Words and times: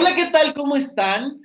Hola, 0.00 0.14
¿qué 0.14 0.28
tal? 0.28 0.54
¿Cómo 0.54 0.76
están? 0.76 1.42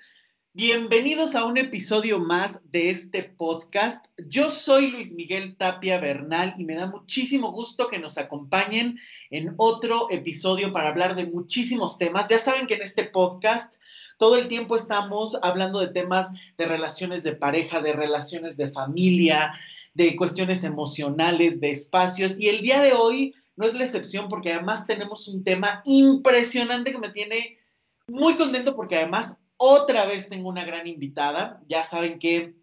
Bienvenidos 0.53 1.35
a 1.35 1.43
un 1.43 1.57
episodio 1.57 2.19
más 2.19 2.61
de 2.71 2.89
este 2.89 3.23
podcast. 3.23 4.05
Yo 4.29 4.49
soy 4.49 4.91
Luis 4.91 5.11
Miguel 5.11 5.57
Tapia 5.57 5.99
Bernal 5.99 6.55
y 6.57 6.63
me 6.63 6.75
da 6.75 6.87
muchísimo 6.87 7.51
gusto 7.51 7.89
que 7.89 7.99
nos 7.99 8.17
acompañen 8.17 8.97
en 9.29 9.53
otro 9.57 10.09
episodio 10.09 10.71
para 10.71 10.87
hablar 10.87 11.17
de 11.17 11.25
muchísimos 11.25 11.97
temas. 11.97 12.29
Ya 12.29 12.39
saben 12.39 12.65
que 12.65 12.75
en 12.75 12.83
este 12.83 13.03
podcast 13.03 13.75
todo 14.17 14.37
el 14.37 14.47
tiempo 14.47 14.77
estamos 14.77 15.37
hablando 15.41 15.81
de 15.81 15.89
temas 15.89 16.29
de 16.57 16.65
relaciones 16.65 17.23
de 17.23 17.35
pareja, 17.35 17.81
de 17.81 17.91
relaciones 17.91 18.55
de 18.55 18.71
familia, 18.71 19.51
de 19.95 20.15
cuestiones 20.15 20.63
emocionales, 20.63 21.59
de 21.59 21.71
espacios. 21.71 22.39
Y 22.39 22.47
el 22.47 22.61
día 22.61 22.79
de 22.79 22.93
hoy 22.93 23.35
no 23.57 23.65
es 23.65 23.73
la 23.73 23.83
excepción 23.83 24.29
porque 24.29 24.53
además 24.53 24.87
tenemos 24.87 25.27
un 25.27 25.43
tema 25.43 25.81
impresionante 25.83 26.93
que 26.93 26.99
me 26.99 27.09
tiene 27.09 27.57
muy 28.07 28.35
contento 28.35 28.75
porque 28.75 28.97
además 28.97 29.39
otra 29.57 30.05
vez 30.05 30.29
tengo 30.29 30.49
una 30.49 30.65
gran 30.65 30.87
invitada. 30.87 31.61
Ya 31.67 31.83
saben 31.83 32.19
que 32.19 32.55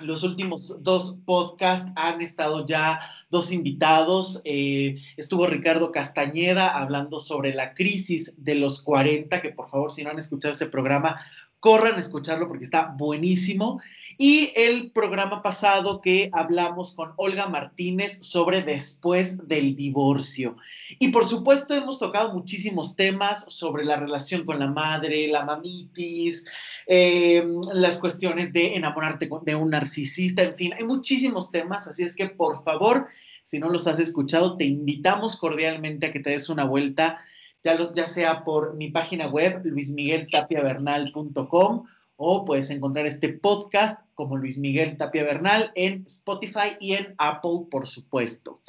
los 0.00 0.22
últimos 0.22 0.82
dos 0.82 1.18
podcasts 1.24 1.90
han 1.96 2.20
estado 2.20 2.64
ya 2.64 3.00
dos 3.28 3.52
invitados. 3.52 4.40
Eh, 4.44 4.96
estuvo 5.16 5.46
Ricardo 5.46 5.92
Castañeda 5.92 6.78
hablando 6.78 7.20
sobre 7.20 7.54
la 7.54 7.74
crisis 7.74 8.34
de 8.36 8.54
los 8.54 8.82
40, 8.82 9.40
que 9.40 9.50
por 9.50 9.68
favor, 9.68 9.90
si 9.90 10.02
no 10.02 10.10
han 10.10 10.18
escuchado 10.18 10.54
ese 10.54 10.66
programa, 10.66 11.20
corran 11.58 11.96
a 11.96 12.00
escucharlo 12.00 12.48
porque 12.48 12.64
está 12.64 12.94
buenísimo. 12.96 13.80
Y 14.22 14.52
el 14.54 14.90
programa 14.90 15.40
pasado 15.40 16.02
que 16.02 16.28
hablamos 16.34 16.92
con 16.92 17.14
Olga 17.16 17.46
Martínez 17.46 18.18
sobre 18.20 18.60
después 18.60 19.48
del 19.48 19.74
divorcio. 19.74 20.58
Y 20.98 21.08
por 21.08 21.24
supuesto 21.24 21.72
hemos 21.72 21.98
tocado 21.98 22.34
muchísimos 22.34 22.96
temas 22.96 23.50
sobre 23.50 23.86
la 23.86 23.96
relación 23.96 24.44
con 24.44 24.58
la 24.58 24.68
madre, 24.68 25.26
la 25.26 25.46
mamitis, 25.46 26.44
eh, 26.86 27.48
las 27.72 27.96
cuestiones 27.96 28.52
de 28.52 28.74
enamorarte 28.74 29.26
de 29.40 29.54
un 29.54 29.70
narcisista, 29.70 30.42
en 30.42 30.54
fin, 30.54 30.74
hay 30.74 30.84
muchísimos 30.84 31.50
temas, 31.50 31.86
así 31.86 32.02
es 32.02 32.14
que 32.14 32.28
por 32.28 32.62
favor, 32.62 33.06
si 33.42 33.58
no 33.58 33.70
los 33.70 33.86
has 33.86 34.00
escuchado, 34.00 34.58
te 34.58 34.66
invitamos 34.66 35.36
cordialmente 35.36 36.08
a 36.08 36.12
que 36.12 36.20
te 36.20 36.28
des 36.28 36.50
una 36.50 36.64
vuelta, 36.64 37.20
ya, 37.62 37.74
los, 37.74 37.94
ya 37.94 38.06
sea 38.06 38.44
por 38.44 38.76
mi 38.76 38.90
página 38.90 39.28
web, 39.28 39.62
luismigueltapiavernal.com 39.64 41.86
o 42.22 42.44
puedes 42.44 42.68
encontrar 42.68 43.06
este 43.06 43.30
podcast 43.30 44.04
como 44.14 44.36
Luis 44.36 44.58
Miguel 44.58 44.98
Tapia 44.98 45.24
Bernal 45.24 45.72
en 45.74 46.04
Spotify 46.06 46.76
y 46.78 46.92
en 46.92 47.14
Apple, 47.16 47.62
por 47.70 47.86
supuesto. 47.86 48.60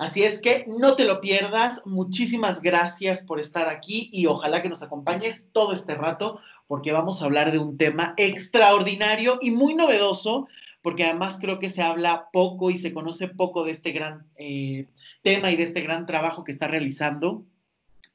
Así 0.00 0.24
es 0.24 0.40
que 0.40 0.64
no 0.66 0.96
te 0.96 1.04
lo 1.04 1.20
pierdas. 1.20 1.86
Muchísimas 1.86 2.60
gracias 2.60 3.22
por 3.22 3.38
estar 3.38 3.68
aquí 3.68 4.10
y 4.12 4.26
ojalá 4.26 4.62
que 4.62 4.68
nos 4.68 4.82
acompañes 4.82 5.46
todo 5.52 5.72
este 5.72 5.94
rato 5.94 6.40
porque 6.66 6.90
vamos 6.90 7.22
a 7.22 7.26
hablar 7.26 7.52
de 7.52 7.60
un 7.60 7.78
tema 7.78 8.14
extraordinario 8.16 9.38
y 9.40 9.52
muy 9.52 9.76
novedoso 9.76 10.48
porque 10.82 11.04
además 11.04 11.38
creo 11.40 11.60
que 11.60 11.68
se 11.68 11.82
habla 11.82 12.30
poco 12.32 12.70
y 12.70 12.78
se 12.78 12.92
conoce 12.92 13.28
poco 13.28 13.64
de 13.64 13.70
este 13.70 13.92
gran 13.92 14.26
eh, 14.36 14.88
tema 15.22 15.52
y 15.52 15.56
de 15.56 15.62
este 15.62 15.82
gran 15.82 16.04
trabajo 16.04 16.42
que 16.42 16.52
está 16.52 16.66
realizando 16.66 17.44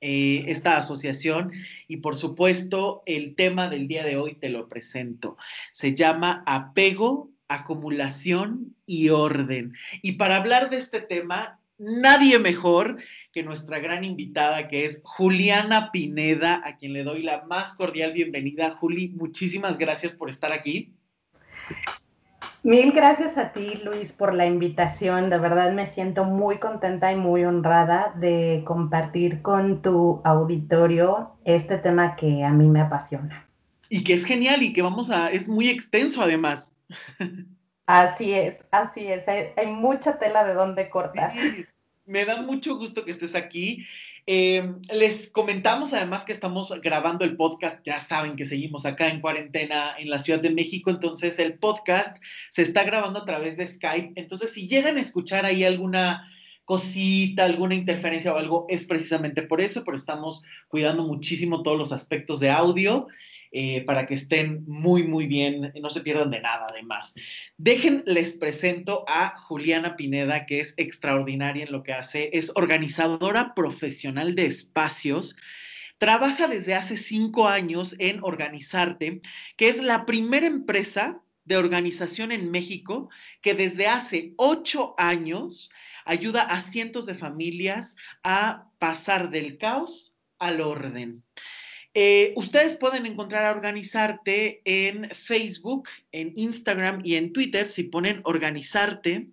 eh, 0.05 0.51
esta 0.51 0.75
asociación 0.75 1.53
y 1.87 1.97
por 1.97 2.17
supuesto 2.17 3.03
el 3.05 3.35
tema 3.35 3.69
del 3.69 3.87
día 3.87 4.03
de 4.03 4.17
hoy 4.17 4.35
te 4.35 4.49
lo 4.49 4.67
presento. 4.67 5.37
Se 5.71 5.95
llama 5.95 6.43
apego, 6.45 7.31
acumulación 7.47 8.75
y 8.85 9.07
orden. 9.07 9.71
Y 10.01 10.13
para 10.13 10.35
hablar 10.35 10.69
de 10.69 10.75
este 10.75 10.99
tema, 10.99 11.61
nadie 11.77 12.37
mejor 12.37 12.97
que 13.31 13.43
nuestra 13.43 13.79
gran 13.79 14.03
invitada 14.03 14.67
que 14.67 14.83
es 14.83 14.99
Juliana 15.05 15.89
Pineda, 15.93 16.61
a 16.65 16.75
quien 16.75 16.91
le 16.91 17.05
doy 17.05 17.21
la 17.21 17.45
más 17.45 17.73
cordial 17.73 18.11
bienvenida. 18.11 18.71
Juli, 18.71 19.07
muchísimas 19.07 19.77
gracias 19.77 20.11
por 20.11 20.29
estar 20.29 20.51
aquí. 20.51 20.91
Mil 22.63 22.93
gracias 22.93 23.37
a 23.37 23.51
ti, 23.51 23.73
Luis, 23.83 24.13
por 24.13 24.33
la 24.33 24.45
invitación. 24.45 25.29
De 25.29 25.37
verdad 25.37 25.73
me 25.73 25.85
siento 25.85 26.23
muy 26.23 26.59
contenta 26.59 27.11
y 27.11 27.15
muy 27.17 27.43
honrada 27.43 28.13
de 28.17 28.63
compartir 28.65 29.41
con 29.41 29.81
tu 29.81 30.21
auditorio 30.23 31.35
este 31.43 31.77
tema 31.77 32.15
que 32.15 32.45
a 32.45 32.53
mí 32.53 32.69
me 32.69 32.79
apasiona. 32.79 33.49
Y 33.89 34.05
que 34.05 34.13
es 34.13 34.23
genial 34.23 34.63
y 34.63 34.71
que 34.71 34.81
vamos 34.81 35.09
a, 35.09 35.29
es 35.29 35.49
muy 35.49 35.67
extenso 35.67 36.21
además. 36.21 36.73
Así 37.85 38.31
es, 38.31 38.63
así 38.71 39.07
es. 39.07 39.25
Hay, 39.27 39.67
mucha 39.67 40.17
tela 40.17 40.45
de 40.45 40.53
dónde 40.53 40.89
cortar. 40.89 41.33
me 42.05 42.23
da 42.23 42.41
mucho 42.41 42.77
gusto 42.77 43.03
que 43.03 43.11
estés 43.11 43.35
aquí. 43.35 43.85
Eh, 44.25 44.73
les 44.93 45.29
comentamos 45.29 45.91
además 45.91 46.23
que 46.23 46.31
estamos 46.31 46.73
grabando 46.81 47.25
el 47.25 47.35
podcast, 47.35 47.79
ya 47.83 47.99
saben 47.99 48.37
que 48.37 48.45
seguimos 48.45 48.85
acá 48.85 49.09
en 49.09 49.19
cuarentena 49.19 49.95
en 49.97 50.09
la 50.09 50.19
Ciudad 50.19 50.39
de 50.39 50.49
México, 50.49 50.89
entonces 50.89 51.39
el 51.39 51.55
podcast 51.55 52.15
se 52.49 52.61
está 52.61 52.85
grabando 52.85 53.19
a 53.19 53.25
través 53.25 53.57
de 53.57 53.67
Skype, 53.67 54.13
entonces 54.15 54.51
si 54.51 54.69
llegan 54.69 54.95
a 54.95 55.01
escuchar 55.01 55.45
ahí 55.45 55.65
alguna 55.65 56.29
cosita, 56.63 57.43
alguna 57.43 57.75
interferencia 57.75 58.33
o 58.33 58.37
algo, 58.37 58.65
es 58.69 58.85
precisamente 58.85 59.41
por 59.41 59.59
eso, 59.59 59.83
pero 59.83 59.97
estamos 59.97 60.43
cuidando 60.69 61.03
muchísimo 61.03 61.61
todos 61.61 61.77
los 61.77 61.91
aspectos 61.91 62.39
de 62.39 62.49
audio 62.49 63.07
eh, 63.55 63.83
para 63.85 64.07
que 64.07 64.15
estén 64.15 64.63
muy, 64.65 65.03
muy 65.03 65.27
bien, 65.27 65.71
no 65.79 65.91
se 65.91 66.01
pierdan 66.01 66.31
de 66.31 66.41
nada 66.41 66.65
además. 66.67 67.13
Dejen, 67.57 68.03
les 68.07 68.33
presento 68.33 69.05
a 69.07 69.37
Juliana 69.37 69.95
Pineda, 69.95 70.47
que 70.47 70.59
es 70.59 70.73
extraordinaria 70.77 71.65
en 71.65 71.71
lo 71.71 71.83
que 71.83 71.93
hace, 71.93 72.31
es 72.33 72.51
organizadora 72.55 73.53
profesional 73.53 74.33
de 74.33 74.47
espacios. 74.47 75.35
Trabaja 75.99 76.47
desde 76.47 76.73
hace 76.73 76.97
cinco 76.97 77.47
años 77.47 77.95
en 77.99 78.23
Organizarte, 78.23 79.21
que 79.55 79.69
es 79.69 79.79
la 79.79 80.07
primera 80.07 80.47
empresa 80.47 81.21
de 81.45 81.57
organización 81.57 82.31
en 82.31 82.49
México 82.49 83.09
que 83.41 83.53
desde 83.53 83.85
hace 83.85 84.33
ocho 84.37 84.95
años 84.97 85.71
ayuda 86.05 86.41
a 86.41 86.59
cientos 86.59 87.05
de 87.05 87.13
familias 87.13 87.95
a 88.23 88.67
pasar 88.79 89.29
del 89.29 89.59
caos 89.59 90.17
al 90.39 90.61
orden. 90.61 91.23
Eh, 91.95 92.33
ustedes 92.35 92.75
pueden 92.75 93.05
encontrar 93.05 93.45
a 93.45 93.51
Organizarte 93.51 94.61
en 94.65 95.09
Facebook, 95.11 95.89
en 96.11 96.33
Instagram 96.35 97.01
y 97.03 97.15
en 97.15 97.33
Twitter. 97.33 97.67
Si 97.67 97.83
ponen 97.83 98.21
Organizarte, 98.23 99.27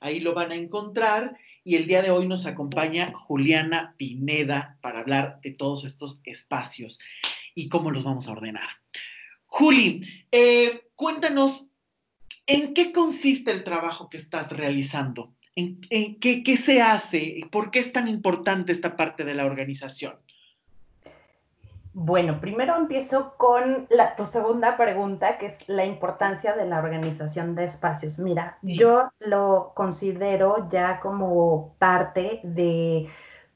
ahí 0.00 0.20
lo 0.20 0.34
van 0.34 0.52
a 0.52 0.56
encontrar. 0.56 1.36
Y 1.64 1.76
el 1.76 1.86
día 1.86 2.02
de 2.02 2.10
hoy 2.10 2.28
nos 2.28 2.46
acompaña 2.46 3.12
Juliana 3.12 3.94
Pineda 3.96 4.78
para 4.80 5.00
hablar 5.00 5.40
de 5.42 5.50
todos 5.52 5.84
estos 5.84 6.20
espacios 6.24 7.00
y 7.54 7.68
cómo 7.68 7.90
los 7.90 8.04
vamos 8.04 8.28
a 8.28 8.32
ordenar. 8.32 8.68
Juli, 9.46 10.06
eh, 10.30 10.88
cuéntanos, 10.94 11.70
¿en 12.46 12.74
qué 12.74 12.92
consiste 12.92 13.50
el 13.50 13.64
trabajo 13.64 14.10
que 14.10 14.18
estás 14.18 14.52
realizando? 14.52 15.34
¿En, 15.56 15.80
qué, 15.80 16.42
qué 16.42 16.56
se 16.56 16.82
hace? 16.82 17.40
¿Por 17.50 17.70
qué 17.70 17.78
es 17.78 17.92
tan 17.92 18.08
importante 18.08 18.72
esta 18.72 18.96
parte 18.96 19.24
de 19.24 19.34
la 19.34 19.46
organización? 19.46 20.16
Bueno, 21.96 22.40
primero 22.40 22.76
empiezo 22.76 23.34
con 23.36 23.86
la, 23.88 24.16
tu 24.16 24.24
segunda 24.24 24.76
pregunta, 24.76 25.38
que 25.38 25.46
es 25.46 25.58
la 25.68 25.84
importancia 25.84 26.52
de 26.54 26.66
la 26.66 26.80
organización 26.80 27.54
de 27.54 27.64
espacios. 27.64 28.18
Mira, 28.18 28.58
yo 28.62 29.12
lo 29.20 29.70
considero 29.76 30.68
ya 30.68 30.98
como 30.98 31.76
parte 31.78 32.40
de 32.42 33.08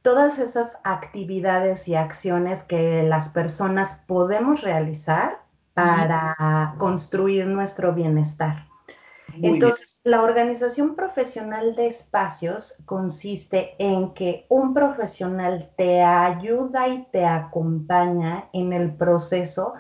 todas 0.03 0.39
esas 0.39 0.79
actividades 0.85 1.89
y 1.89 1.97
acciones 1.97 2.63
que 2.63 3.03
las 3.03 3.29
personas 3.29 4.05
podemos 4.07 4.63
realizar 4.63 5.43
para 5.75 6.77
construir 6.79 7.45
nuestro 7.49 7.93
bienestar. 7.93 8.68
Entonces, 9.43 10.01
la 10.05 10.23
organización 10.23 10.95
profesional 10.95 11.75
de 11.75 11.87
espacios 11.87 12.77
consiste 12.85 13.75
en 13.79 14.15
que 14.15 14.47
un 14.49 14.75
profesional 14.75 15.71
te 15.77 16.03
ayuda 16.03 16.89
y 16.89 17.07
te 17.13 17.25
acompaña 17.25 18.49
en 18.53 18.73
el 18.73 18.95
proceso 18.95 19.75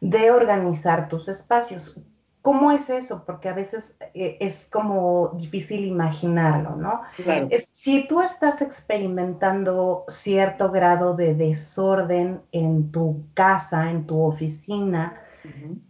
de 0.00 0.30
organizar 0.30 1.08
tus 1.08 1.28
espacios. 1.28 1.96
¿Cómo 2.42 2.72
es 2.72 2.90
eso? 2.90 3.22
Porque 3.24 3.48
a 3.48 3.54
veces 3.54 3.94
eh, 4.14 4.36
es 4.40 4.66
como 4.70 5.32
difícil 5.36 5.84
imaginarlo, 5.84 6.74
¿no? 6.74 7.02
Claro. 7.16 7.48
si 7.72 8.06
tú 8.08 8.20
estás 8.20 8.60
experimentando 8.62 10.04
cierto 10.08 10.72
grado 10.72 11.14
de 11.14 11.34
desorden 11.34 12.42
en 12.50 12.90
tu 12.90 13.26
casa, 13.34 13.90
en 13.90 14.06
tu 14.06 14.20
oficina, 14.20 15.22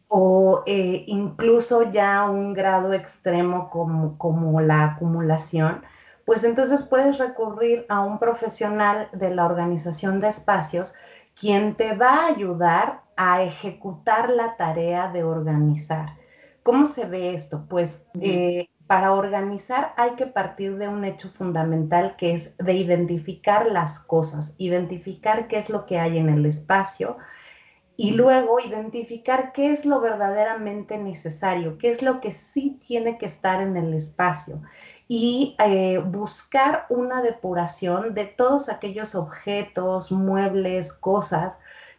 o 0.09 0.63
eh, 0.67 1.05
incluso 1.07 1.91
ya 1.91 2.25
un 2.29 2.55
grado 2.55 2.93
extremo 2.93 3.71
como, 3.71 4.19
como 4.19 4.61
la 4.61 4.85
acumulación, 4.85 5.83
pues 6.25 6.45
entonces 6.45 6.83
puedes 6.85 7.19
recurrir 7.19 7.87
a 7.89 8.01
un 8.01 8.19
profesional 8.19 9.09
de 9.13 9.35
la 9.35 9.45
organización 9.45 10.21
de 10.21 10.29
espacios 10.29 10.95
quien 11.35 11.75
te 11.75 11.95
va 11.95 12.15
a 12.15 12.27
ayudar 12.29 13.03
a 13.17 13.43
ejecutar 13.43 14.31
la 14.31 14.57
tarea 14.57 15.09
de 15.09 15.25
organizar. 15.25 16.17
¿Cómo 16.63 16.87
se 16.87 17.07
ve 17.07 17.35
esto? 17.35 17.67
Pues 17.69 18.07
eh, 18.21 18.69
para 18.87 19.13
organizar 19.13 19.95
hay 19.97 20.13
que 20.13 20.27
partir 20.27 20.77
de 20.77 20.89
un 20.89 21.05
hecho 21.05 21.29
fundamental 21.31 22.15
que 22.17 22.35
es 22.35 22.57
de 22.59 22.75
identificar 22.75 23.67
las 23.67 23.99
cosas, 23.99 24.55
identificar 24.59 25.49
qué 25.49 25.59
es 25.59 25.71
lo 25.71 25.87
que 25.87 25.99
hay 25.99 26.19
en 26.19 26.29
el 26.29 26.47
espacio, 26.47 27.17
y 28.03 28.11
luego 28.11 28.59
identificar 28.59 29.53
qué 29.53 29.73
es 29.73 29.87
lo 29.87 30.01
verdaderamente 30.01 30.99
necesario, 30.99 31.79
qué 31.79 31.93
es 31.93 32.03
lo 32.03 32.21
que 32.21 32.33
sí 32.33 32.77
tiene 32.85 33.17
que 33.17 33.27
estar 33.27 33.63
en 33.63 33.77
el 33.77 33.95
espacio 33.95 34.61
y 35.07 35.55
eh, 35.65 35.99
buscar 35.99 36.87
una 36.89 37.23
depuración 37.23 38.13
de 38.13 38.25
todos 38.25 38.69
aquellos 38.69 39.15
objetos, 39.15 40.11
muebles, 40.11 40.93
cosas 40.93 41.59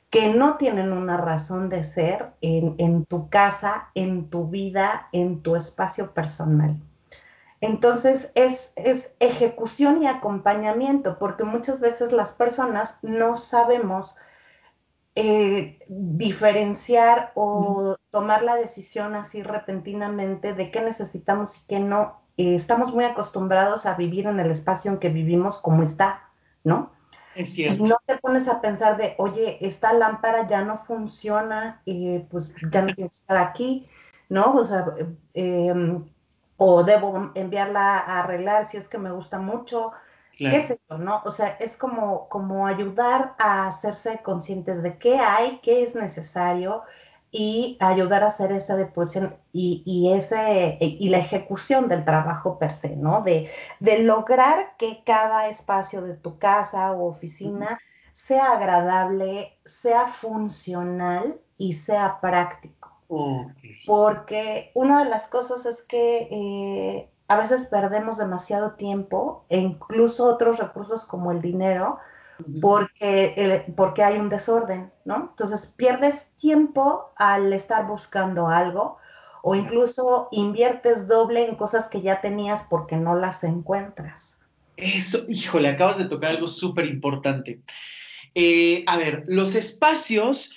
que 0.10 0.34
no 0.34 0.58
tienen 0.58 0.92
una 0.92 1.16
razón 1.16 1.70
de 1.70 1.86
ser 1.86 2.34
en, 2.42 3.06
tu 3.06 3.30
casa, 3.30 3.90
en 3.96 4.30
tu 4.30 4.50
vida, 4.50 5.08
en 5.14 5.42
tu 5.42 5.56
espacio 5.56 6.14
personal. 6.14 6.76
Entonces 7.62 8.30
es, 8.36 8.74
es, 8.76 9.16
ejecución 9.22 10.04
y 10.04 10.08
acompañamiento, 10.08 11.18
porque 11.18 11.46
muchas 11.46 11.80
veces 11.80 12.12
las 12.12 12.34
personas 12.34 13.00
no 13.04 13.38
sabemos 13.38 14.18
eh, 15.16 15.78
diferenciar 15.88 17.32
o 17.36 17.98
tomar 18.10 18.44
la 18.44 18.56
decisión 18.56 19.16
así 19.16 19.44
repentinamente 19.44 20.54
de 20.54 20.72
qué 20.72 20.82
necesitamos 20.82 21.58
y 21.58 21.68
qué 21.68 21.80
no. 21.80 22.22
Eh, 22.38 22.56
estamos 22.56 22.94
muy 22.94 23.04
acostumbrados 23.04 23.86
a 23.86 23.94
vivir 23.94 24.26
en 24.26 24.40
el 24.40 24.50
espacio 24.50 24.92
en 24.92 24.98
que 24.98 25.10
vivimos 25.10 25.60
como 25.60 25.84
está, 25.84 26.32
¿no? 26.64 26.92
Es 27.36 27.54
cierto. 27.54 27.84
Y 27.84 27.90
no 27.90 27.98
te 28.06 28.18
pones 28.18 28.48
a 28.48 28.60
pensar 28.60 28.98
de, 28.98 29.16
oye, 29.18 29.58
esta 29.62 29.94
lámpara 29.94 30.48
ya 30.48 30.64
no 30.64 30.78
funciona, 30.78 31.82
eh, 31.86 32.26
pues 32.30 32.54
ya 32.72 32.82
no 32.82 32.94
tiene 32.94 33.10
que 33.10 33.16
estar 33.16 33.38
aquí, 33.38 33.88
¿no? 34.30 34.56
O 34.56 34.66
sea, 34.66 34.96
em, 35.34 36.06
o 36.58 36.84
debo 36.84 37.32
enviarla 37.36 38.00
a 38.00 38.20
arreglar 38.20 38.68
si 38.68 38.78
es 38.78 38.88
que 38.88 38.98
me 38.98 39.12
gusta 39.12 39.40
mucho, 39.40 39.92
qué 40.38 40.48
es 40.48 40.70
eso, 40.72 40.98
¿no? 40.98 41.22
O 41.26 41.32
sea, 41.32 41.50
es 41.60 41.78
como, 41.78 42.28
como 42.30 42.68
ayudar 42.68 43.36
a 43.40 43.68
hacerse 43.68 44.22
conscientes 44.24 44.84
de 44.84 44.98
qué 44.98 45.20
hay, 45.20 45.60
qué 45.62 45.84
es 45.84 45.96
necesario 45.96 46.84
y 47.32 47.78
ayudar 47.80 48.24
a 48.24 48.28
hacer 48.28 48.52
esa 48.52 48.76
depuración 48.76 49.36
y, 49.52 50.12
ese, 50.16 50.78
y 50.80 51.10
la 51.10 51.18
ejecución 51.18 51.88
del 51.88 52.06
trabajo 52.06 52.60
per 52.60 52.72
se, 52.72 52.96
¿no? 52.96 53.22
De, 53.22 53.50
de 53.80 54.00
lograr 54.00 54.78
que 54.78 55.04
cada 55.04 55.48
espacio 55.50 56.02
de 56.02 56.16
tu 56.16 56.38
casa 56.38 56.92
o 56.92 57.08
oficina 57.08 57.80
sea 58.12 58.52
agradable, 58.54 59.60
sea 59.66 60.06
funcional 60.06 61.42
y 61.58 61.74
sea 61.74 62.20
práctico. 62.22 62.92
Porque 63.86 64.72
una 64.76 65.04
de 65.04 65.10
las 65.10 65.28
cosas 65.28 65.66
es 65.66 65.82
que 65.82 66.28
eh, 66.32 67.13
a 67.28 67.38
veces 67.38 67.66
perdemos 67.66 68.18
demasiado 68.18 68.74
tiempo 68.74 69.46
e 69.50 69.58
incluso 69.60 70.26
otros 70.26 70.60
recursos 70.60 71.06
como 71.06 71.32
el 71.32 71.42
dinero 71.42 72.00
porque, 72.62 73.66
porque 73.76 74.04
hay 74.04 74.18
un 74.18 74.30
desorden, 74.30 74.92
¿no? 75.06 75.30
Entonces 75.32 75.72
pierdes 75.78 76.32
tiempo 76.36 77.12
al 77.16 77.54
estar 77.54 77.88
buscando 77.88 78.48
algo 78.48 78.98
o 79.44 79.56
incluso 79.56 80.30
inviertes 80.32 81.08
doble 81.08 81.48
en 81.48 81.56
cosas 81.56 81.88
que 81.88 82.02
ya 82.02 82.22
tenías 82.22 82.64
porque 82.70 82.96
no 82.96 83.16
las 83.16 83.44
encuentras. 83.44 84.38
Eso, 84.78 85.20
híjole, 85.28 85.70
acabas 85.70 85.98
de 85.98 86.06
tocar 86.06 86.32
algo 86.32 86.48
súper 86.48 86.86
importante. 86.86 87.62
Eh, 88.36 88.84
a 88.88 88.98
ver, 88.98 89.24
los 89.28 89.54
espacios 89.56 90.52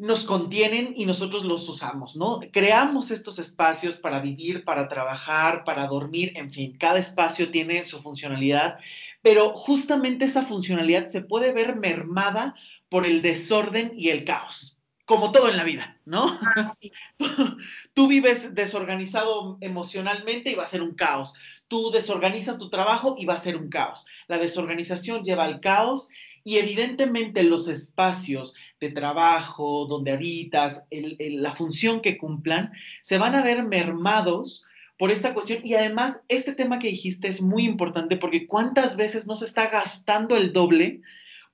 nos 0.00 0.24
contienen 0.24 0.94
y 0.96 1.04
nosotros 1.04 1.44
los 1.44 1.68
usamos, 1.68 2.16
¿no? 2.16 2.40
Creamos 2.52 3.10
estos 3.10 3.38
espacios 3.38 3.98
para 3.98 4.20
vivir, 4.20 4.64
para 4.64 4.88
trabajar, 4.88 5.62
para 5.62 5.86
dormir, 5.86 6.32
en 6.36 6.50
fin, 6.50 6.74
cada 6.78 6.98
espacio 6.98 7.50
tiene 7.50 7.84
su 7.84 8.00
funcionalidad, 8.00 8.78
pero 9.20 9.50
justamente 9.54 10.24
esa 10.24 10.46
funcionalidad 10.46 11.08
se 11.08 11.20
puede 11.20 11.52
ver 11.52 11.76
mermada 11.76 12.54
por 12.88 13.04
el 13.04 13.20
desorden 13.20 13.92
y 13.94 14.08
el 14.08 14.24
caos, 14.24 14.80
como 15.04 15.32
todo 15.32 15.50
en 15.50 15.58
la 15.58 15.64
vida, 15.64 16.00
¿no? 16.06 16.38
Ah, 16.56 16.72
Tú 17.92 18.08
vives 18.08 18.54
desorganizado 18.54 19.58
emocionalmente 19.60 20.50
y 20.50 20.54
va 20.54 20.64
a 20.64 20.66
ser 20.66 20.80
un 20.80 20.94
caos. 20.94 21.34
Tú 21.68 21.90
desorganizas 21.90 22.56
tu 22.56 22.70
trabajo 22.70 23.16
y 23.18 23.26
va 23.26 23.34
a 23.34 23.38
ser 23.38 23.58
un 23.58 23.68
caos. 23.68 24.06
La 24.28 24.38
desorganización 24.38 25.24
lleva 25.24 25.44
al 25.44 25.60
caos 25.60 26.08
y 26.42 26.56
evidentemente 26.56 27.42
los 27.42 27.68
espacios 27.68 28.54
de 28.80 28.90
trabajo, 28.90 29.86
donde 29.86 30.12
habitas, 30.12 30.86
la 30.90 31.52
función 31.54 32.00
que 32.00 32.16
cumplan, 32.16 32.72
se 33.02 33.18
van 33.18 33.34
a 33.34 33.42
ver 33.42 33.62
mermados 33.62 34.64
por 34.98 35.10
esta 35.10 35.34
cuestión. 35.34 35.60
Y 35.64 35.74
además, 35.74 36.20
este 36.28 36.54
tema 36.54 36.78
que 36.78 36.88
dijiste 36.88 37.28
es 37.28 37.42
muy 37.42 37.64
importante 37.64 38.16
porque 38.16 38.46
cuántas 38.46 38.96
veces 38.96 39.26
no 39.26 39.36
se 39.36 39.44
está 39.44 39.68
gastando 39.68 40.36
el 40.36 40.52
doble 40.52 41.00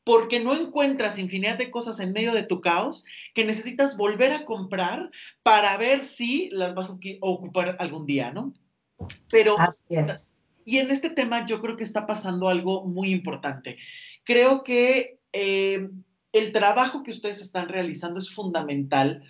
porque 0.05 0.39
no 0.39 0.55
encuentras 0.55 1.19
infinidad 1.19 1.59
de 1.59 1.73
cosas 1.73 1.99
en 1.99 2.13
medio 2.13 2.33
de 2.33 2.45
tu 2.45 2.61
caos 2.61 3.05
que 3.35 3.45
necesitas 3.45 3.97
volver 3.97 4.31
a 4.31 4.45
comprar 4.45 5.11
para 5.43 5.77
ver 5.79 6.05
si 6.05 6.49
las 6.51 6.77
vas 6.77 6.91
a 6.91 6.99
ocupar 7.21 7.77
algún 7.81 8.07
día, 8.07 8.33
¿no? 8.33 8.53
Pero... 9.31 9.57
Y 10.65 10.79
en 10.79 10.91
este 10.91 11.11
tema 11.11 11.47
yo 11.47 11.61
creo 11.61 11.77
que 11.77 11.85
está 11.85 12.07
pasando 12.07 12.49
algo 12.49 12.85
muy 12.85 13.11
importante. 13.11 13.79
Creo 14.25 14.65
que 14.65 15.21
eh, 15.33 15.89
el 16.39 16.53
trabajo 16.53 17.03
que 17.03 17.11
ustedes 17.11 17.41
están 17.41 17.69
realizando 17.69 18.19
es 18.19 18.31
fundamental 18.31 19.23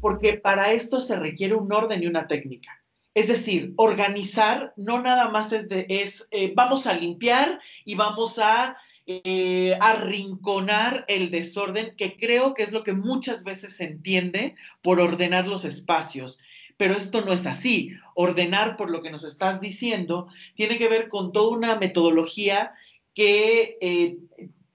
porque 0.00 0.34
para 0.34 0.72
esto 0.72 1.00
se 1.00 1.18
requiere 1.18 1.54
un 1.54 1.72
orden 1.72 2.02
y 2.02 2.06
una 2.06 2.26
técnica. 2.26 2.82
Es 3.14 3.28
decir, 3.28 3.72
organizar 3.76 4.72
no 4.76 5.00
nada 5.00 5.30
más 5.30 5.52
es 5.52 5.68
de, 5.68 5.86
es, 5.88 6.26
eh, 6.30 6.52
vamos 6.56 6.86
a 6.86 6.94
limpiar 6.94 7.60
y 7.84 7.94
vamos 7.94 8.38
a 8.38 8.76
eh, 9.06 9.76
arrinconar 9.80 11.04
el 11.08 11.30
desorden, 11.30 11.94
que 11.96 12.16
creo 12.16 12.54
que 12.54 12.62
es 12.62 12.72
lo 12.72 12.82
que 12.82 12.94
muchas 12.94 13.44
veces 13.44 13.76
se 13.76 13.84
entiende 13.84 14.56
por 14.82 15.00
ordenar 15.00 15.46
los 15.46 15.64
espacios. 15.64 16.40
Pero 16.76 16.94
esto 16.94 17.20
no 17.20 17.32
es 17.32 17.46
así. 17.46 17.92
Ordenar, 18.14 18.76
por 18.76 18.90
lo 18.90 19.02
que 19.02 19.10
nos 19.10 19.24
estás 19.24 19.60
diciendo, 19.60 20.28
tiene 20.54 20.78
que 20.78 20.88
ver 20.88 21.08
con 21.08 21.32
toda 21.32 21.56
una 21.56 21.76
metodología 21.76 22.72
que 23.14 23.76
eh, 23.80 24.16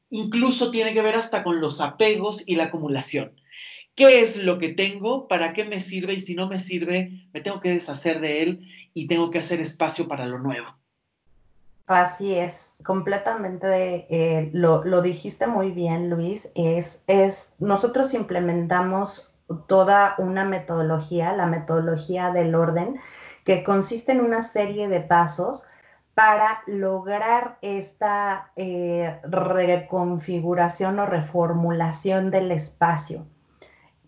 incluso 0.09 0.71
tiene 0.71 0.94
que 0.94 1.01
ver 1.01 1.15
hasta 1.15 1.44
con 1.44 1.62
los 1.62 1.81
apegos 1.81 2.44
y 2.45 2.56
la 2.56 2.65
acumulación 2.65 3.33
qué 3.98 4.21
es 4.21 4.38
lo 4.38 4.59
que 4.59 4.69
tengo, 4.69 5.28
para 5.28 5.54
qué 5.54 5.66
me 5.66 5.81
sirve 5.81 6.14
y 6.14 6.21
si 6.21 6.35
no 6.35 6.47
me 6.47 6.59
sirve, 6.59 7.28
me 7.33 7.42
tengo 7.42 7.59
que 7.59 7.71
deshacer 7.71 8.21
de 8.21 8.44
él 8.44 8.68
y 8.94 9.07
tengo 9.07 9.31
que 9.31 9.40
hacer 9.40 9.59
espacio 9.59 10.07
para 10.07 10.28
lo 10.28 10.37
nuevo. 10.37 10.68
Así 11.87 12.35
es, 12.35 12.80
completamente 12.85 14.06
eh, 14.09 14.52
lo, 14.54 15.02
dijiste 15.02 15.47
muy 15.47 15.71
bien, 15.71 16.11
Luis. 16.11 16.47
Es, 16.54 17.04
es, 17.07 17.54
nosotros 17.57 18.14
implementamos 18.14 19.31
toda 19.68 20.14
una 20.19 20.45
metodología, 20.45 21.33
la 21.33 21.47
metodología 21.47 22.30
del 22.30 22.54
orden, 22.54 22.99
que 23.45 23.64
consiste 23.64 24.11
en 24.11 24.21
una 24.21 24.44
serie 24.44 24.90
de 24.90 24.99
pasos 24.99 25.64
para 26.18 26.64
lograr 26.66 27.59
esta 27.62 28.52
eh, 28.56 29.19
reconfiguración 29.21 30.97
o 30.97 31.06
reformulación 31.06 32.31
del 32.31 32.52
espacio 32.52 33.28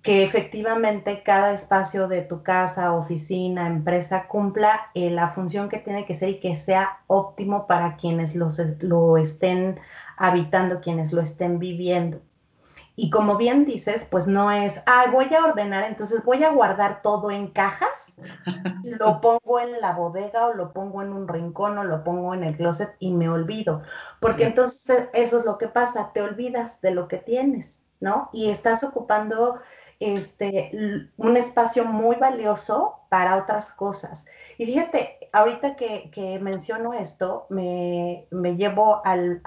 que 0.02 0.24
efectivamente 0.24 1.22
cada 1.22 1.54
espacio 1.54 2.08
de 2.08 2.24
tu 2.24 2.42
casa, 2.42 2.94
oficina, 2.94 3.68
empresa 3.68 4.28
cumpla 4.28 4.88
eh, 4.96 5.12
la 5.12 5.28
función 5.28 5.70
que 5.70 5.78
tiene 5.78 6.06
que 6.06 6.16
ser 6.16 6.30
y 6.30 6.40
que 6.40 6.56
sea 6.56 7.04
óptimo 7.06 7.68
para 7.68 7.96
quienes 7.96 8.34
lo 8.36 9.18
estén 9.18 9.80
habitando, 10.18 10.82
quienes 10.82 11.12
lo 11.12 11.22
estén 11.22 11.60
viviendo. 11.60 12.22
Y 13.02 13.10
como 13.10 13.38
bien 13.38 13.64
dices, 13.64 14.06
pues 14.12 14.28
no 14.28 14.52
es, 14.52 14.82
ah, 14.86 15.06
voy 15.10 15.34
a 15.34 15.46
ordenar, 15.46 15.86
entonces 15.86 16.22
voy 16.26 16.44
a 16.44 16.52
guardar 16.52 17.02
todo 17.02 17.32
en 17.32 17.48
cajas, 17.48 18.18
lo 18.84 19.22
pongo 19.22 19.62
en 19.62 19.80
la 19.80 19.94
bodega 19.94 20.48
o 20.48 20.54
lo 20.54 20.74
pongo 20.74 21.02
en 21.02 21.14
un 21.14 21.26
rincón 21.30 21.78
o 21.78 21.86
lo 21.86 22.04
pongo 22.04 22.34
en 22.34 22.44
el 22.44 22.58
closet 22.58 22.94
y 23.00 23.14
me 23.14 23.30
olvido. 23.30 23.84
Porque 24.20 24.44
entonces 24.44 25.08
eso 25.14 25.40
es 25.40 25.46
lo 25.46 25.58
que 25.58 25.70
pasa, 25.70 26.12
te 26.14 26.22
olvidas 26.22 26.82
de 26.82 26.92
lo 26.92 27.08
que 27.08 27.20
tienes, 27.20 27.82
¿no? 28.02 28.30
Y 28.34 28.50
estás 28.50 28.84
ocupando 28.84 29.62
este, 30.02 30.72
un 31.16 31.38
espacio 31.38 31.86
muy 31.86 32.18
valioso 32.18 33.00
para 33.10 33.38
otras 33.38 33.72
cosas. 33.72 34.26
Y 34.58 34.66
fíjate, 34.66 35.30
ahorita 35.32 35.76
que, 35.76 36.40
menciono 36.42 36.94
esto, 36.94 37.48
me, 37.50 38.28
llevo 38.58 39.02
al, 39.06 39.42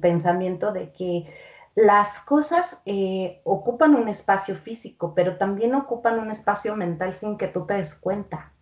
pensamiento 0.00 0.72
de 0.72 0.92
que 0.92 1.26
las 1.74 2.20
cosas 2.20 2.82
eh, 2.84 3.40
ocupan 3.44 3.94
un 3.94 4.08
espacio 4.08 4.54
físico, 4.56 5.14
pero 5.14 5.36
también 5.38 5.74
ocupan 5.74 6.18
un 6.18 6.30
espacio 6.30 6.76
mental 6.76 7.12
sin 7.12 7.36
que 7.36 7.48
tú 7.48 7.66
te 7.66 7.74
des 7.74 7.94
cuenta. 7.94 8.52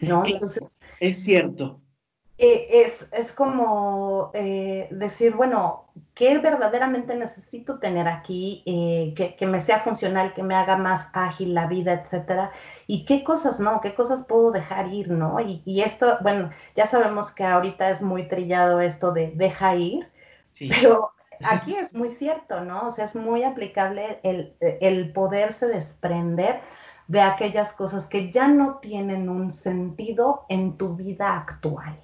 ¿no? 0.00 0.24
Entonces, 0.24 0.62
es 1.00 1.22
cierto. 1.22 1.80
Eh, 2.36 2.84
es, 3.12 3.32
como 3.32 4.32
eh, 4.34 4.88
decir, 4.90 5.36
bueno, 5.36 5.86
¿qué 6.14 6.38
verdaderamente 6.38 7.14
necesito 7.14 7.78
tener 7.78 8.08
aquí 8.08 8.64
eh, 8.66 9.14
que, 9.38 9.46
me 9.46 9.60
sea 9.60 9.78
funcional, 9.78 10.32
que 10.32 10.42
me 10.42 10.56
haga 10.56 10.76
más 10.76 11.10
ágil 11.12 11.54
la 11.54 11.68
vida, 11.68 11.92
etcétera? 11.92 12.50
Y 12.88 13.04
qué 13.04 13.22
cosas 13.22 13.60
no, 13.60 13.80
qué 13.80 13.94
cosas 13.94 14.24
puedo 14.24 14.50
dejar 14.50 14.92
ir, 14.92 15.10
¿no? 15.12 15.36
Y, 15.40 15.62
esto, 15.82 16.18
bueno, 16.22 16.50
ya 16.74 16.86
sabemos 16.88 17.30
que 17.30 17.44
ahorita 17.44 17.88
es 17.90 18.02
muy 18.02 18.26
trillado 18.26 18.80
esto 18.80 19.12
de 19.12 19.32
deja 19.36 19.76
ir, 19.76 20.10
pero 20.58 21.13
aquí 21.44 21.74
es 21.74 21.94
muy 21.94 22.08
cierto, 22.08 22.64
¿no? 22.64 22.86
O 22.86 22.90
sea, 22.90 23.04
es 23.04 23.14
muy 23.14 23.42
aplicable 23.42 24.20
el, 24.22 24.56
el 24.60 25.12
poderse 25.12 25.66
desprender 25.66 26.60
de 27.06 27.20
aquellas 27.20 27.72
cosas 27.72 28.06
que 28.06 28.30
ya 28.30 28.48
no 28.48 28.78
tienen 28.78 29.28
un 29.28 29.52
sentido 29.52 30.46
en 30.48 30.76
tu 30.76 30.96
vida 30.96 31.36
actual. 31.36 32.00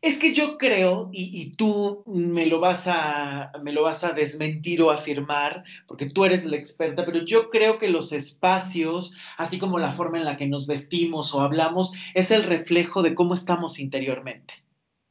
Es 0.00 0.20
que 0.20 0.32
yo 0.32 0.58
creo, 0.58 1.08
y, 1.12 1.56
tú 1.56 2.04
me 2.06 2.46
lo, 2.46 2.60
vas 2.60 2.84
a, 2.86 3.50
me 3.62 3.72
lo 3.72 3.82
vas 3.82 4.04
a 4.04 4.12
desmentir 4.12 4.80
o 4.80 4.92
afirmar, 4.92 5.64
porque 5.88 6.06
tú 6.06 6.24
eres 6.24 6.44
la 6.44 6.56
experta, 6.56 7.04
pero 7.04 7.24
yo 7.24 7.50
creo 7.50 7.78
que 7.78 7.88
los 7.88 8.12
espacios, 8.12 9.12
así 9.38 9.58
como 9.58 9.80
la 9.80 9.90
forma 9.92 10.18
en 10.18 10.24
la 10.24 10.36
que 10.36 10.46
nos 10.46 10.68
vestimos 10.68 11.34
o 11.34 11.40
hablamos, 11.40 11.92
es 12.14 12.30
el 12.30 12.44
reflejo 12.44 13.02
de 13.02 13.16
cómo 13.16 13.34
estamos 13.34 13.80
interiormente. 13.80 14.54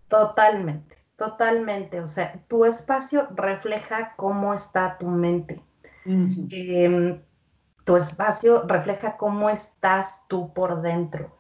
Totalmente, 0.07 0.96
totalmente. 1.17 2.00
O 2.00 2.07
sea, 2.07 2.41
tu 2.47 2.65
espacio 2.65 3.27
refleja 3.36 4.13
cómo 4.15 4.53
está 4.53 4.97
tu 4.97 5.07
mente. 5.07 5.62
Em, 6.05 7.21
tu 7.83 7.97
espacio 7.97 8.63
refleja 8.65 9.17
cómo 9.17 9.50
estás 9.50 10.24
tú 10.27 10.53
por 10.53 10.81
dentro. 10.81 11.36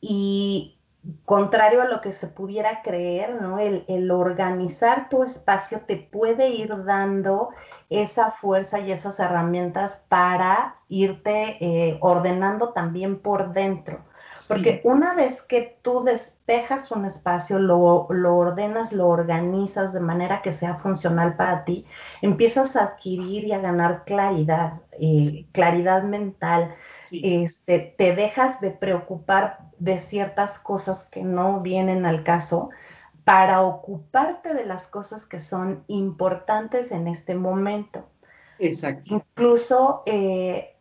Y 0.00 0.80
contrario 1.24 1.82
a 1.82 1.86
lo 1.86 2.00
que 2.00 2.12
se 2.12 2.26
pudiera 2.26 2.82
creer, 2.82 3.40
¿no? 3.40 3.58
El, 3.58 4.10
organizar 4.10 5.08
tu 5.08 5.22
espacio 5.22 5.80
te 5.86 5.96
puede 5.96 6.50
ir 6.50 6.84
dando 6.84 7.50
esa 7.88 8.30
fuerza 8.30 8.80
y 8.80 8.92
esas 8.92 9.18
herramientas 9.18 10.04
para 10.08 10.76
irte 10.88 11.56
eh, 11.60 11.98
ordenando 12.00 12.72
también 12.72 13.18
por 13.18 13.52
dentro. 13.52 14.04
Porque 14.48 14.80
una 14.84 15.14
vez 15.14 15.42
que 15.42 15.78
tú 15.82 16.02
despejas 16.02 16.90
un 16.90 17.04
espacio, 17.04 17.58
lo, 17.58 18.06
lo, 18.10 18.36
ordenas, 18.36 18.92
lo 18.92 19.08
organizas 19.08 19.92
de 19.92 20.00
manera 20.00 20.42
que 20.42 20.52
sea 20.52 20.74
funcional 20.74 21.36
para 21.36 21.64
ti, 21.64 21.84
empiezas 22.22 22.76
a 22.76 22.84
adquirir 22.84 23.44
y 23.44 23.52
a 23.52 23.58
ganar 23.58 24.04
claridad, 24.04 24.82
eh, 24.92 25.46
claridad 25.52 26.02
mental. 26.02 26.74
Este, 27.10 27.94
te 27.96 28.14
dejas 28.14 28.60
de 28.60 28.70
preocupar 28.70 29.70
de 29.78 29.98
ciertas 29.98 30.58
cosas 30.58 31.06
que 31.06 31.22
no 31.22 31.60
vienen 31.60 32.06
al 32.06 32.22
caso 32.22 32.70
para 33.24 33.62
ocuparte 33.62 34.54
de 34.54 34.66
las 34.66 34.86
cosas 34.86 35.26
que 35.26 35.40
son 35.40 35.84
importantes 35.88 36.90
en 36.90 37.08
este 37.08 37.34
momento. 37.34 38.08
Exacto. 38.58 39.14
Incluso 39.14 40.02
eh, 40.06 40.76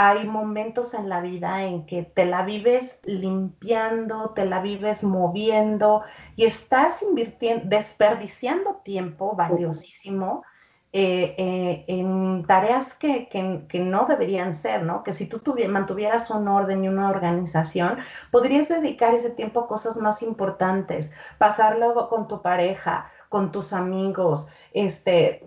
hay 0.00 0.24
momentos 0.26 0.94
en 0.94 1.08
la 1.08 1.20
vida 1.20 1.64
en 1.64 1.84
que 1.84 2.04
te 2.04 2.24
la 2.24 2.44
vives 2.44 3.00
limpiando, 3.04 4.30
te 4.30 4.46
la 4.46 4.60
vives 4.60 5.02
moviendo 5.02 6.02
y 6.36 6.44
estás 6.44 7.02
invirtiendo, 7.02 7.64
desperdiciando 7.66 8.76
tiempo 8.76 9.34
valiosísimo 9.34 10.44
eh, 10.92 11.34
eh, 11.36 11.84
en 11.88 12.46
tareas 12.46 12.94
que, 12.94 13.28
no 13.74 14.06
deberían 14.06 14.54
ser, 14.54 14.84
¿no? 14.84 15.02
Que 15.02 15.12
si 15.12 15.26
tú 15.26 15.42
mantuvieras 15.68 16.30
un 16.30 16.46
orden 16.46 16.84
y 16.84 16.88
una 16.88 17.10
organización, 17.10 17.98
podrías 18.30 18.68
dedicar 18.68 19.12
ese 19.14 19.30
tiempo 19.30 19.60
a 19.60 19.66
cosas 19.66 19.96
más 19.96 20.22
importantes, 20.22 21.10
pasarlo 21.38 22.08
con 22.08 22.28
tu 22.28 22.40
pareja, 22.40 23.10
con 23.28 23.52
tus 23.52 23.72
amigos, 23.72 24.48
este, 24.72 25.42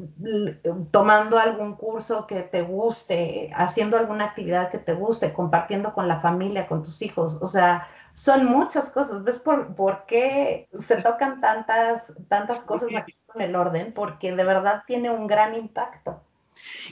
tomando 0.92 1.40
algún 1.40 1.76
curso 1.76 2.28
que 2.28 2.42
te 2.42 2.62
guste, 2.62 3.50
haciendo 3.56 3.98
alguna 3.98 4.26
actividad 4.26 4.70
que 4.70 4.78
te 4.78 4.94
guste, 4.94 5.34
compartiendo 5.34 5.94
con 5.94 6.08
la 6.08 6.20
familia, 6.20 6.68
con 6.68 6.84
tus 6.84 7.02
hijos, 7.02 7.38
o 7.42 7.48
sea, 7.48 7.88
son 8.14 8.46
muchas 8.46 8.90
cosas. 8.90 9.24
¿Ves 9.24 9.38
por, 9.40 9.74
por 9.76 10.06
qué 10.06 10.68
se 10.80 11.02
tocan 11.02 11.40
tantas, 11.40 12.14
tantas 12.28 12.60
cosas 12.62 12.90
aquí 12.98 13.16
con 13.26 13.42
el 13.42 13.56
orden? 13.56 13.94
Porque 13.94 14.34
de 14.34 14.44
verdad 14.44 14.84
tiene 14.86 15.10
un 15.10 15.28
gran 15.28 15.56
impacto. 15.56 16.22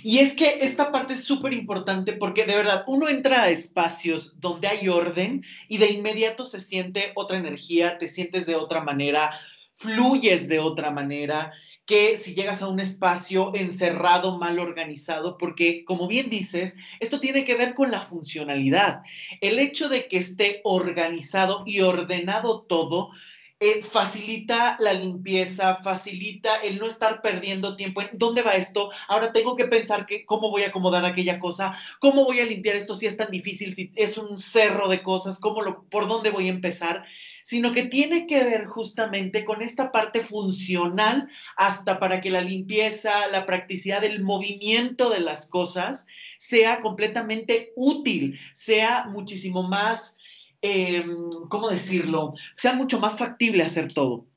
Y 0.01 0.19
es 0.19 0.34
que 0.34 0.63
esta 0.63 0.91
parte 0.91 1.13
es 1.13 1.24
súper 1.24 1.53
importante 1.53 2.13
porque 2.13 2.46
de 2.46 2.55
verdad 2.55 2.84
uno 2.88 3.08
entra 3.08 3.43
a 3.43 3.50
espacios 3.50 4.39
donde 4.39 4.67
hay 4.67 4.88
orden 4.88 5.43
y 5.67 5.77
de 5.77 5.91
inmediato 5.91 6.46
se 6.46 6.60
siente 6.60 7.12
otra 7.15 7.38
energía, 7.38 7.98
te 7.98 8.08
sientes 8.08 8.46
de 8.46 8.55
otra 8.55 8.81
manera, 8.81 9.31
fluyes 9.79 10.50
de 10.50 10.59
otra 10.59 10.91
manera 10.91 11.53
que 11.86 12.17
si 12.17 12.36
llegas 12.36 12.62
a 12.62 12.67
un 12.67 12.79
espacio 12.79 13.51
encerrado, 13.55 14.38
mal 14.38 14.59
organizado, 14.59 15.38
porque 15.38 15.83
como 15.86 16.07
bien 16.07 16.29
dices, 16.29 16.75
esto 17.00 17.19
tiene 17.19 17.45
que 17.45 17.55
ver 17.55 17.74
con 17.74 17.89
la 17.89 18.01
funcionalidad. 18.01 19.01
El 19.41 19.57
hecho 19.57 19.89
de 19.89 20.07
que 20.07 20.17
esté 20.17 20.62
organizado 20.63 21.63
y 21.65 21.79
ordenado 21.79 22.62
todo, 22.62 23.09
eh, 23.62 23.81
facilita 23.83 24.77
la 24.79 24.93
limpieza, 24.93 25.77
facilita 25.83 26.57
el 26.57 26.77
no 26.77 26.88
estar 26.88 27.21
perdiendo 27.21 27.75
tiempo 27.75 28.01
dónde 28.13 28.41
va 28.41 28.55
esto. 28.55 28.91
Ahora 29.07 29.33
tengo 29.33 29.55
que 29.55 29.65
pensar 29.65 30.05
que 30.05 30.25
cómo 30.25 30.51
voy 30.51 30.63
a 30.63 30.67
acomodar 30.67 31.03
aquella 31.05 31.39
cosa, 31.39 31.77
cómo 32.00 32.24
voy 32.24 32.39
a 32.39 32.45
limpiar 32.45 32.75
esto 32.75 32.95
si 32.95 33.07
es 33.07 33.17
tan 33.17 33.31
difícil, 33.31 33.74
si 33.75 33.91
es 33.95 34.17
un 34.17 34.38
cerro 34.38 34.88
de 34.89 35.01
cosas, 35.01 35.39
cómo 35.39 35.62
lo, 35.62 35.83
por 35.89 36.07
dónde 36.07 36.29
voy 36.29 36.48
a 36.48 36.51
empezar 36.51 37.03
sino 37.50 37.72
que 37.72 37.86
tiene 37.86 38.27
que 38.27 38.44
ver 38.44 38.68
justamente 38.68 39.44
con 39.44 39.63
esta 39.63 39.91
parte 39.91 40.20
funcional 40.20 41.27
hasta 41.56 42.00
para 42.00 42.22
que 42.22 42.29
la 42.29 42.41
limpieza, 42.41 43.27
la 43.29 43.48
practicidad 43.48 44.01
del 44.01 44.22
movimiento 44.22 45.10
de 45.10 45.20
las 45.20 45.48
cosas 45.48 46.06
sea 46.38 46.79
completamente 46.79 47.74
útil, 47.75 48.39
sea 48.53 49.06
muchísimo 49.06 49.63
más, 49.63 50.20
em, 50.62 51.27
¿cómo 51.50 51.70
decirlo? 51.70 52.36
Sea 52.56 52.74
mucho 52.74 53.00
más 53.00 53.18
factible 53.18 53.63
hacer 53.63 53.96
todo. 53.96 54.27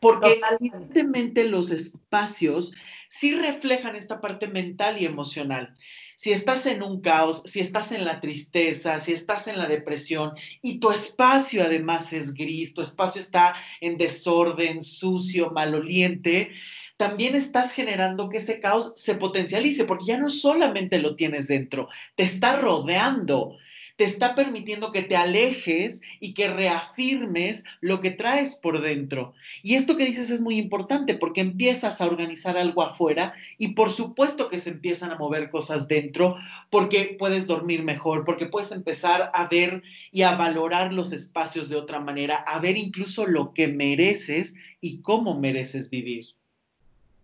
Porque 0.00 0.40
evidentemente 0.58 1.44
los 1.44 1.70
espacios 1.70 2.72
sí 3.10 3.34
reflejan 3.34 3.96
esta 3.96 4.22
parte 4.22 4.46
mental 4.46 4.96
y 4.98 5.04
emocional 5.04 5.76
si 6.16 6.32
estás 6.32 6.64
en 6.64 6.82
un 6.82 7.02
caos, 7.02 7.42
si 7.44 7.60
estás 7.60 7.92
en 7.92 8.04
la 8.04 8.20
tristeza, 8.20 8.98
si 9.00 9.12
estás 9.12 9.46
en 9.48 9.58
la 9.58 9.68
depresión 9.68 10.32
y 10.62 10.80
tu 10.80 10.90
espacio 10.90 11.62
además 11.62 12.12
es 12.14 12.32
gris, 12.32 12.72
tu 12.72 12.80
espacio 12.80 13.20
está 13.20 13.54
en 13.82 13.98
desorden, 13.98 14.82
sucio, 14.82 15.50
maloliente, 15.50 16.52
también 16.96 17.36
estás 17.36 17.72
generando 17.72 18.30
que 18.30 18.38
ese 18.38 18.60
caos 18.60 18.94
se 18.96 19.14
potencialice, 19.14 19.84
porque 19.84 20.06
ya 20.06 20.18
no 20.18 20.30
solamente 20.30 20.98
lo 20.98 21.16
tienes 21.16 21.48
dentro, 21.48 21.90
te 22.14 22.22
está 22.22 22.56
rodeando 22.56 23.58
te 23.96 24.04
está 24.04 24.34
permitiendo 24.34 24.92
que 24.92 25.02
te 25.02 25.16
alejes 25.16 26.02
y 26.20 26.34
que 26.34 26.48
reafirmes 26.48 27.64
lo 27.80 28.00
que 28.00 28.10
traes 28.10 28.54
por 28.54 28.80
dentro. 28.80 29.34
Y 29.62 29.74
esto 29.74 29.96
que 29.96 30.04
dices 30.04 30.30
es 30.30 30.40
muy 30.40 30.58
importante 30.58 31.14
porque 31.14 31.40
empiezas 31.40 32.00
a 32.00 32.06
organizar 32.06 32.58
algo 32.58 32.82
afuera 32.82 33.34
y 33.58 33.68
por 33.68 33.90
supuesto 33.90 34.48
que 34.48 34.58
se 34.58 34.70
empiezan 34.70 35.10
a 35.10 35.18
mover 35.18 35.50
cosas 35.50 35.88
dentro 35.88 36.36
porque 36.70 37.16
puedes 37.18 37.46
dormir 37.46 37.82
mejor, 37.82 38.24
porque 38.24 38.46
puedes 38.46 38.70
empezar 38.70 39.30
a 39.32 39.48
ver 39.48 39.82
y 40.12 40.22
a 40.22 40.36
valorar 40.36 40.92
los 40.92 41.12
espacios 41.12 41.68
de 41.68 41.76
otra 41.76 42.00
manera, 42.00 42.36
a 42.36 42.58
ver 42.60 42.76
incluso 42.76 43.26
lo 43.26 43.54
que 43.54 43.68
mereces 43.68 44.54
y 44.80 45.00
cómo 45.00 45.38
mereces 45.40 45.90
vivir. 45.90 46.35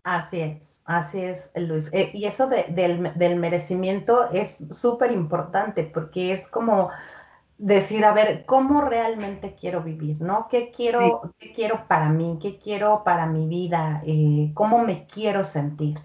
Así 0.03 0.41
es, 0.41 0.81
así 0.85 1.23
es, 1.23 1.49
Luis. 1.55 1.89
Eh, 1.93 2.11
y 2.13 2.25
eso 2.25 2.47
del, 2.49 3.37
merecimiento 3.37 4.29
es 4.31 4.57
súper 4.71 5.13
importante 5.13 5.83
porque 5.83 6.33
es 6.33 6.47
como 6.47 6.89
decir, 7.57 8.03
a 8.03 8.11
ver, 8.11 8.45
¿cómo 8.45 8.81
realmente 8.81 9.55
quiero 9.55 9.81
vivir? 9.81 10.19
¿No? 10.19 10.47
¿Qué 10.49 10.71
quiero, 10.71 11.33
¿qué 11.39 11.53
quiero 11.53 11.87
para 11.87 12.09
mí? 12.09 12.37
¿Qué 12.41 12.59
quiero 12.59 13.03
para 13.05 13.27
mi 13.27 13.47
vida? 13.47 14.01
Eh, 14.05 14.51
¿Cómo 14.53 14.79
me 14.79 15.05
quiero 15.05 15.45
sentir? 15.45 15.97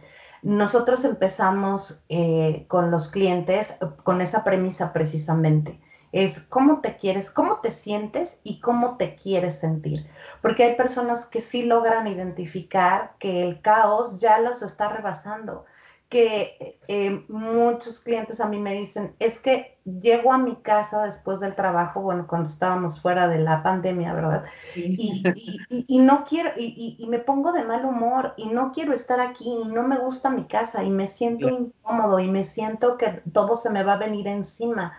Nosotros 0.43 1.05
empezamos 1.05 2.00
eh, 2.09 2.67
con 2.69 2.93
los 2.93 3.09
clientes 3.09 3.78
con 4.05 4.21
esa 4.21 4.45
premisa 4.45 4.93
precisamente 4.93 5.81
es 6.25 6.40
cómo 6.40 6.80
te 6.80 6.96
quieres, 6.96 7.30
cómo 7.30 7.60
te 7.60 7.70
sientes 7.70 8.40
y 8.42 8.60
cómo 8.60 8.96
te 8.96 9.14
quieres 9.14 9.60
sentir. 9.60 10.06
Porque 10.42 10.64
hay 10.64 10.75
personas 10.75 11.26
que 11.26 11.40
sí 11.40 11.62
logran 11.62 12.08
identificar 12.08 13.12
que 13.20 13.44
el 13.44 13.60
caos 13.60 14.18
ya 14.18 14.40
los 14.40 14.62
está 14.62 14.88
rebasando. 14.88 15.64
Que 16.08 16.80
eh, 16.88 17.25
muchos 17.28 18.00
clientes 18.00 18.40
a 18.40 18.48
mí 18.48 18.58
me 18.58 18.75
dicen, 18.75 19.14
es 19.20 19.38
que 19.38 19.78
llego 19.84 20.32
a 20.32 20.38
mi 20.38 20.56
casa 20.56 21.04
después 21.04 21.38
del 21.38 21.54
trabajo, 21.54 22.00
bueno, 22.00 22.26
cuando 22.26 22.48
estábamos 22.48 23.00
fuera 23.00 23.28
de 23.28 23.38
la 23.38 23.62
pandemia, 23.62 24.14
¿verdad? 24.14 24.44
Y, 24.75 25.98
no 26.00 26.25
quiero, 26.25 26.50
y, 26.56 27.06
me 27.08 27.18
pongo 27.18 27.52
de 27.52 27.62
mal 27.62 27.84
humor 27.84 28.32
y 28.38 28.48
no 28.48 28.72
quiero 28.72 28.94
estar 28.94 29.20
aquí 29.20 29.44
y 29.66 29.68
no 29.68 29.82
me 29.82 29.98
gusta 29.98 30.30
mi 30.30 30.46
casa 30.46 30.82
y 30.82 30.90
me 30.90 31.08
siento 31.08 31.48
incómodo 31.48 32.18
y 32.18 32.28
me 32.28 32.42
siento 32.42 32.96
que 32.96 33.22
todo 33.32 33.54
se 33.54 33.70
me 33.70 33.84
va 33.84 33.92
a 33.92 33.98
venir 33.98 34.26
encima 34.26 34.98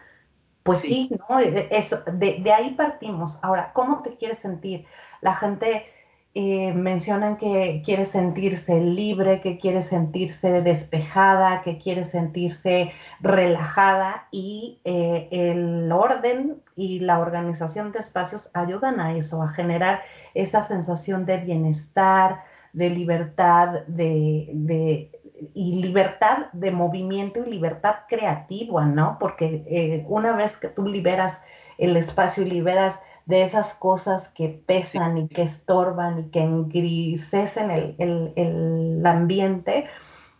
pues 0.69 0.81
sí, 0.81 1.09
¿no? 1.27 1.39
Eso, 1.39 2.03
de, 2.13 2.53
ahí 2.53 2.75
partimos. 2.75 3.39
Ahora, 3.41 3.73
¿cómo 3.73 4.03
te 4.03 4.17
quieres 4.17 4.37
sentir? 4.37 4.85
La 5.19 5.33
gente 5.33 5.87
eh, 6.35 6.73
menciona 6.73 7.39
que 7.39 7.81
quiere 7.83 8.05
sentirse 8.05 8.79
libre, 8.79 9.41
que 9.41 9.57
quiere 9.57 9.81
sentirse 9.81 10.61
despejada, 10.61 11.63
que 11.63 11.79
quiere 11.79 12.03
sentirse 12.03 12.91
relajada 13.19 14.27
y 14.29 14.79
eh, 14.83 15.27
el 15.31 15.91
orden 15.91 16.61
y 16.75 16.99
la 16.99 17.17
organización 17.17 17.91
de 17.91 17.97
espacios 17.97 18.51
ayudan 18.53 18.99
a 18.99 19.15
eso, 19.15 19.41
a 19.41 19.47
generar 19.47 20.03
esa 20.35 20.61
sensación 20.61 21.25
de 21.25 21.37
bienestar, 21.37 22.43
de 22.73 22.91
libertad, 22.91 23.87
de, 23.87 25.09
y 25.53 25.81
libertad 25.81 26.51
de 26.53 26.71
movimiento 26.71 27.43
y 27.45 27.49
libertad 27.49 27.95
creativa, 28.07 28.85
¿no? 28.85 29.17
Porque 29.19 29.63
eh, 29.67 30.05
una 30.07 30.33
vez 30.33 30.57
que 30.57 30.67
tú 30.67 30.87
liberas 30.87 31.41
el 31.77 31.95
espacio 31.95 32.43
y 32.43 32.49
liberas 32.49 33.01
de 33.25 33.43
esas 33.43 33.73
cosas 33.75 34.27
que 34.27 34.49
pesan 34.49 35.17
y 35.17 35.27
que 35.27 35.43
estorban 35.43 36.19
y 36.19 36.23
que 36.31 36.41
engrisecen 36.41 37.69
el, 37.69 37.95
el, 38.35 39.05
ambiente, 39.05 39.87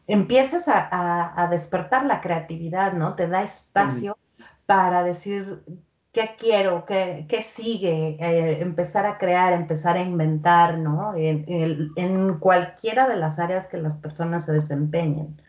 empiezas 0.07 0.63
a, 0.67 1.47
despertar 1.51 2.05
la 2.05 2.19
creatividad, 2.19 2.93
¿no? 2.93 3.13
Te 3.13 3.27
da 3.27 3.43
espacio 3.43 4.17
para 4.65 5.03
decir, 5.03 5.63
¿qué 6.11 6.31
quiero? 6.37 6.85
¿Qué, 6.85 7.25
qué 7.29 7.41
sigue? 7.41 8.17
Eh, 8.19 8.61
empezar 8.61 9.05
a 9.05 9.17
crear, 9.17 9.53
empezar 9.53 9.97
a 9.97 10.01
inventar, 10.01 10.77
¿no? 10.77 11.15
En, 11.15 11.91
en, 11.95 12.39
cualquiera 12.39 13.07
de 13.07 13.17
las 13.17 13.39
áreas 13.39 13.67
que 13.67 13.77
las 13.77 13.97
personas 13.97 14.45
se 14.45 14.53
desempeñen. 14.53 15.41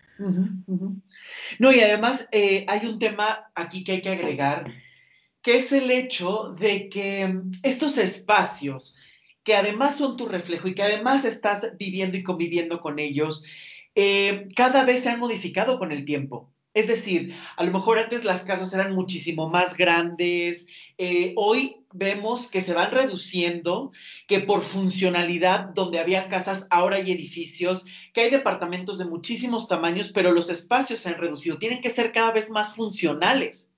No, 1.58 1.72
y 1.72 1.80
además 1.80 2.28
eh, 2.30 2.66
hay 2.68 2.86
un 2.86 2.98
tema 2.98 3.50
aquí 3.54 3.84
que 3.84 3.92
hay 3.92 4.02
que 4.02 4.10
agregar, 4.10 4.64
que 5.40 5.56
es 5.56 5.72
el 5.72 5.90
hecho 5.90 6.54
de 6.58 6.90
que 6.90 7.40
estos 7.62 7.96
espacios, 7.96 8.98
que 9.42 9.56
además 9.56 9.96
son 9.96 10.18
tu 10.18 10.28
reflejo 10.28 10.68
y 10.68 10.74
que 10.74 10.82
además 10.82 11.24
estás 11.24 11.72
viviendo 11.78 12.18
y 12.18 12.22
conviviendo 12.22 12.82
con 12.82 12.98
ellos, 12.98 13.44
eh, 13.94 14.48
cada 14.54 14.84
vez 14.84 15.02
se 15.02 15.08
han 15.08 15.20
modificado 15.20 15.78
con 15.78 15.90
el 15.90 16.04
tiempo. 16.04 16.52
Es 16.72 16.86
decir, 16.86 17.34
a 17.56 17.64
lo 17.64 17.72
mejor 17.72 17.98
antes 17.98 18.22
las 18.22 18.44
casas 18.44 18.72
eran 18.72 18.94
muchísimo 18.94 19.48
más 19.48 19.76
grandes, 19.76 20.68
eh, 20.98 21.32
hoy 21.36 21.84
vemos 21.92 22.46
que 22.46 22.60
se 22.60 22.74
van 22.74 22.92
reduciendo, 22.92 23.90
que 24.28 24.38
por 24.38 24.62
funcionalidad, 24.62 25.70
donde 25.70 25.98
había 25.98 26.28
casas, 26.28 26.68
ahora 26.70 26.96
hay 26.96 27.10
edificios, 27.10 27.84
que 28.12 28.20
hay 28.20 28.30
departamentos 28.30 28.98
de 28.98 29.06
muchísimos 29.06 29.66
tamaños, 29.66 30.12
pero 30.14 30.30
los 30.30 30.48
espacios 30.48 31.00
se 31.00 31.08
han 31.08 31.18
reducido, 31.18 31.58
tienen 31.58 31.80
que 31.80 31.90
ser 31.90 32.12
cada 32.12 32.30
vez 32.30 32.50
más 32.50 32.76
funcionales. 32.76 33.72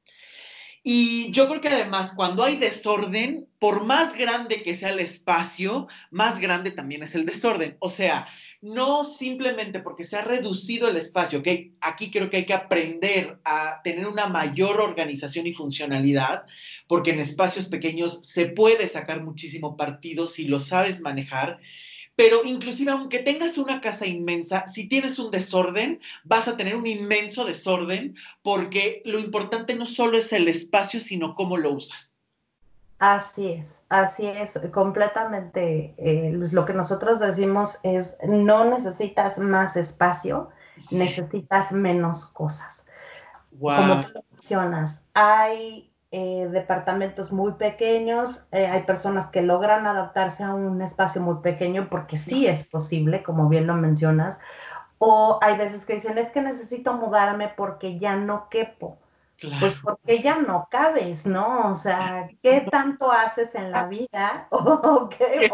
Y 0.83 1.31
yo 1.31 1.49
creo 1.49 1.61
que 1.61 1.69
además 1.69 2.13
cuando 2.15 2.43
hay 2.43 2.57
desorden, 2.57 3.49
por 3.61 3.85
más 3.85 4.17
grande 4.17 4.63
que 4.63 4.75
sea 4.75 4.91
el 4.91 4.99
espacio, 4.99 5.87
más 6.11 6.41
grande 6.41 6.73
también 6.73 7.05
es 7.05 7.15
el 7.15 7.25
desorden. 7.25 7.77
O 7.79 7.89
sea, 7.89 8.27
no 8.63 9.05
simplemente 9.05 9.81
porque 9.81 10.05
se 10.05 10.17
ha 10.17 10.23
reducido 10.23 10.89
el 10.89 10.97
espacio, 10.97 11.43
que 11.43 11.73
aquí 11.81 12.11
creo 12.13 12.31
que 12.31 12.39
hay 12.39 12.47
que 12.47 12.55
aprender 12.55 13.41
a 13.45 13.83
tener 13.83 14.07
una 14.07 14.29
mayor 14.29 14.81
organización 14.81 15.49
y 15.49 15.53
funcionalidad, 15.53 16.47
porque 16.87 17.11
en 17.11 17.19
espacios 17.19 17.69
pequeños 17.69 18.21
se 18.23 18.47
puede 18.47 18.87
sacar 18.87 19.23
muchísimo 19.23 19.77
partido 19.77 20.29
si 20.29 20.45
lo 20.45 20.61
sabes 20.61 21.01
manejar. 21.01 21.59
Pero 22.15 22.45
inclusive 22.45 22.93
aunque 22.93 23.19
tengas 23.19 23.59
una 23.59 23.81
casa 23.81 24.07
inmensa, 24.07 24.67
si 24.69 24.89
tienes 24.89 25.19
un 25.19 25.33
desorden, 25.33 26.01
vas 26.23 26.47
a 26.47 26.57
tener 26.57 26.77
un 26.77 26.87
inmenso 26.87 27.45
desorden 27.45 28.17
porque 28.43 29.03
lo 29.05 29.19
importante 29.19 29.75
no 29.75 29.87
solo 29.87 30.19
es 30.19 30.33
el 30.33 30.47
espacio, 30.47 31.01
sino 31.01 31.35
cómo 31.35 31.57
lo 31.57 31.73
usas. 31.73 32.12
Así 33.03 33.55
es, 33.55 33.83
así 33.89 34.29
es, 34.29 34.57
completamente. 34.73 35.93
Eh, 35.99 36.31
lo 36.53 36.65
que 36.65 36.73
nosotros 36.73 37.19
decimos 37.19 37.81
es, 37.83 38.17
no 38.23 38.65
necesitas 38.65 39.41
más 39.41 39.75
espacio, 39.75 40.51
necesitas 40.93 41.73
menos 41.73 42.27
cosas. 42.27 42.87
Como 43.59 44.01
tú 44.03 44.09
mencionas, 44.31 45.05
hay 45.15 45.93
eh, 46.13 46.47
departamentos 46.53 47.33
muy 47.33 47.55
pequeños, 47.55 48.45
eh, 48.53 48.67
hay 48.67 48.85
personas 48.85 49.29
que 49.31 49.43
logran 49.43 49.85
adaptarse 49.85 50.45
a 50.45 50.55
un 50.55 50.81
espacio 50.81 51.21
muy 51.21 51.43
pequeño 51.43 51.89
porque 51.91 52.17
sí 52.17 52.47
es 52.47 52.63
posible, 52.69 53.25
como 53.25 53.49
bien 53.49 53.67
lo 53.67 53.75
mencionas, 53.75 54.39
o 54.99 55.41
hay 55.43 55.57
veces 55.57 55.85
que 55.85 55.97
dicen, 55.97 56.19
es 56.19 56.31
que 56.31 56.41
necesito 56.41 56.93
mudarme 56.93 57.49
porque 57.49 57.99
ya 57.99 58.15
no 58.15 58.49
quepo. 58.49 59.02
Pues 59.61 59.77
porque 59.83 60.23
ya 60.23 60.39
no 60.39 60.69
cabes, 60.71 61.27
¿no? 61.27 61.71
O 61.71 61.75
sea, 61.75 62.29
¿qué 62.43 62.67
tanto 62.71 63.11
haces 63.11 63.55
en 63.55 63.71
la 63.71 63.87
vida? 63.87 64.47
¿O 64.51 65.09
qué, 65.09 65.51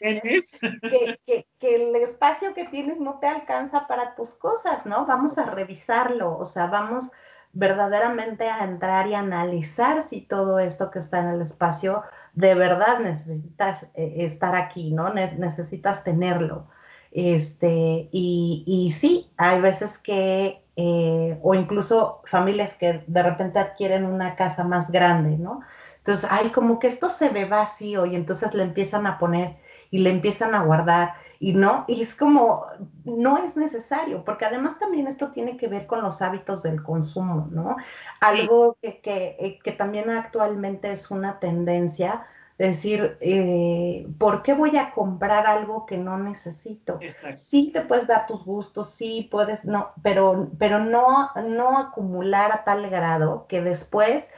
tienes? 0.00 0.58
Que, 0.82 1.46
el 1.60 1.96
espacio 1.96 2.54
que 2.54 2.66
tienes 2.66 3.00
no 3.00 3.18
te 3.18 3.26
alcanza 3.26 3.86
para 3.86 4.14
tus 4.14 4.34
cosas, 4.34 4.86
¿no? 4.86 5.06
Vamos 5.06 5.38
a 5.38 5.46
revisarlo, 5.46 6.36
o 6.36 6.44
sea, 6.44 6.66
vamos 6.66 7.10
verdaderamente 7.52 8.48
a 8.48 8.64
entrar 8.64 9.06
y 9.06 9.14
analizar 9.14 10.02
si 10.02 10.20
todo 10.20 10.58
esto 10.58 10.90
que 10.90 10.98
está 10.98 11.20
en 11.20 11.28
el 11.28 11.40
espacio 11.40 12.02
de 12.34 12.54
verdad 12.54 12.98
necesitas 13.00 13.84
eh, 13.94 14.26
estar 14.26 14.54
aquí, 14.54 14.92
¿no? 14.92 15.12
necesitas 15.14 16.04
tenerlo. 16.04 16.68
Este, 17.12 18.10
y, 18.12 18.62
y 18.66 18.90
sí, 18.90 19.32
hay 19.38 19.62
veces 19.62 19.98
que 19.98 20.65
eh, 20.76 21.38
o 21.42 21.54
incluso 21.54 22.22
familias 22.26 22.74
que 22.74 23.02
de 23.06 23.22
repente 23.22 23.58
adquieren 23.58 24.04
una 24.04 24.36
casa 24.36 24.62
más 24.64 24.90
grande, 24.90 25.38
¿no? 25.38 25.60
Entonces, 25.98 26.30
hay 26.30 26.50
como 26.50 26.78
que 26.78 26.86
esto 26.86 27.08
se 27.08 27.30
ve 27.30 27.46
vacío 27.46 28.06
y 28.06 28.14
entonces 28.14 28.54
le 28.54 28.62
empiezan 28.62 29.06
a 29.06 29.18
poner 29.18 29.56
y 29.90 29.98
le 29.98 30.10
empiezan 30.10 30.54
a 30.54 30.62
guardar 30.62 31.14
y 31.40 31.52
no, 31.52 31.84
y 31.88 32.02
es 32.02 32.14
como, 32.14 32.64
no 33.04 33.38
es 33.38 33.56
necesario, 33.56 34.24
porque 34.24 34.44
además 34.44 34.78
también 34.78 35.06
esto 35.06 35.30
tiene 35.30 35.56
que 35.56 35.68
ver 35.68 35.86
con 35.86 36.02
los 36.02 36.22
hábitos 36.22 36.62
del 36.62 36.82
consumo, 36.82 37.48
¿no? 37.50 37.76
Algo 38.20 38.76
que, 38.82 39.00
que, 39.00 39.36
eh, 39.38 39.58
que 39.62 39.72
también 39.72 40.10
actualmente 40.10 40.92
es 40.92 41.10
una 41.10 41.38
tendencia 41.38 42.26
decir, 42.58 43.18
eh, 43.20 44.06
¿por 44.18 44.42
qué 44.42 44.54
voy 44.54 44.76
a 44.76 44.92
comprar 44.92 45.46
algo 45.46 45.84
que 45.84 45.98
no 45.98 46.18
necesito? 46.18 46.98
Sí 47.36 47.70
te 47.72 47.82
puedes 47.82 48.06
dar 48.06 48.26
tus 48.26 48.44
gustos, 48.44 48.94
sí 48.94 49.28
puedes, 49.30 49.64
no, 49.64 49.92
pero, 50.02 50.50
pero 50.58 50.78
no, 50.78 51.30
no 51.48 51.78
acumular 51.78 52.52
a 52.52 52.64
tal 52.64 52.88
grado 52.88 53.46
que 53.46 53.60
después 53.60 54.30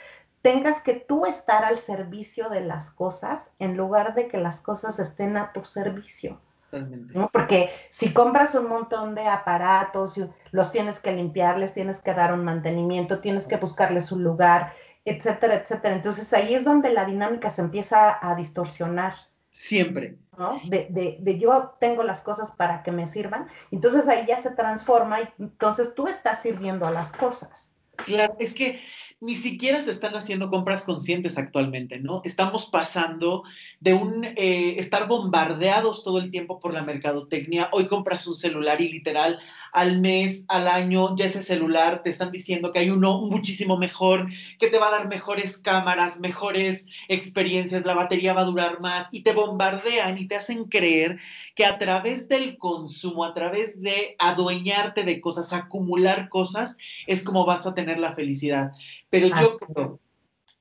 tengas 0.42 0.80
que 0.80 0.94
tú 0.94 1.26
estar 1.26 1.64
al 1.64 1.78
servicio 1.78 2.48
de 2.48 2.60
las 2.60 2.90
cosas 2.90 3.50
en 3.58 3.76
lugar 3.76 4.14
de 4.14 4.28
que 4.28 4.38
las 4.38 4.60
cosas 4.60 4.98
estén 4.98 5.36
a 5.36 5.52
tu 5.52 5.64
servicio. 5.64 6.40
¿no? 6.70 7.30
Porque 7.32 7.70
si 7.88 8.12
compras 8.12 8.54
un 8.54 8.68
montón 8.68 9.14
de 9.14 9.26
aparatos, 9.26 10.20
los 10.50 10.70
tienes 10.70 11.00
que 11.00 11.12
limpiar, 11.12 11.58
les 11.58 11.72
tienes 11.72 12.00
que 12.00 12.12
dar 12.12 12.32
un 12.32 12.44
mantenimiento, 12.44 13.20
tienes 13.20 13.46
que 13.46 13.56
buscarles 13.56 14.12
un 14.12 14.22
lugar, 14.22 14.72
etcétera, 15.08 15.54
etcétera. 15.54 15.94
Entonces 15.94 16.32
ahí 16.32 16.54
es 16.54 16.64
donde 16.64 16.92
la 16.92 17.04
dinámica 17.04 17.50
se 17.50 17.62
empieza 17.62 18.18
a 18.20 18.34
distorsionar. 18.34 19.14
Siempre. 19.50 20.18
¿no? 20.38 20.60
De, 20.66 20.86
de, 20.90 21.18
de, 21.20 21.38
yo 21.38 21.74
tengo 21.80 22.04
las 22.04 22.20
cosas 22.20 22.52
para 22.52 22.82
que 22.82 22.92
me 22.92 23.06
sirvan, 23.06 23.48
entonces 23.72 24.06
ahí 24.06 24.24
ya 24.28 24.40
se 24.40 24.50
transforma 24.50 25.20
y 25.20 25.28
entonces 25.40 25.94
tú 25.94 26.06
estás 26.06 26.42
sirviendo 26.42 26.86
a 26.86 26.92
las 26.92 27.10
cosas. 27.12 27.72
Claro, 27.96 28.36
es 28.38 28.54
que 28.54 28.80
ni 29.20 29.34
siquiera 29.34 29.82
se 29.82 29.90
están 29.90 30.14
haciendo 30.14 30.48
compras 30.48 30.84
conscientes 30.84 31.36
actualmente, 31.38 31.98
¿no? 31.98 32.22
Estamos 32.24 32.66
pasando 32.66 33.42
de 33.80 33.94
un 33.94 34.24
eh, 34.24 34.76
estar 34.78 35.08
bombardeados 35.08 36.04
todo 36.04 36.18
el 36.18 36.30
tiempo 36.30 36.60
por 36.60 36.72
la 36.72 36.84
mercadotecnia. 36.84 37.68
Hoy 37.72 37.88
compras 37.88 38.28
un 38.28 38.36
celular 38.36 38.80
y 38.80 38.92
literal 38.92 39.40
al 39.72 40.00
mes, 40.00 40.44
al 40.48 40.68
año, 40.68 41.16
ya 41.16 41.26
ese 41.26 41.42
celular 41.42 42.02
te 42.02 42.10
están 42.10 42.30
diciendo 42.30 42.72
que 42.72 42.80
hay 42.80 42.90
uno 42.90 43.20
muchísimo 43.22 43.76
mejor, 43.76 44.28
que 44.58 44.68
te 44.68 44.78
va 44.78 44.88
a 44.88 44.92
dar 44.92 45.08
mejores 45.08 45.58
cámaras, 45.58 46.20
mejores 46.20 46.86
experiencias, 47.08 47.84
la 47.84 47.94
batería 47.94 48.32
va 48.32 48.42
a 48.42 48.46
durar 48.46 48.80
más 48.80 49.08
y 49.12 49.22
te 49.22 49.32
bombardean 49.32 50.18
y 50.18 50.26
te 50.26 50.36
hacen 50.36 50.64
creer 50.64 51.18
que 51.54 51.64
a 51.64 51.78
través 51.78 52.28
del 52.28 52.56
consumo, 52.58 53.24
a 53.24 53.34
través 53.34 53.80
de 53.80 54.16
adueñarte 54.18 55.04
de 55.04 55.20
cosas, 55.20 55.52
acumular 55.52 56.28
cosas, 56.28 56.76
es 57.06 57.22
como 57.22 57.44
vas 57.44 57.66
a 57.66 57.74
tener 57.74 57.98
la 57.98 58.14
felicidad. 58.14 58.72
Pero 59.10 59.28
yo 59.28 59.58
creo 59.58 60.00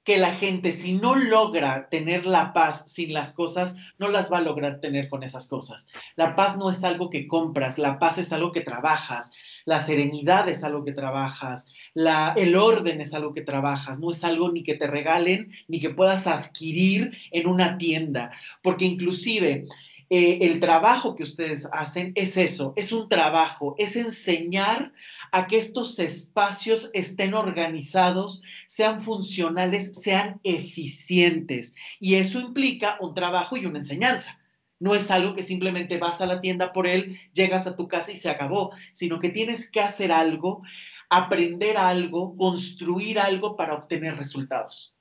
que 0.08 0.17
la 0.17 0.34
gente, 0.36 0.72
si 0.72 0.93
no 0.93 1.15
logra 1.15 1.89
tener 1.89 2.26
la 2.26 2.54
paz 2.54 2.86
sin 2.86 3.12
las 3.12 3.34
cosas, 3.34 3.76
no 3.98 4.08
las 4.08 4.32
va 4.32 4.38
a 4.38 4.41
lograr 4.41 4.80
tener 4.80 5.10
con 5.10 5.22
esas 5.22 5.50
cosas. 5.50 5.89
La 6.15 6.34
paz 6.34 6.56
no 6.56 6.70
es 6.70 6.86
algo 6.86 7.10
que 7.10 7.28
compras, 7.28 7.78
la 7.78 8.00
paz 8.00 8.17
es 8.17 8.32
algo 8.32 8.54
que 8.54 8.62
trabajas, 8.62 9.34
la 9.65 9.82
serenidad 9.82 10.48
es 10.48 10.63
algo 10.63 10.86
que 10.86 10.93
trabajas, 10.93 11.67
la, 11.93 12.34
el 12.38 12.56
orden 12.56 13.02
es 13.02 13.13
algo 13.13 13.34
que 13.34 13.41
trabajas, 13.41 14.00
no 14.00 14.10
es 14.10 14.24
algo 14.24 14.50
ni 14.50 14.63
que 14.63 14.76
te 14.76 14.88
regalen 14.88 15.52
ni 15.67 15.82
que 15.82 15.89
puedas 15.89 16.26
adquirir 16.26 17.12
en 17.32 17.46
una 17.46 17.78
tienda, 17.78 18.32
porque 18.63 18.86
inclusive 18.86 19.65
eh, 20.10 20.39
el 20.41 20.62
trabajo 20.62 21.15
que 21.15 21.24
ustedes 21.24 21.67
hacen 21.72 22.13
es 22.15 22.38
eso, 22.38 22.74
es 22.78 22.91
un 22.91 23.10
trabajo, 23.10 23.76
es 23.78 23.96
enseñar 23.98 24.93
a 25.34 25.48
que 25.48 25.58
estos 25.58 26.00
espacios 26.00 26.89
estén 26.93 27.34
organizados, 27.34 28.41
sean 28.67 29.02
funcionales, 29.02 29.91
sean 30.02 30.39
eficientes. 30.43 31.76
Y 32.00 32.15
eso 32.15 32.39
implica 32.39 32.98
un 33.02 33.13
trabajo 33.13 33.58
y 33.58 33.65
una 33.65 33.80
enseñanza. 33.80 34.39
No 34.80 34.96
es 34.96 35.12
algo 35.12 35.36
que 35.36 35.43
simplemente 35.43 35.98
vas 35.98 36.22
a 36.22 36.28
la 36.28 36.39
tienda 36.39 36.72
por 36.72 36.88
él, 36.88 37.20
llegas 37.34 37.67
a 37.67 37.76
tu 37.76 37.88
casa 37.88 38.12
y 38.12 38.15
se 38.15 38.30
acabó, 38.30 38.72
sino 38.93 39.20
que 39.20 39.30
tienes 39.30 39.70
que 39.70 39.82
hacer 39.82 40.12
algo, 40.12 40.62
aprender 41.10 41.78
algo, 41.78 42.36
construir 42.38 43.20
algo 43.20 43.56
para 43.56 43.74
obtener 43.74 44.15
resultados. 44.15 44.96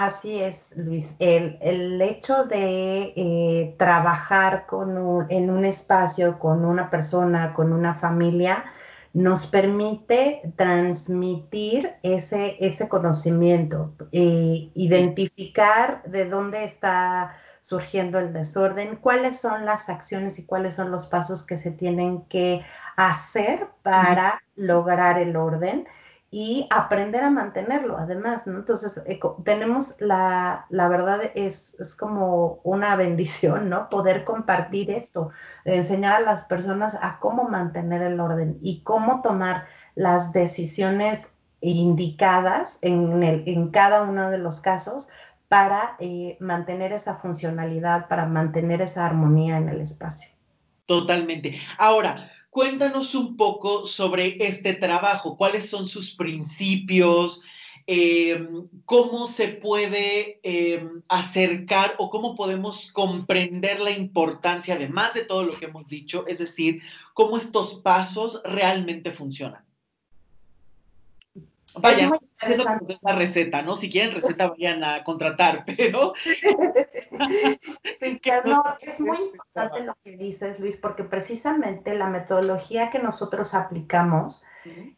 Así 0.00 0.40
es, 0.40 0.76
Luis. 0.76 1.16
El, 1.18 2.00
hecho 2.00 2.44
de 2.44 3.12
eh, 3.16 3.74
trabajar 3.78 4.66
con 4.66 5.26
en 5.28 5.50
un 5.50 5.64
espacio, 5.64 6.38
con 6.38 6.64
una 6.64 6.88
persona, 6.88 7.52
con 7.52 7.72
una 7.72 7.94
familia, 7.94 8.64
nos 9.12 9.48
permite 9.48 10.52
transmitir 10.54 11.94
ese, 12.04 12.56
ese 12.60 12.88
conocimiento, 12.88 13.92
eh, 14.12 14.70
identificar 14.74 16.04
de 16.04 16.26
dónde 16.26 16.62
está 16.62 17.36
surgiendo 17.60 18.20
el 18.20 18.32
desorden, 18.32 18.96
cuáles 18.96 19.40
son 19.40 19.64
las 19.64 19.88
acciones 19.88 20.38
y 20.38 20.44
cuáles 20.44 20.74
son 20.74 20.92
los 20.92 21.08
pasos 21.08 21.44
que 21.44 21.58
se 21.58 21.72
tienen 21.72 22.22
que 22.26 22.64
hacer 22.96 23.66
para 23.82 24.40
lograr 24.54 25.18
el 25.18 25.34
orden 25.34 25.88
y 26.30 26.66
aprender 26.70 27.24
a 27.24 27.30
mantenerlo, 27.30 27.96
además, 27.96 28.46
¿no? 28.46 28.58
Entonces, 28.58 29.02
eh, 29.06 29.18
tenemos 29.44 29.94
la, 29.98 30.66
la 30.68 30.88
verdad 30.88 31.20
es, 31.34 31.74
es, 31.80 31.94
como 31.94 32.60
una 32.64 32.96
bendición, 32.96 33.70
¿no? 33.70 33.88
Poder 33.88 34.24
compartir 34.24 34.90
esto, 34.90 35.30
enseñar 35.64 36.14
a 36.16 36.20
las 36.20 36.42
personas 36.42 36.98
a 37.00 37.18
cómo 37.18 37.44
mantener 37.44 38.02
el 38.02 38.20
orden 38.20 38.58
y 38.60 38.82
cómo 38.82 39.22
tomar 39.22 39.64
las 39.94 40.32
decisiones 40.32 41.32
indicadas 41.60 42.78
en, 42.82 43.22
el, 43.22 43.44
en 43.46 43.70
cada 43.70 44.02
uno 44.02 44.30
de 44.30 44.38
los 44.38 44.60
casos 44.60 45.08
para 45.48 45.96
eh, 45.98 46.36
mantener 46.40 46.92
esa 46.92 47.14
funcionalidad, 47.14 48.06
para 48.06 48.26
mantener 48.26 48.82
esa 48.82 49.06
armonía 49.06 49.56
en 49.56 49.70
el 49.70 49.80
espacio. 49.80 50.28
Totalmente. 50.84 51.58
Ahora, 51.78 52.30
Cuéntanos 52.58 53.14
un 53.14 53.36
poco 53.36 53.86
sobre 53.86 54.36
este 54.44 54.74
trabajo, 54.74 55.36
cuáles 55.36 55.68
son 55.70 55.86
sus 55.86 56.10
principios, 56.10 57.40
em, 57.86 58.66
cómo 58.84 59.28
se 59.28 59.46
puede 59.46 60.40
em, 60.42 61.00
acercar 61.06 61.94
o 61.98 62.10
cómo 62.10 62.34
podemos 62.34 62.90
comprender 62.90 63.78
la 63.78 63.92
importancia, 63.92 64.74
además 64.74 65.14
de 65.14 65.24
todo 65.24 65.44
lo 65.44 65.56
que 65.56 65.66
hemos 65.66 65.86
dicho, 65.86 66.24
es 66.26 66.38
decir, 66.38 66.82
cómo 67.14 67.36
estos 67.36 67.76
pasos 67.76 68.42
realmente 68.44 69.12
funcionan. 69.12 69.67
Vaya, 71.80 72.10
es 72.46 72.64
la 73.02 73.12
receta, 73.14 73.62
¿no? 73.62 73.76
Si 73.76 73.90
quieren 73.90 74.14
receta, 74.14 74.48
vayan 74.50 74.84
a 74.84 75.04
contratar, 75.04 75.64
pero. 75.76 76.12
no, 78.44 78.64
es 78.80 79.00
muy 79.00 79.16
importante 79.16 79.84
lo 79.84 79.94
que 80.02 80.16
dices, 80.16 80.60
Luis, 80.60 80.76
porque 80.76 81.04
precisamente 81.04 81.94
la 81.94 82.08
metodología 82.08 82.90
que 82.90 82.98
nosotros 82.98 83.54
aplicamos 83.54 84.42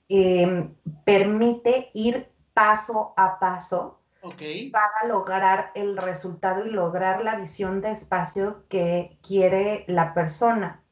em, 0.09 0.75
permite 1.05 1.91
ir 1.95 2.29
paso 2.55 3.15
a 3.17 3.39
paso 3.39 4.01
para 4.21 5.09
lograr 5.09 5.71
el 5.75 5.97
resultado 5.97 6.67
y 6.67 6.71
lograr 6.71 7.25
la 7.25 7.37
visión 7.37 7.81
de 7.81 7.93
espacio 7.93 8.65
que 8.69 9.19
quiere 9.23 9.85
la 9.89 10.13
persona. 10.13 10.83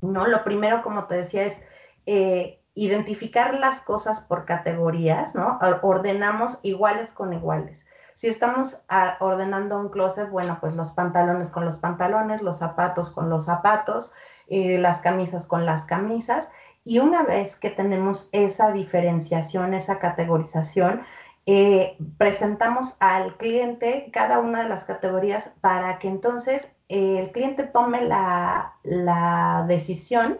¿no? 0.00 0.26
Lo 0.28 0.44
primero, 0.44 0.82
como 0.82 1.06
te 1.06 1.16
decía, 1.16 1.44
es 1.44 1.66
eh, 2.06 2.57
identificar 2.78 3.54
las 3.58 3.80
cosas 3.80 4.20
por 4.20 4.44
categorías, 4.44 5.34
¿no? 5.34 5.58
Ordenamos 5.82 6.60
iguales 6.62 7.12
con 7.12 7.32
iguales. 7.32 7.86
Si 8.14 8.28
estamos 8.28 8.80
ah, 8.88 9.16
ordenando 9.18 9.80
un 9.80 9.88
closet, 9.88 10.30
bueno, 10.30 10.58
pues 10.60 10.74
los 10.74 10.92
pantalones 10.92 11.50
con 11.50 11.64
los 11.64 11.76
pantalones, 11.76 12.40
los 12.40 12.58
zapatos 12.58 13.10
con 13.10 13.30
los 13.30 13.46
zapatos, 13.46 14.12
eh, 14.46 14.78
las 14.78 15.00
camisas 15.00 15.46
con 15.46 15.66
las 15.66 15.86
camisas. 15.86 16.50
Y 16.84 17.00
una 17.00 17.24
vez 17.24 17.56
que 17.56 17.70
tenemos 17.70 18.28
esa 18.30 18.70
diferenciación, 18.70 19.74
esa 19.74 19.98
categorización, 19.98 21.02
eh, 21.46 21.96
presentamos 22.16 22.96
al 23.00 23.36
cliente 23.38 24.10
cada 24.12 24.38
una 24.38 24.62
de 24.62 24.68
las 24.68 24.84
categorías 24.84 25.52
para 25.60 25.98
que 25.98 26.06
entonces 26.06 26.76
eh, 26.88 27.18
el 27.18 27.32
cliente 27.32 27.64
tome 27.64 28.02
la, 28.02 28.74
la 28.84 29.64
decisión 29.66 30.38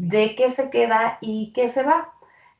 de 0.00 0.34
qué 0.34 0.50
se 0.50 0.70
queda 0.70 1.18
y 1.20 1.52
qué 1.52 1.68
se 1.68 1.82
va. 1.82 2.14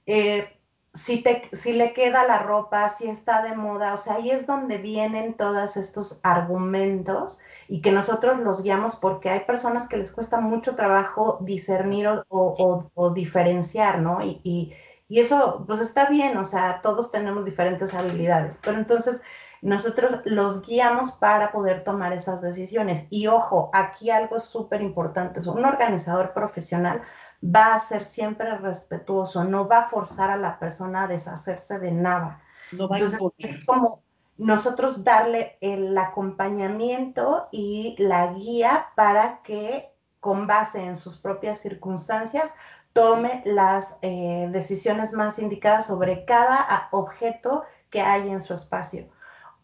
Eh, 0.04 0.46
si, 0.92 1.22
te, 1.22 1.48
si 1.52 1.72
le 1.72 1.94
queda 1.94 2.26
la 2.26 2.38
ropa, 2.38 2.88
si 2.90 3.08
está 3.08 3.42
de 3.42 3.56
moda, 3.56 3.94
o 3.94 3.96
sea, 3.96 4.16
ahí 4.16 4.30
es 4.30 4.46
donde 4.46 4.76
vienen 4.76 5.34
todos 5.34 5.76
estos 5.78 6.20
argumentos 6.22 7.40
y 7.68 7.80
que 7.80 7.92
nosotros 7.92 8.40
los 8.40 8.62
guiamos 8.62 8.96
porque 8.96 9.30
hay 9.30 9.40
personas 9.40 9.88
que 9.88 9.96
les 9.96 10.12
cuesta 10.12 10.40
mucho 10.40 10.74
trabajo 10.74 11.38
discernir 11.40 12.08
o, 12.28 13.12
diferenciar, 13.14 14.00
¿no? 14.00 14.22
Y, 14.22 14.40
y, 14.44 14.74
y, 15.08 15.20
eso, 15.20 15.64
pues 15.66 15.80
está 15.80 16.10
bien, 16.10 16.36
o 16.36 16.44
sea, 16.44 16.80
todos 16.82 17.10
tenemos 17.10 17.44
diferentes 17.46 17.94
habilidades, 17.94 18.58
pero 18.62 18.78
entonces 18.78 19.22
nosotros 19.62 20.20
los 20.24 20.62
guiamos 20.62 21.12
para 21.12 21.52
poder 21.52 21.84
tomar 21.84 22.12
esas 22.12 22.40
decisiones. 22.40 23.06
Y 23.10 23.26
ojo, 23.26 23.70
aquí 23.72 24.10
algo 24.10 24.40
súper 24.40 24.80
importante, 24.80 25.40
un 25.48 25.64
organizador 25.64 26.32
profesional 26.32 27.02
va 27.42 27.74
a 27.74 27.78
ser 27.78 28.02
siempre 28.02 28.56
respetuoso, 28.58 29.44
no 29.44 29.66
va 29.66 29.78
a 29.78 29.88
forzar 29.88 30.30
a 30.30 30.36
la 30.36 30.58
persona 30.58 31.04
a 31.04 31.08
deshacerse 31.08 31.78
de 31.78 31.90
nada. 31.90 32.42
Entonces, 32.72 33.20
es 33.38 33.64
como 33.64 34.02
nosotros 34.36 35.04
darle 35.04 35.58
el 35.60 35.96
acompañamiento 35.96 37.48
y 37.50 37.94
la 37.98 38.32
guía 38.32 38.88
para 38.94 39.42
que 39.42 39.92
con 40.20 40.46
base 40.46 40.82
en 40.82 40.96
sus 40.96 41.16
propias 41.16 41.58
circunstancias 41.58 42.54
tome 42.92 43.42
las 43.44 43.96
eh, 44.02 44.48
decisiones 44.50 45.12
más 45.12 45.38
indicadas 45.38 45.86
sobre 45.86 46.24
cada 46.24 46.88
objeto 46.90 47.64
que 47.88 48.00
hay 48.00 48.30
en 48.30 48.42
su 48.42 48.52
espacio. 48.52 49.08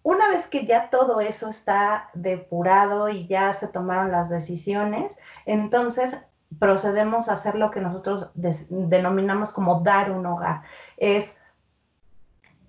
Una 0.03 0.29
vez 0.29 0.47
que 0.47 0.65
ya 0.65 0.89
todo 0.89 1.21
eso 1.21 1.49
está 1.49 2.11
depurado 2.15 3.09
y 3.09 3.27
ya 3.27 3.53
se 3.53 3.67
tomaron 3.67 4.12
las 4.12 4.29
decisiones, 4.29 5.19
entonces 5.47 6.19
procedemos 6.59 7.29
a 7.29 7.35
hacer 7.35 7.55
lo 7.55 7.71
que 7.71 7.81
nosotros 7.81 8.31
denominamos 8.35 9.53
como 9.53 9.81
dar 9.81 10.11
un 10.11 10.27
hogar. 10.27 10.62
Es 10.97 11.37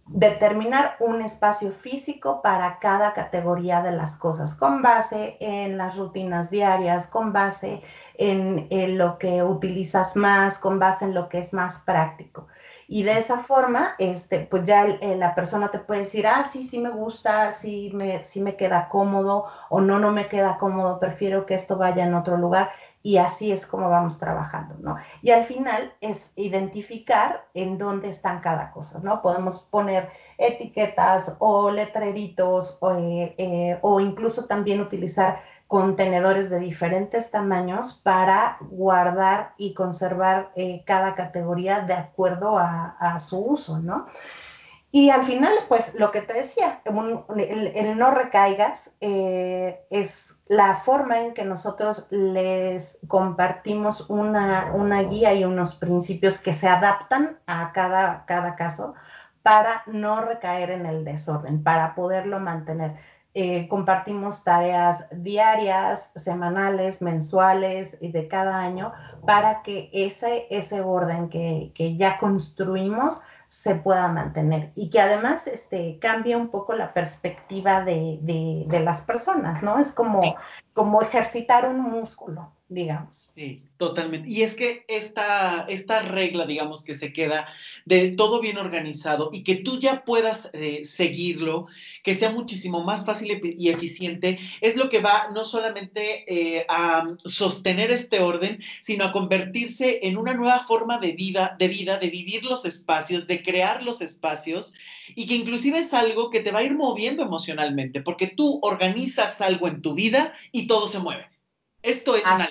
determinar 0.07 0.95
un 0.99 1.21
espacio 1.21 1.69
físico 1.69 2.41
para 2.41 2.79
cada 2.79 3.13
categoría 3.13 3.81
de 3.81 3.91
las 3.91 4.15
cosas, 4.15 4.55
con 4.55 4.81
base 4.81 5.37
en 5.41 5.77
las 5.77 5.97
rutinas 5.97 6.49
diarias, 6.49 7.07
con 7.07 7.33
base 7.33 7.81
en, 8.15 8.97
lo 8.97 9.17
que 9.17 9.43
utilizas 9.43 10.15
más, 10.15 10.57
con 10.57 10.79
base 10.79 11.05
en 11.05 11.13
lo 11.13 11.27
que 11.27 11.39
es 11.39 11.53
más 11.53 11.79
práctico. 11.79 12.47
Y 12.87 13.03
de 13.03 13.17
esa 13.17 13.37
forma, 13.37 13.95
este, 13.99 14.39
pues 14.39 14.63
ya 14.63 14.87
la 15.01 15.35
persona 15.35 15.69
te 15.69 15.79
puede 15.79 16.01
decir, 16.01 16.25
ah, 16.25 16.45
sí, 16.49 16.65
sí 16.65 16.79
me 16.79 16.89
gusta, 16.89 17.51
sí 17.51 17.91
me, 17.93 18.23
sí 18.23 18.39
me 18.39 18.55
queda 18.55 18.87
cómodo, 18.87 19.45
o 19.69 19.81
no, 19.81 19.99
no 19.99 20.13
me 20.13 20.29
queda 20.29 20.57
cómodo, 20.57 20.97
prefiero 20.99 21.45
que 21.45 21.55
esto 21.55 21.77
vaya 21.77 22.05
en 22.05 22.13
otro 22.13 22.37
lugar 22.37 22.69
y 23.03 23.17
así 23.17 23.51
es 23.51 23.65
como 23.65 23.89
vamos 23.89 24.17
trabajando, 24.17 24.75
¿no? 24.79 24.97
Y 25.21 25.31
al 25.31 25.43
final 25.43 25.93
es 26.01 26.33
identificar 26.35 27.47
en 27.53 27.77
dónde 27.77 28.09
están 28.09 28.41
cada 28.41 28.71
cosa, 28.71 28.99
¿no? 29.01 29.21
Podemos 29.21 29.59
poner 29.59 30.09
etiquetas 30.37 31.35
o 31.39 31.71
letreritos 31.71 32.77
o, 32.81 32.93
eh, 32.95 33.35
eh, 33.37 33.79
incluso 34.01 34.45
también 34.45 34.81
utilizar 34.81 35.41
contenedores 35.67 36.49
de 36.49 36.59
diferentes 36.59 37.29
tamaños 37.29 37.93
para 37.93 38.57
guardar 38.61 39.53
y 39.57 39.73
conservar 39.73 40.51
eh, 40.55 40.83
cada 40.85 41.13
categoría 41.13 41.81
de 41.81 41.93
acuerdo 41.93 42.57
a, 42.57 42.95
a 42.99 43.19
su 43.19 43.39
uso, 43.39 43.79
¿no? 43.79 44.07
Y 44.97 45.11
al 45.11 45.23
final, 45.23 45.53
pues 45.67 45.93
lo 45.93 46.09
que 46.09 46.21
te 46.21 46.33
decía, 46.33 46.81
el, 46.83 47.99
no 47.99 48.09
recaigas 48.09 48.95
eh, 48.99 49.85
es 49.91 50.39
la 50.47 50.73
forma 50.73 51.19
en 51.19 51.35
que 51.35 51.45
nosotros 51.45 52.07
les 52.09 52.97
compartimos 53.07 54.09
una, 54.09 55.03
guía 55.03 55.35
y 55.35 55.45
unos 55.45 55.75
principios 55.75 56.39
que 56.39 56.51
se 56.51 56.67
adaptan 56.67 57.37
a 57.45 57.73
cada, 57.73 58.25
cada 58.25 58.55
caso 58.55 58.95
para 59.43 59.83
no 59.85 60.21
recaer 60.21 60.71
en 60.71 60.87
el 60.87 61.05
desorden, 61.05 61.61
para 61.61 61.93
poderlo 61.93 62.39
mantener. 62.39 62.95
Eh, 63.35 63.67
compartimos 63.67 64.43
tareas 64.43 65.05
diarias, 65.11 66.11
semanales, 66.15 67.03
mensuales 67.03 67.95
y 68.01 68.11
de 68.11 68.27
cada 68.27 68.57
año 68.57 68.93
para 69.27 69.61
que 69.61 69.91
ese, 69.93 70.47
ese 70.49 70.81
orden 70.81 71.29
que, 71.29 71.71
que 71.75 71.95
ya 71.97 72.17
construimos 72.17 73.21
se 73.47 73.75
pueda 73.75 74.07
mantener 74.09 74.71
y 74.75 74.89
que 74.89 74.99
además 74.99 75.47
este, 75.47 75.99
cambie 75.99 76.35
un 76.35 76.49
poco 76.49 76.73
la 76.73 76.93
perspectiva 76.93 77.81
de, 77.81 78.65
las 78.83 79.01
personas, 79.01 79.63
¿no? 79.63 79.79
Es 79.79 79.91
como, 79.91 80.35
como 80.73 81.01
ejercitar 81.01 81.67
un 81.67 81.81
músculo. 81.81 82.51
Digamos. 82.69 83.29
Sí, 83.33 83.63
totalmente. 83.77 84.29
Y 84.29 84.41
es 84.41 84.55
que 84.55 84.83
esta, 84.87 85.65
esta 85.69 86.01
regla, 86.01 86.45
digamos, 86.45 86.83
que 86.83 86.95
se 86.95 87.13
queda 87.13 87.47
de 87.85 88.11
todo 88.11 88.41
bien 88.41 88.57
organizado 88.57 89.29
y 89.31 89.43
que 89.43 89.55
tú 89.55 89.79
ya 89.79 90.03
puedas 90.03 90.49
eh, 90.53 90.83
seguirlo, 90.83 91.67
que 92.03 92.13
sea 92.13 92.31
muchísimo 92.31 92.83
más 92.83 93.05
fácil 93.05 93.39
y 93.57 93.69
eficiente, 93.69 94.37
es 94.59 94.75
lo 94.75 94.89
que 94.89 94.99
va 94.99 95.29
no 95.33 95.45
solamente 95.45 96.25
eh, 96.27 96.65
a 96.67 97.07
sostener 97.25 97.91
este 97.91 98.19
orden, 98.19 98.61
sino 98.81 99.05
a 99.05 99.11
convertirse 99.13 99.99
en 100.03 100.17
una 100.17 100.33
nueva 100.33 100.59
forma 100.59 100.97
de 100.99 101.13
vida, 101.13 101.55
de 101.57 101.69
vida, 101.69 101.97
de 101.97 102.09
vivir 102.09 102.43
los 102.43 102.65
espacios, 102.65 103.27
de 103.27 103.43
crear 103.43 103.81
los 103.83 104.01
espacios 104.01 104.73
y 105.15 105.25
que 105.25 105.35
inclusive 105.35 105.79
es 105.79 105.93
algo 105.93 106.29
que 106.29 106.41
te 106.41 106.51
va 106.51 106.59
a 106.59 106.63
ir 106.63 106.75
moviendo 106.75 107.23
emocionalmente, 107.23 108.01
porque 108.01 108.27
tú 108.27 108.59
organizas 108.61 109.39
algo 109.39 109.69
en 109.69 109.81
tu 109.81 109.93
vida 109.93 110.33
y 110.51 110.67
todo 110.67 110.89
se 110.89 110.99
mueve. 110.99 111.36
Esto 111.81 112.15
es 112.15 112.25
una 112.25 112.49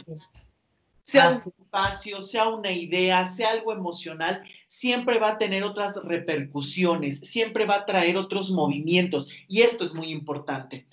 sea 1.06 1.30
un 1.30 1.52
espacio, 1.62 2.20
sea 2.20 2.48
una 2.48 2.72
idea, 2.72 3.24
sea 3.24 3.52
algo 3.52 3.72
emocional, 3.72 4.42
siempre 4.66 5.20
va 5.20 5.30
a 5.30 5.38
tener 5.38 5.62
otras 5.62 5.94
repercusiones, 6.02 7.20
siempre 7.20 7.64
va 7.64 7.76
a 7.76 7.86
traer 7.86 8.16
otros 8.16 8.50
movimientos 8.50 9.28
y 9.46 9.62
esto 9.62 9.84
es 9.84 9.94
muy 9.94 10.08
importante. 10.08 10.88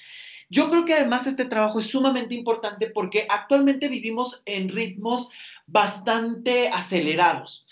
Yo 0.50 0.70
creo 0.70 0.86
que 0.86 0.94
además 0.94 1.26
este 1.26 1.46
trabajo 1.46 1.80
es 1.80 1.88
sumamente 1.88 2.36
importante 2.36 2.92
porque 2.92 3.26
actualmente 3.28 3.88
vivimos 3.88 4.44
en 4.46 4.70
ritmos 4.70 5.30
bastante 5.66 6.70
acelerados. 6.70 7.66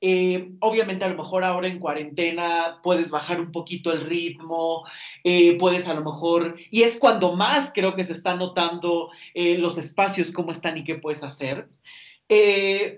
Eh, 0.00 0.52
obviamente 0.60 1.04
a 1.04 1.08
lo 1.08 1.16
mejor 1.16 1.42
ahora 1.42 1.66
en 1.66 1.80
cuarentena 1.80 2.78
puedes 2.84 3.10
bajar 3.10 3.40
un 3.40 3.50
poquito 3.50 3.92
el 3.92 4.00
ritmo, 4.00 4.86
eh, 5.24 5.58
puedes 5.58 5.88
a 5.88 5.94
lo 5.94 6.04
mejor, 6.04 6.56
y 6.70 6.82
es 6.82 6.96
cuando 6.98 7.34
más 7.34 7.72
creo 7.74 7.96
que 7.96 8.04
se 8.04 8.12
está 8.12 8.36
notando 8.36 9.10
eh, 9.34 9.58
los 9.58 9.76
espacios, 9.76 10.30
cómo 10.30 10.52
están 10.52 10.78
y 10.78 10.84
qué 10.84 10.94
puedes 10.96 11.22
hacer. 11.24 11.68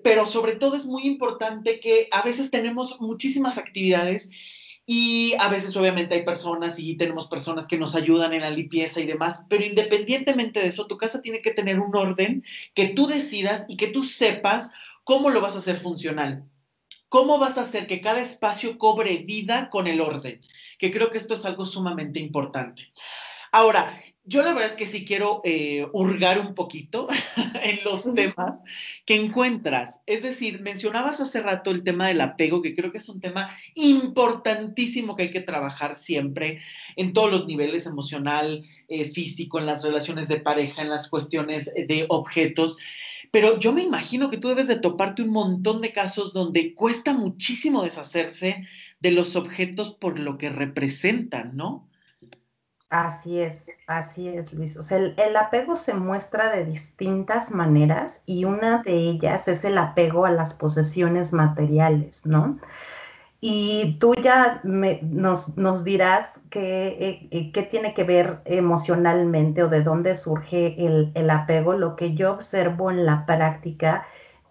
pero 0.03 0.27
sobre 0.27 0.57
todo 0.57 0.75
es 0.77 0.87
muy 0.87 1.05
importante 1.07 1.81
que 1.81 2.09
a 2.11 2.23
veces 2.23 2.51
tenemos 2.51 3.01
muchísimas 3.01 3.59
actividades 3.59 4.31
y 4.87 5.35
a 5.39 5.49
veces 5.49 5.77
obviamente 5.77 6.17
hay 6.17 6.25
personas 6.25 6.79
y 6.79 6.97
tenemos 6.97 7.29
personas 7.29 7.69
que 7.69 7.79
nos 7.79 7.95
ayudan 7.95 8.33
en 8.33 8.43
la 8.43 8.51
limpieza 8.51 9.01
y 9.01 9.07
demás, 9.07 9.47
pero 9.49 9.65
independientemente 9.65 10.61
de 10.61 10.67
eso, 10.69 10.87
tu 10.87 10.97
casa 10.99 11.23
tiene 11.23 11.43
que 11.43 11.53
tener 11.53 11.79
un 11.79 11.95
orden 11.95 12.45
que 12.75 12.89
tú 12.89 13.07
decidas 13.07 13.67
y 13.69 13.77
que 13.77 13.89
tú 13.89 14.03
sepas 14.03 14.73
cómo 15.05 15.31
lo 15.31 15.41
vas 15.41 15.55
a 15.55 15.59
hacer 15.59 15.81
funcional. 15.81 16.45
¿Cómo 17.11 17.38
vas 17.40 17.59
a 17.59 17.62
hacer 17.62 17.88
que 17.88 18.01
cada 18.01 18.20
espacio 18.20 18.79
cobre 18.79 19.16
vida 19.18 19.68
con 19.68 19.88
el 19.88 20.01
orden? 20.01 20.40
Que 20.79 20.92
creo 20.92 21.11
que 21.11 21.18
esto 21.18 21.35
es 21.35 21.44
algo 21.44 21.66
sumamente 21.66 22.20
importante. 22.20 22.88
Ahora, 23.51 24.01
yo 24.23 24.42
la 24.42 24.53
verdad 24.53 24.70
es 24.70 24.77
que 24.77 24.87
sí 24.87 25.05
quiero 25.05 25.40
eh, 25.42 25.88
hurgar 25.92 26.38
un 26.38 26.55
poquito 26.55 27.09
en 27.64 27.81
los 27.83 28.14
temas 28.14 28.62
que 29.05 29.16
encuentras. 29.16 30.03
Es 30.07 30.23
decir, 30.23 30.61
mencionabas 30.61 31.18
hace 31.18 31.42
rato 31.42 31.73
el 31.73 31.83
tema 31.83 32.07
del 32.07 32.20
apego, 32.20 32.62
que 32.62 32.77
creo 32.77 32.92
que 32.92 32.99
es 32.99 33.09
un 33.09 33.20
tema 33.20 33.51
importantísimo 33.75 35.16
que 35.16 35.25
hay 35.25 35.31
que 35.33 35.40
trabajar 35.40 35.96
siempre 35.96 36.61
en 36.94 37.12
todos 37.12 37.33
los 37.33 37.46
niveles, 37.49 37.87
emocional, 37.87 38.64
eh, 38.87 39.11
físico, 39.11 39.59
en 39.59 39.66
las 39.66 39.83
relaciones 39.83 40.29
de 40.29 40.38
pareja, 40.38 40.83
en 40.83 40.90
las 40.90 41.09
cuestiones 41.09 41.64
de 41.75 42.07
objetos. 42.09 42.77
Pero 43.31 43.59
yo 43.59 43.73
me 43.73 43.83
imagino 43.83 44.29
que 44.29 44.38
tú 44.38 44.49
debes 44.49 44.66
de 44.66 44.81
toparte 44.81 45.23
un 45.23 45.31
montón 45.31 45.81
de 45.81 45.93
casos 45.93 46.33
donde 46.33 46.75
cuesta 46.75 47.14
muchísimo 47.14 47.83
deshacerse 47.83 48.66
de 48.99 49.11
los 49.12 49.37
objetos 49.37 49.93
por 49.93 50.19
lo 50.19 50.37
que 50.37 50.51
representan, 50.51 51.57
¿no? 51.57 51.88
Así 52.88 53.38
es, 53.38 53.66
así 53.87 54.29
es, 54.29 54.53
Luis. 54.53 54.77
O 54.77 54.83
sea, 54.83 54.99
el, 54.99 55.14
el, 55.16 55.37
apego 55.37 55.77
se 55.77 55.95
muestra 55.95 56.51
de 56.51 56.64
distintas 56.64 57.53
maneras 57.53 58.23
y 58.27 58.47
una 58.47 58.83
de 58.83 58.95
ellas 58.95 59.47
es 59.47 59.62
el 59.62 59.79
apego 59.79 60.27
a 60.27 60.33
las 60.33 60.55
posesiones 60.55 61.33
materiales, 61.33 62.27
¿no? 62.27 62.59
Y 63.42 63.96
tú 63.98 64.14
ya 64.22 64.61
nos, 64.62 65.85
dirás 65.85 66.42
qué, 66.50 67.29
eh, 67.31 67.50
qué, 67.53 67.62
tiene 67.62 67.94
que 67.94 68.05
ver 68.05 68.42
emocionalmente 68.44 69.62
o 69.62 69.68
de 69.68 69.81
dónde 69.81 70.14
surge 70.14 70.74
el, 70.79 71.31
apego. 71.31 71.72
Lo 71.72 71.96
que 71.96 72.14
yo 72.14 72.33
observo 72.33 72.90
en 72.90 73.07
la 73.07 73.24
práctica 73.24 74.07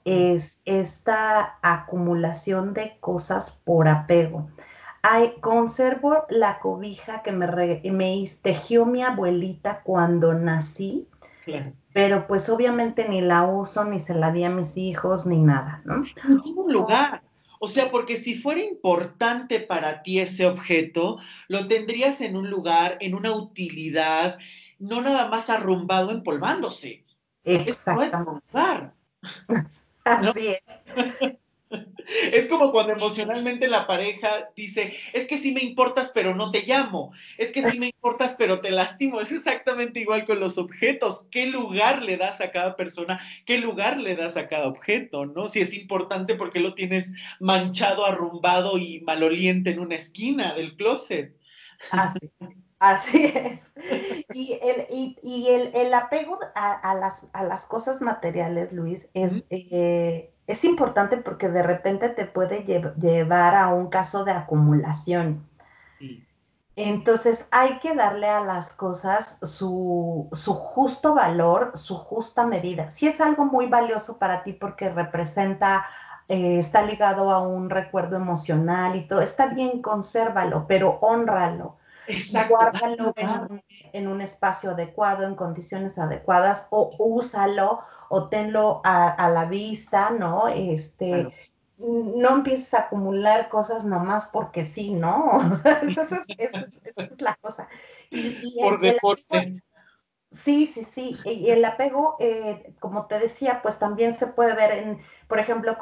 es 0.06 0.64
esta 0.66 1.60
acumulación 1.62 2.74
de 2.74 2.98
cosas 3.00 3.52
por 3.64 3.88
apego. 3.88 4.50
conservo 5.40 6.26
la 6.30 6.58
cobija 6.58 7.22
que 7.22 7.32
me, 7.32 7.48
me 7.92 8.28
tejió 8.42 8.88
mi 8.88 9.04
abuelita 9.04 9.82
cuando 9.84 10.34
nací, 10.34 11.08
pero 11.94 12.26
pues 12.26 12.50
obviamente 12.50 13.08
ni 13.08 13.22
la 13.22 13.44
uso, 13.44 13.84
ni 13.84 14.00
se 14.00 14.16
la 14.16 14.32
di 14.32 14.46
a 14.46 14.50
mis 14.50 14.78
hijos, 14.78 15.28
ni 15.28 15.40
nada, 15.44 15.84
¿no? 15.86 16.04
En 16.24 16.42
un 16.58 16.74
lugar. 16.74 17.29
O 17.60 17.68
sea, 17.68 17.92
porque 17.92 18.18
si 18.18 18.36
fuera 18.36 18.62
importante 18.62 19.60
para 19.60 20.02
ti 20.02 20.20
ese 20.20 20.48
objeto, 20.48 21.18
lo 21.50 21.68
tendrías 21.68 22.22
en 22.22 22.38
un 22.38 22.50
lugar, 22.50 22.98
en 23.02 23.16
una 23.16 23.34
utilidad, 23.34 24.38
no 24.80 25.02
nada 25.02 25.28
más 25.28 25.50
arrumbado 25.50 26.12
empolvándose. 26.12 27.06
Exacto. 27.44 28.42
Así 30.06 30.48
es. 30.48 30.64
Es 32.32 32.48
como 32.48 32.72
cuando 32.72 32.94
emocionalmente 32.94 33.68
la 33.68 33.86
pareja 33.86 34.50
dice, 34.56 34.96
es 35.14 35.28
que 35.28 35.38
sí 35.38 35.54
me 35.54 35.62
importas, 35.62 36.12
pero 36.14 36.34
no 36.36 36.52
te 36.52 36.64
llamo. 36.64 37.12
Es 37.38 37.52
que 37.52 37.62
sí 37.62 37.80
me 37.80 37.88
importas, 37.88 38.36
pero 38.38 38.62
te 38.62 38.72
lastimo. 38.72 39.22
Es 39.22 39.32
exactamente 39.32 40.00
igual 40.00 40.26
con 40.26 40.40
los 40.40 40.58
objetos. 40.58 41.28
¿Qué 41.30 41.46
lugar 41.48 42.02
le 42.02 42.18
das 42.18 42.42
a 42.42 42.52
cada 42.52 42.76
persona? 42.76 43.20
¿Qué 43.46 43.60
lugar 43.60 43.98
le 43.98 44.16
das 44.16 44.38
a 44.38 44.48
cada 44.48 44.68
objeto? 44.68 45.26
¿No? 45.26 45.48
Si 45.48 45.62
es 45.62 45.74
importante 45.74 46.36
porque 46.36 46.60
lo 46.60 46.74
tienes 46.74 47.14
manchado, 47.40 48.06
arrumbado 48.06 48.78
y 48.78 49.02
maloliente 49.02 49.70
en 49.72 49.80
una 49.80 49.96
esquina 49.96 50.54
del 50.54 50.76
closet. 50.76 51.36
Así, 51.92 52.32
así 52.80 53.26
es. 53.26 53.74
Y 54.34 54.60
el, 54.62 54.86
y, 54.90 55.48
el, 55.74 55.94
apego 55.94 56.40
a, 56.56 56.96
las, 56.96 57.26
a, 57.34 57.44
las, 57.44 57.66
cosas 57.66 58.02
materiales, 58.02 58.74
Luis, 58.74 59.08
es 59.14 59.44
es 60.50 60.64
importante 60.64 61.18
porque 61.18 61.48
de 61.48 61.62
repente 61.62 62.10
te 62.10 62.26
puede 62.26 62.64
llevar 62.64 63.56
a 63.56 63.68
un 63.68 63.88
caso 63.88 64.24
de 64.24 64.32
acumulación. 64.32 65.48
Entonces 66.76 67.48
hay 67.52 67.78
que 67.78 67.94
darle 67.94 68.28
a 68.28 68.44
las 68.44 68.74
cosas 68.74 69.38
su, 69.44 70.28
justo 70.34 71.14
valor, 71.14 71.78
su 71.78 71.96
justa 71.96 72.48
medida. 72.48 72.90
Si 72.90 73.08
es 73.08 73.22
algo 73.22 73.46
muy 73.46 73.68
valioso 73.68 74.18
para 74.18 74.42
ti 74.42 74.54
porque 74.54 74.90
representa, 74.90 75.86
eh, 76.28 76.58
está 76.58 76.82
ligado 76.82 77.30
a 77.30 77.42
un 77.42 77.70
recuerdo 77.70 78.16
emocional 78.16 78.96
y 78.96 79.08
todo, 79.08 79.22
está 79.22 79.54
bien, 79.54 79.84
consérvalo, 79.84 80.66
pero 80.68 80.98
honralo. 81.02 81.76
Exacto. 82.10 82.56
Guárdalo 82.56 83.14
en 83.94 84.08
un, 84.08 84.22
espacio 84.22 84.72
adecuado, 84.72 85.26
en 85.26 85.36
condiciones 85.36 85.98
adecuadas, 85.98 86.68
o 86.72 86.96
úsalo, 86.98 87.82
o 88.10 88.30
tenlo 88.30 88.82
a, 88.84 89.30
la 89.30 89.46
vista, 89.46 90.10
¿no? 90.10 90.48
Este, 90.48 91.32
no 91.78 92.30
empieces 92.36 92.74
a 92.74 92.82
acumular 92.82 93.48
cosas 93.50 93.86
nomás 93.86 94.26
porque 94.26 94.64
sí, 94.64 94.92
¿no? 94.92 95.40
esa, 95.84 96.24
es, 96.38 97.22
la 97.22 97.36
cosa. 97.36 97.68
Por 98.60 98.82
deporte. 98.82 99.62
Sí, 100.32 100.68
sí, 100.68 100.84
sí. 100.84 101.18
Y 101.26 101.50
el 101.50 101.66
apego, 101.66 102.16
eh, 102.20 102.76
como 102.80 103.08
te 103.08 103.18
decía, 103.18 103.62
pues 103.64 103.80
también 103.80 104.14
se 104.14 104.28
puede 104.28 104.54
ver 104.54 104.72
en, 104.72 105.00
por 105.28 105.40
ejemplo, 105.40 105.78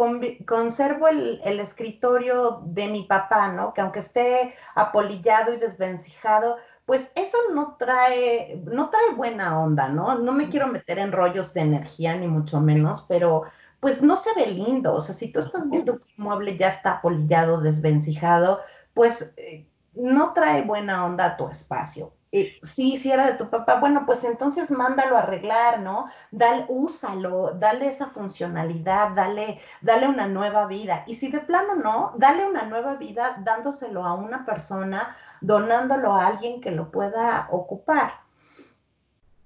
conservo 0.46 1.10
el, 1.10 1.42
escritorio 1.60 2.62
de 2.64 2.88
mi 2.88 3.04
papá, 3.04 3.50
¿no? 3.52 3.74
Que 3.74 3.82
aunque 3.82 4.00
esté 4.00 4.56
apolillado 4.74 5.54
y 5.54 5.58
desvencijado, 5.58 6.56
pues 6.86 7.12
eso 7.16 7.38
no 7.54 7.76
trae, 7.78 8.62
no 8.64 8.90
trae 8.90 9.14
buena 9.16 9.60
onda, 9.60 9.90
¿no? 9.90 10.18
No 10.18 10.32
me 10.32 10.48
quiero 10.48 10.68
meter 10.68 10.98
en 11.00 11.12
rollos 11.12 11.54
de 11.54 11.62
energía, 11.62 12.16
ni 12.16 12.28
mucho 12.28 12.62
menos, 12.62 13.06
pero 13.10 13.44
pues 13.82 14.02
no 14.02 14.16
se 14.16 14.34
ve 14.34 14.48
lindo. 14.48 14.94
O 14.94 15.02
sea, 15.02 15.14
si 15.14 15.30
tú 15.30 15.40
estás 15.42 15.70
viendo 15.70 15.98
que 15.98 16.06
un 16.18 16.24
mueble 16.24 16.58
ya 16.58 16.70
está 16.70 16.94
apolillado, 16.94 17.60
desvencijado, 17.60 18.62
pues 18.94 19.34
eh, 19.36 19.68
no 19.94 20.34
trae 20.34 20.62
buena 20.62 21.06
onda 21.06 21.26
a 21.26 21.38
tu 21.38 21.50
espacio. 21.50 22.17
Eh, 22.32 22.58
sí, 22.62 22.98
si 22.98 23.10
era 23.12 23.26
de 23.26 23.38
tu 23.38 23.50
papá, 23.50 23.80
bueno, 23.80 24.06
pues 24.06 24.24
entonces 24.26 24.70
mándalo 24.70 25.16
a 25.16 25.20
arreglar, 25.20 25.80
¿no? 25.80 26.10
Dale, 26.32 26.66
úsalo, 26.68 27.52
dale 27.54 27.88
esa 27.88 28.08
funcionalidad, 28.08 29.12
dale, 29.12 29.60
dale 29.82 30.08
una 30.08 30.28
nueva 30.28 30.68
vida. 30.68 31.04
Y 31.08 31.16
si 31.16 31.30
de 31.30 31.40
plano 31.40 31.76
no, 31.76 32.13
dale 32.18 32.46
una 32.46 32.63
nueva 32.63 32.96
vida 32.96 33.38
dándoselo 33.44 34.04
a 34.04 34.13
una 34.13 34.46
persona, 34.46 35.16
donándolo 35.40 36.13
a 36.13 36.28
alguien 36.28 36.60
que 36.60 36.72
lo 36.72 36.92
pueda 36.92 37.48
ocupar. 37.52 38.22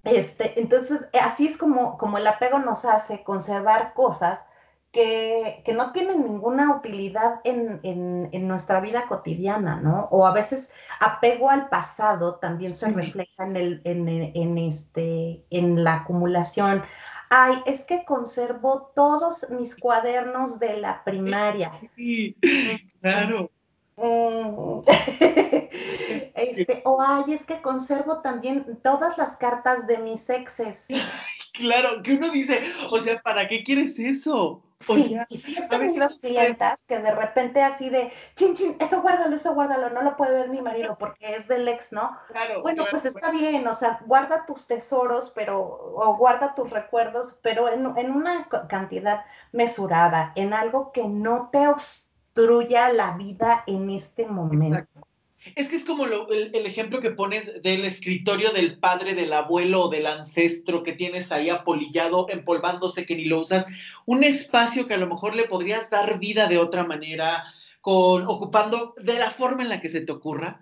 Este, 0.03 0.59
entonces, 0.59 1.07
así 1.21 1.47
es 1.47 1.57
como, 1.57 1.97
como 1.99 2.17
el 2.17 2.25
apego 2.25 2.57
nos 2.59 2.85
hace 2.85 3.23
conservar 3.23 3.93
cosas 3.93 4.39
que, 4.91 5.63
no 5.73 5.91
tienen 5.91 6.23
ninguna 6.23 6.75
utilidad 6.75 7.39
en, 7.43 8.47
nuestra 8.47 8.81
vida 8.81 9.07
cotidiana, 9.07 9.77
¿no? 9.77 10.07
O 10.11 10.25
a 10.25 10.33
veces 10.33 10.71
apego 10.99 11.49
al 11.49 11.69
pasado 11.69 12.35
también 12.35 12.71
se 12.71 12.91
refleja 12.91 13.43
en, 13.43 13.55
el, 13.55 13.81
en, 13.85 14.57
este, 14.57 15.45
en 15.49 15.83
la 15.83 15.95
acumulación 15.95 16.83
Ay, 17.33 17.55
es 17.65 17.85
que 17.85 18.03
conservo 18.03 18.91
todos 18.93 19.47
mis 19.49 19.73
cuadernos 19.73 20.59
de 20.59 20.77
la 20.77 21.01
primaria. 21.05 21.71
Sí, 21.95 22.35
claro. 22.99 23.49
Mm. 23.95 24.81
Este, 26.35 26.81
o 26.85 27.01
ay, 27.01 27.33
es 27.33 27.45
que 27.45 27.61
conservo 27.61 28.19
también 28.21 28.79
todas 28.83 29.17
las 29.17 29.37
cartas 29.37 29.87
de 29.87 29.99
mis 29.99 30.29
exes. 30.29 30.87
Claro, 31.53 32.01
que 32.01 32.15
uno 32.15 32.29
dice, 32.31 32.61
o 32.89 32.97
sea, 32.97 33.21
¿para 33.21 33.47
qué 33.47 33.63
quieres 33.63 33.99
eso? 33.99 34.63
Sí, 34.81 35.17
y 35.29 35.37
sí 35.37 35.57
he 35.57 35.67
tenido 35.67 36.07
clientas 36.21 36.83
que 36.85 36.99
de 36.99 37.11
repente 37.11 37.61
así 37.61 37.89
de, 37.89 38.11
chin, 38.35 38.53
chin, 38.53 38.75
eso 38.79 39.01
guárdalo, 39.01 39.35
eso 39.35 39.53
guárdalo, 39.53 39.89
no 39.89 40.01
lo 40.01 40.15
puede 40.17 40.33
ver 40.33 40.49
mi 40.49 40.61
marido 40.61 40.97
porque 40.97 41.35
es 41.35 41.47
del 41.47 41.67
ex, 41.67 41.91
¿no? 41.91 42.17
Claro, 42.27 42.61
bueno, 42.61 42.85
pues 42.89 43.05
está 43.05 43.31
bien, 43.31 43.67
o 43.67 43.75
sea, 43.75 43.99
guarda 44.05 44.45
tus 44.45 44.67
tesoros, 44.67 45.31
pero, 45.31 45.59
o 45.59 46.15
guarda 46.17 46.53
tus 46.53 46.69
recuerdos, 46.69 47.39
pero 47.41 47.69
en, 47.69 47.97
en 47.97 48.11
una 48.11 48.47
cantidad 48.67 49.25
mesurada, 49.51 50.31
en 50.35 50.53
algo 50.53 50.91
que 50.91 51.07
no 51.07 51.49
te 51.51 51.67
obstruya 51.67 52.91
la 52.93 53.11
vida 53.11 53.63
en 53.67 53.89
este 53.89 54.25
momento. 54.25 54.77
Exacto. 54.77 55.10
Es 55.55 55.69
que 55.69 55.75
es 55.75 55.85
como 55.85 56.05
el, 56.05 56.65
ejemplo 56.65 57.01
que 57.01 57.11
pones 57.11 57.63
del 57.63 57.83
escritorio 57.85 58.51
del 58.51 58.77
padre, 58.77 59.15
del 59.15 59.33
abuelo 59.33 59.83
o 59.83 59.89
del 59.89 60.05
ancestro 60.05 60.83
que 60.83 60.93
tienes 60.93 61.31
ahí 61.31 61.49
apolillado, 61.49 62.27
empolvándose, 62.29 63.07
que 63.07 63.15
ni 63.15 63.25
lo 63.25 63.39
usas. 63.39 63.65
Un 64.05 64.23
espacio 64.23 64.85
que 64.85 64.93
a 64.93 64.97
lo 64.97 65.07
mejor 65.07 65.35
le 65.35 65.45
podrías 65.45 65.89
dar 65.89 66.19
vida 66.19 66.47
de 66.47 66.59
otra 66.59 66.83
manera, 66.83 67.43
ocupando 67.81 68.93
de 69.01 69.17
la 69.17 69.31
forma 69.31 69.63
en 69.63 69.69
la 69.69 69.81
que 69.81 69.89
se 69.89 70.01
te 70.01 70.11
ocurra. 70.11 70.59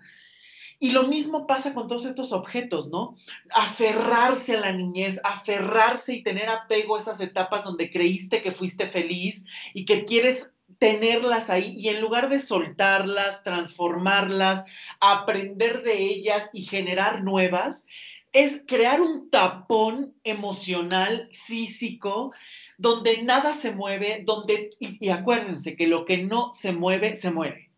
Y 0.78 0.92
lo 0.92 1.06
mismo 1.06 1.46
pasa 1.46 1.74
con 1.74 1.86
todos 1.86 2.06
estos 2.06 2.32
objetos, 2.32 2.88
¿no? 2.88 3.18
Aferrarse 3.50 4.56
a 4.56 4.60
la 4.60 4.72
niñez, 4.72 5.20
aferrarse 5.24 6.14
y 6.14 6.22
tener 6.22 6.48
apego 6.48 6.96
a 6.96 7.00
esas 7.00 7.20
etapas 7.20 7.64
donde 7.64 7.90
creíste 7.90 8.40
que 8.40 8.52
fuiste 8.52 8.86
feliz 8.86 9.44
y 9.74 9.84
que 9.84 10.06
quieres 10.06 10.52
tenerlas 10.80 11.50
ahí 11.50 11.74
y 11.76 11.90
en 11.90 12.00
lugar 12.00 12.30
de 12.30 12.40
soltarlas, 12.40 13.44
transformarlas, 13.44 14.64
aprender 14.98 15.82
de 15.82 15.98
ellas 15.98 16.48
y 16.54 16.64
generar 16.64 17.22
nuevas, 17.22 17.86
es 18.32 18.64
crear 18.66 19.00
un 19.00 19.30
tapón 19.30 20.14
emocional, 20.24 21.30
físico, 21.46 22.32
donde 22.78 23.22
nada 23.22 23.52
se 23.52 23.72
mueve, 23.72 24.22
donde, 24.24 24.70
y, 24.78 25.10
acuérdense 25.10 25.76
que 25.76 25.86
lo 25.86 26.06
que 26.06 26.18
no 26.18 26.52
se 26.54 26.72
mueve, 26.72 27.14
se 27.14 27.30
muere. 27.30 27.69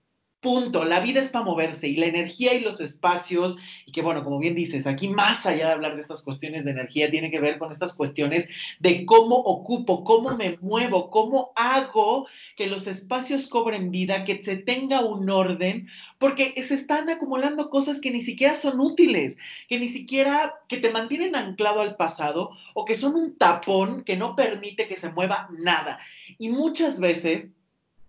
Punto. 0.43 0.85
La 0.85 0.99
vida 0.99 1.21
es 1.21 1.29
para 1.29 1.45
moverse 1.45 1.87
y 1.87 1.95
la 1.95 2.07
energía 2.07 2.53
y 2.53 2.63
los 2.63 2.81
espacios, 2.81 3.57
y 3.87 3.93
que 3.93 4.03
bueno, 4.03 4.25
como 4.25 4.41
bien 4.41 4.57
dices, 4.57 4.89
aquí 4.89 5.07
más 5.07 5.47
allá 5.47 5.69
de 5.69 5.73
hablar 5.75 5.95
de 5.95 6.03
estas 6.03 6.21
cuestiones 6.23 6.65
de 6.65 6.73
energía, 6.73 7.13
tiene 7.13 7.31
que 7.31 7.39
ver 7.39 7.59
con 7.59 7.71
estas 7.71 7.95
cuestiones 7.95 8.49
de 8.81 9.07
cómo 9.07 9.37
ocupo, 9.37 10.03
cómo 10.03 10.37
me 10.37 10.59
muevo, 10.61 11.11
cómo 11.11 11.53
hago 11.55 12.27
que 12.57 12.67
los 12.67 12.89
espacios 12.89 13.47
cobren 13.47 13.93
vida, 13.93 14.25
que 14.25 14.43
se 14.43 14.57
tenga 14.57 15.03
un 15.03 15.31
orden, 15.31 15.87
porque 16.19 16.61
se 16.61 16.75
están 16.75 17.09
acumulando 17.09 17.71
cosas 17.71 18.01
que 18.01 18.11
ni 18.11 18.21
siquiera 18.21 18.57
son 18.57 18.81
útiles, 18.81 19.39
que 19.69 19.79
ni 19.79 19.91
siquiera, 19.91 20.55
que 20.67 20.79
te 20.79 20.91
mantienen 20.91 21.37
anclado 21.37 21.83
al 21.83 21.95
pasado 21.95 22.51
o 22.75 22.85
que 22.85 22.97
son 22.97 23.15
un 23.15 23.39
tapón 23.39 24.03
que 24.03 24.17
no 24.17 24.35
permite 24.35 24.89
que 24.89 24.97
se 24.97 25.13
mueva 25.13 25.49
nada. 25.57 26.01
Y 26.37 26.49
muchas 26.49 26.99
veces 26.99 27.53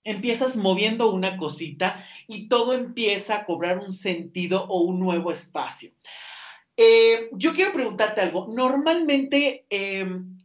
empiezas 0.03 0.55
moviendo 0.55 1.11
una 1.11 1.37
cosita 1.37 2.05
y 2.27 2.47
todo 2.47 2.73
empieza 2.73 3.37
a 3.37 3.45
cobrar 3.45 3.79
un 3.79 3.93
sentido 3.93 4.65
o 4.65 4.81
un 4.81 4.99
nuevo 4.99 5.31
espacio. 5.31 5.91
Eh, 6.75 7.29
yo 7.33 7.53
quiero 7.53 7.73
preguntarte 7.73 8.21
algo. 8.21 8.47
Normalmente, 8.53 9.65
em, 9.69 10.37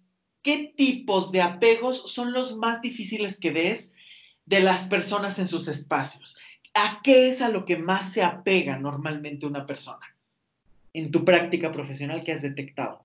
¿qué 0.43 0.73
tipos 0.77 1.33
de 1.33 1.43
apegos 1.43 2.11
son 2.13 2.33
los 2.33 2.57
más 2.57 2.81
difíciles 2.81 3.41
que 3.41 3.51
ves 3.51 3.95
de 4.45 4.61
las 4.61 4.89
personas 4.89 5.39
en 5.39 5.49
sus 5.49 5.69
espacios? 5.69 6.37
¿A 6.75 7.01
qué 7.03 7.29
es 7.29 7.41
a 7.41 7.49
lo 7.49 7.65
que 7.65 7.77
más 7.77 8.13
se 8.13 8.23
apega 8.23 8.79
normalmente 8.79 9.47
una 9.47 9.67
persona 9.67 10.15
en 10.93 11.11
tu 11.11 11.25
práctica 11.25 11.73
profesional 11.73 12.23
que 12.23 12.33
has 12.33 12.43
detectado? 12.43 13.05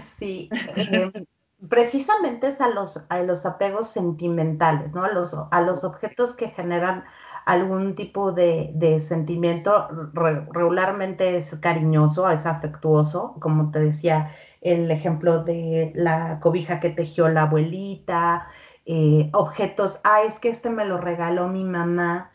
Sí, 0.00 0.48
em, 0.76 1.12
precisamente 1.68 2.48
es 2.48 2.60
a 2.60 2.68
los, 2.68 3.04
a 3.08 3.22
los 3.22 3.44
apegos 3.46 3.88
sentimentales, 3.88 4.94
¿no? 4.94 5.04
A 5.04 5.12
los, 5.12 5.34
a 5.50 5.60
los 5.62 5.82
objetos 5.82 6.34
que 6.34 6.48
generan 6.48 7.04
algún 7.46 7.94
tipo 7.94 8.32
de, 8.32 9.00
sentimiento, 9.00 9.88
regularmente 10.12 11.38
es 11.38 11.56
cariñoso, 11.56 12.28
es 12.28 12.44
afectuoso, 12.44 13.36
como 13.40 13.70
te 13.70 13.80
decía, 13.80 14.30
el 14.60 14.90
ejemplo 14.90 15.42
de 15.42 15.92
la 15.94 16.40
cobija 16.40 16.78
que 16.78 16.90
tejió 16.90 17.28
la 17.28 17.42
abuelita, 17.42 18.48
eh, 18.84 19.30
objetos, 19.32 20.00
ah, 20.04 20.20
es 20.26 20.38
que 20.38 20.50
este 20.50 20.68
me 20.70 20.84
lo 20.84 20.98
regaló 20.98 21.48
mi 21.48 21.64
mamá, 21.64 22.30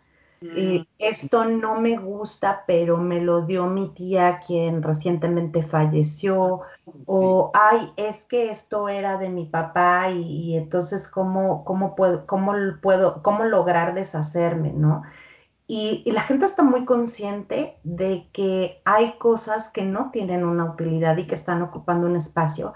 eh, 0.56 0.86
esto 1.00 1.46
no 1.46 1.80
me 1.80 1.98
gusta, 1.98 2.64
pero 2.68 2.98
me 2.98 3.22
lo 3.22 3.42
dio 3.46 3.66
mi 3.68 3.90
tía 3.94 4.40
quien 4.46 4.84
recientemente 4.84 5.62
falleció, 5.62 6.62
o 7.06 7.52
ay, 7.54 7.94
es 7.98 8.26
que 8.26 8.52
esto 8.52 8.90
era 8.90 9.18
de 9.18 9.30
mi 9.30 9.46
papá 9.46 10.10
y, 10.12 10.58
entonces 10.58 11.08
¿cómo, 11.08 11.64
cómo, 11.64 11.96
puedo, 11.96 12.26
cómo, 12.28 12.54
puedo, 12.82 13.22
cómo 13.22 13.46
lograr 13.46 13.94
deshacerme, 13.94 14.74
¿no? 14.74 15.04
Y, 15.68 16.04
y, 16.06 16.12
la 16.12 16.22
gente 16.22 16.46
está 16.46 16.62
muy 16.64 16.86
consciente 16.86 17.80
de 17.84 18.30
que 18.34 18.82
hay 18.86 19.18
cosas 19.18 19.70
que 19.70 19.86
no 19.86 20.12
tienen 20.12 20.44
una 20.44 20.66
utilidad 20.66 21.18
y 21.18 21.26
que 21.26 21.36
están 21.36 21.62
ocupando 21.62 22.06
un 22.08 22.18
espacio, 22.18 22.74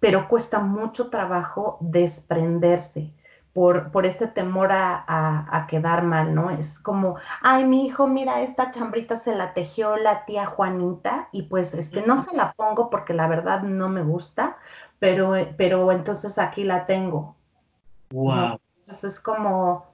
pero 0.00 0.28
cuesta 0.28 0.60
mucho 0.60 1.10
trabajo 1.10 1.78
desprenderse 1.80 3.14
por, 3.54 3.92
por 3.92 4.04
ese 4.04 4.26
temor 4.26 4.70
a, 4.72 5.66
quedar 5.68 6.02
mal, 6.02 6.34
¿no? 6.34 6.50
Es 6.50 6.78
como, 6.78 7.16
ay, 7.40 7.64
mi 7.64 7.86
hijo, 7.86 8.06
mira, 8.06 8.42
esta 8.42 8.70
chambrita 8.72 9.16
se 9.16 9.34
la 9.34 9.54
tejió 9.54 9.96
la 9.96 10.26
tía 10.26 10.44
Juanita 10.44 11.28
y 11.32 11.42
pues 11.42 11.72
este, 11.72 12.04
no 12.06 12.22
se 12.22 12.36
la 12.36 12.52
pongo 12.52 12.90
porque 12.90 13.14
la 13.14 13.28
verdad 13.28 13.62
no 13.62 13.88
me 13.88 14.02
gusta, 14.02 14.58
pero, 14.98 15.32
pero 15.56 15.90
entonces 15.92 16.36
aquí 16.36 16.64
la 16.64 16.84
tengo. 16.84 17.36
Wow. 18.10 18.58
Entonces 18.80 19.04
es 19.04 19.20
como, 19.20 19.86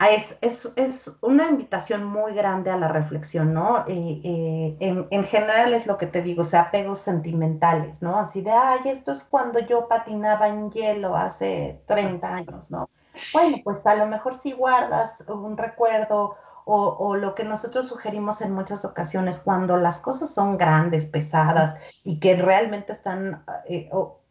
Ah, 0.00 0.10
es, 0.12 1.10
una 1.22 1.46
invitación 1.46 2.04
muy 2.04 2.32
grande 2.32 2.70
a 2.70 2.76
la 2.76 2.86
reflexión, 2.86 3.52
¿no? 3.52 3.84
Eh, 3.88 4.20
eh, 4.22 5.06
en, 5.10 5.24
general 5.24 5.74
es 5.74 5.88
lo 5.88 5.98
que 5.98 6.06
te 6.06 6.22
digo, 6.22 6.42
o 6.42 6.44
sea, 6.44 6.62
apegos 6.62 7.00
sentimentales, 7.00 8.00
¿no? 8.00 8.16
Así 8.16 8.40
de, 8.40 8.52
ay, 8.52 8.78
esto 8.84 9.10
es 9.10 9.24
cuando 9.24 9.58
yo 9.58 9.88
patinaba 9.88 10.46
en 10.46 10.70
hielo 10.70 11.16
hace 11.16 11.82
30 11.86 12.32
años, 12.32 12.70
¿no? 12.70 12.88
Bueno, 13.32 13.56
pues 13.64 13.84
a 13.88 13.96
lo 13.96 14.06
mejor 14.06 14.34
si 14.34 14.52
guardas 14.52 15.24
un 15.26 15.56
recuerdo 15.56 16.36
o, 16.70 17.16
lo 17.16 17.34
que 17.34 17.44
nosotros 17.44 17.88
sugerimos 17.88 18.42
en 18.42 18.52
muchas 18.52 18.84
ocasiones, 18.84 19.40
cuando 19.40 19.78
las 19.78 20.00
cosas 20.00 20.32
son 20.34 20.58
grandes, 20.58 21.06
pesadas 21.06 21.76
y 22.04 22.20
que 22.20 22.36
realmente 22.36 22.92
están 22.92 23.42
eh, 23.66 23.88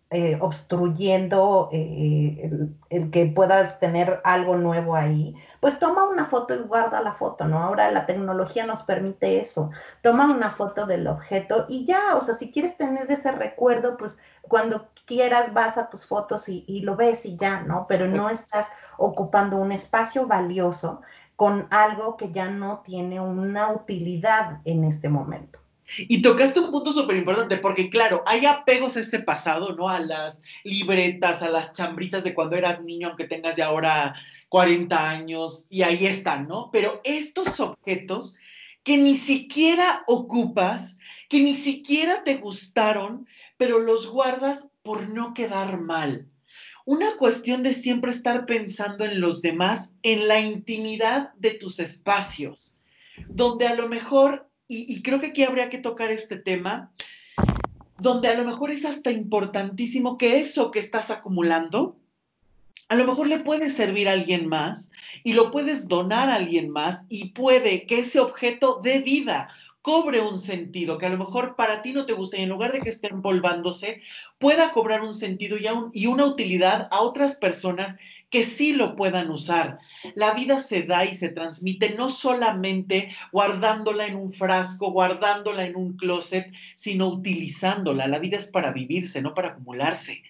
eh, 0.10 0.38
obstruyendo 0.40 1.68
eh, 1.74 2.50
el, 2.90 3.12
que 3.12 3.26
puedas 3.26 3.80
tener 3.80 4.22
algo 4.24 4.56
nuevo 4.56 4.96
ahí, 4.96 5.36
pues 5.60 5.80
toma 5.80 6.08
una 6.08 6.26
foto 6.26 6.56
y 6.56 6.60
guarda 6.60 7.02
la 7.02 7.12
foto, 7.12 7.46
¿no? 7.46 7.60
Ahora 7.60 7.92
la 7.92 8.06
tecnología 8.06 8.66
nos 8.66 8.84
permite 8.84 9.42
eso. 9.42 9.70
Toma 10.02 10.34
una 10.34 10.50
foto 10.50 10.86
del 10.86 11.08
objeto 11.08 11.66
y 11.68 11.86
ya, 11.86 12.16
o 12.16 12.22
sea, 12.22 12.36
si 12.36 12.52
quieres 12.52 12.78
tener 12.78 13.12
ese 13.12 13.32
recuerdo, 13.34 13.98
pues 13.98 14.18
cuando 14.44 14.88
quieras 15.06 15.54
vas 15.54 15.78
a 15.78 15.90
tus 15.90 16.06
fotos 16.06 16.48
y, 16.48 16.64
y 16.68 16.82
lo 16.82 16.96
ves 16.96 17.26
y 17.26 17.36
ya, 17.36 17.62
¿no? 17.64 17.86
Pero 17.90 18.08
no 18.08 18.30
estás 18.30 18.70
ocupando 18.98 19.58
un 19.58 19.74
espacio 19.74 20.26
valioso 20.26 21.02
con 21.36 21.68
algo 21.70 22.18
que 22.18 22.32
ya 22.32 22.50
no 22.50 22.80
tiene 22.80 23.20
una 23.20 23.72
utilidad 23.74 24.62
en 24.64 24.86
este 24.86 25.10
momento. 25.10 25.60
Y 25.98 26.22
tocaste 26.22 26.60
un 26.60 26.72
punto 26.72 26.92
súper 26.92 27.16
importante, 27.16 27.58
porque 27.58 27.90
claro, 27.90 28.24
hay 28.26 28.46
apegos 28.46 28.98
a 28.98 29.00
este 29.00 29.20
pasado, 29.20 29.76
¿no? 29.76 29.88
A 29.88 30.00
las 30.00 30.42
libretas, 30.64 31.42
a 31.42 31.50
las 31.50 31.72
chambritas 31.72 32.24
de 32.24 32.34
cuando 32.34 32.56
eras 32.56 32.84
niño, 32.84 33.08
aunque 33.08 33.26
tengas 33.26 33.56
ya 33.56 33.68
ahora 33.68 34.16
40 34.50 35.10
años, 35.10 35.68
y 35.70 35.84
ahí 35.84 36.06
están, 36.06 36.48
¿no? 36.48 36.70
Pero 36.72 37.02
estos 37.04 37.60
objetos 37.60 38.36
que 38.84 38.98
ni 38.98 39.16
siquiera 39.16 40.04
ocupas, 40.08 40.98
que 41.30 41.42
ni 41.42 41.56
siquiera 41.56 42.24
te 42.24 42.36
gustaron, 42.36 43.28
pero 43.58 43.80
los 43.80 44.08
guardas 44.08 44.70
por 44.82 45.10
no 45.10 45.34
quedar 45.34 45.82
mal. 45.82 46.28
Una 46.86 47.18
cuestión 47.18 47.64
de 47.64 47.74
siempre 47.74 48.12
estar 48.12 48.46
pensando 48.46 49.04
en 49.04 49.20
los 49.20 49.42
demás, 49.42 49.92
en 50.04 50.30
la 50.30 50.40
intimidad 50.40 51.34
de 51.34 51.52
tus 51.52 51.80
espacios, 51.80 52.78
donde 53.28 53.68
a 53.68 53.76
lo 53.76 53.90
mejor 53.90 54.47
y, 54.68 55.02
creo 55.02 55.20
que 55.20 55.28
aquí 55.28 55.44
habría 55.44 55.70
que 55.70 55.78
tocar 55.78 56.12
este 56.12 56.38
tema, 56.38 56.92
donde 58.00 58.28
a 58.28 58.36
lo 58.36 58.44
mejor 58.44 58.72
es 58.72 58.86
hasta 58.86 59.12
importantísimo 59.12 60.18
que 60.18 60.40
eso 60.40 60.72
que 60.72 60.80
estás 60.80 61.10
acumulando, 61.10 61.98
a 62.90 62.96
lo 62.96 63.06
mejor 63.06 63.28
le 63.28 63.40
puede 63.40 63.70
servir 63.70 64.08
a 64.08 64.14
alguien 64.14 64.48
más 64.48 64.92
y 65.24 65.34
lo 65.34 65.52
puedes 65.52 65.88
donar 65.88 66.30
a 66.30 66.36
alguien 66.36 66.70
más 66.70 67.06
y 67.10 67.30
puede 67.30 67.86
que 67.86 68.00
ese 68.00 68.20
objeto 68.20 68.80
dé 68.84 69.00
vida. 69.00 69.50
cobre 69.82 70.20
un 70.20 70.38
sentido, 70.38 70.98
que 70.98 71.06
a 71.06 71.10
lo 71.10 71.18
mejor 71.18 71.56
para 71.56 71.82
ti 71.82 71.94
no 71.94 72.06
te 72.06 72.12
gusta 72.12 72.38
y 72.38 72.42
en 72.42 72.50
lugar 72.50 72.74
de 72.74 72.82
que 72.82 72.90
esté 72.90 73.08
empolvándose, 73.08 74.02
pueda 74.38 74.74
cobrar 74.74 75.02
un 75.02 75.14
sentido 75.14 75.58
y, 75.58 75.66
y 75.94 76.08
una 76.08 76.26
utilidad 76.26 76.90
a 76.92 77.00
otras 77.00 77.36
personas 77.36 77.96
que 78.30 78.44
sí 78.44 78.74
lo 78.74 78.96
puedan 78.96 79.30
usar. 79.30 79.80
La 80.16 80.34
vida 80.34 80.60
se 80.60 80.84
da 80.84 81.06
y 81.06 81.16
se 81.16 81.30
transmite 81.30 81.96
no 81.96 82.10
solamente 82.10 83.10
guardándola 83.32 84.06
en 84.06 84.16
un 84.16 84.34
frasco, 84.34 84.92
guardándola 84.92 85.66
en 85.66 85.76
un 85.76 85.96
closet, 85.98 86.52
sino 86.76 87.08
utilizándola. 87.08 88.08
La 88.08 88.20
vida 88.20 88.38
es 88.38 88.48
para 88.48 88.72
vivirse, 88.72 89.22
no 89.22 89.34
para 89.34 89.50
acumularse. 89.50 90.24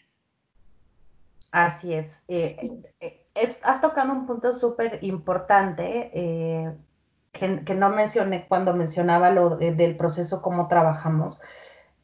Así 1.52 1.94
es. 1.94 2.22
Eh, 2.28 2.58
eh, 3.00 3.24
has 3.64 3.82
tocado 3.82 4.14
un 4.14 4.26
punto 4.28 4.54
súper 4.54 5.00
importante 5.02 6.12
eh, 6.14 6.76
que, 7.32 7.74
no 7.74 7.90
mencioné 7.90 8.48
cuando 8.48 8.74
mencionaba 8.74 9.32
lo 9.32 9.56
del 9.56 9.96
proceso, 9.96 10.42
cómo 10.42 10.68
trabajamos. 10.68 11.40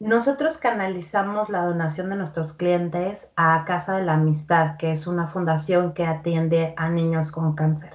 Nosotros 0.00 0.58
canalizamos 0.58 1.48
la 1.48 1.64
donación 1.64 2.10
de 2.10 2.16
nuestros 2.16 2.52
clientes 2.52 3.30
a 3.36 3.64
Casa 3.64 3.96
de 3.96 4.04
la 4.04 4.14
Amistad, 4.14 4.76
que 4.76 4.90
es 4.90 5.06
una 5.06 5.26
fundación 5.26 5.94
que 5.94 6.04
atiende 6.04 6.74
a 6.76 6.88
niños 6.88 7.30
con 7.30 7.54
cáncer. 7.54 7.92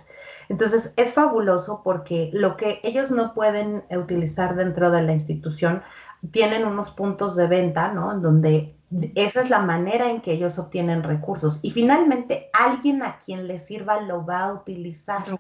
Entonces, 0.47 0.93
es 0.95 1.14
fabuloso 1.14 1.82
porque 1.84 2.32
lo 2.34 2.58
que 2.58 2.80
ellos 2.84 3.12
no 3.12 3.34
pueden 3.34 3.84
utilizar 3.91 4.56
dentro 4.56 4.91
de 4.91 5.04
la 5.04 5.14
institución, 5.14 5.84
tienen 6.32 6.66
unos 6.66 6.89
puntos 6.91 7.36
de 7.36 7.47
venta, 7.47 7.91
¿no? 7.93 8.18
Donde 8.20 8.76
esa 9.16 9.41
es 9.41 9.50
la 9.50 9.60
manera 9.60 10.10
en 10.10 10.22
que 10.22 10.32
ellos 10.32 10.58
obtienen 10.58 11.04
recursos. 11.04 11.60
Y 11.62 11.72
finalmente, 11.72 12.50
alguien 12.54 13.04
a 13.04 13.20
quien 13.20 13.47
les 13.47 13.66
sirva 13.66 14.02
lo 14.02 14.26
va 14.26 14.45
a 14.45 14.54
utilizar. 14.54 15.39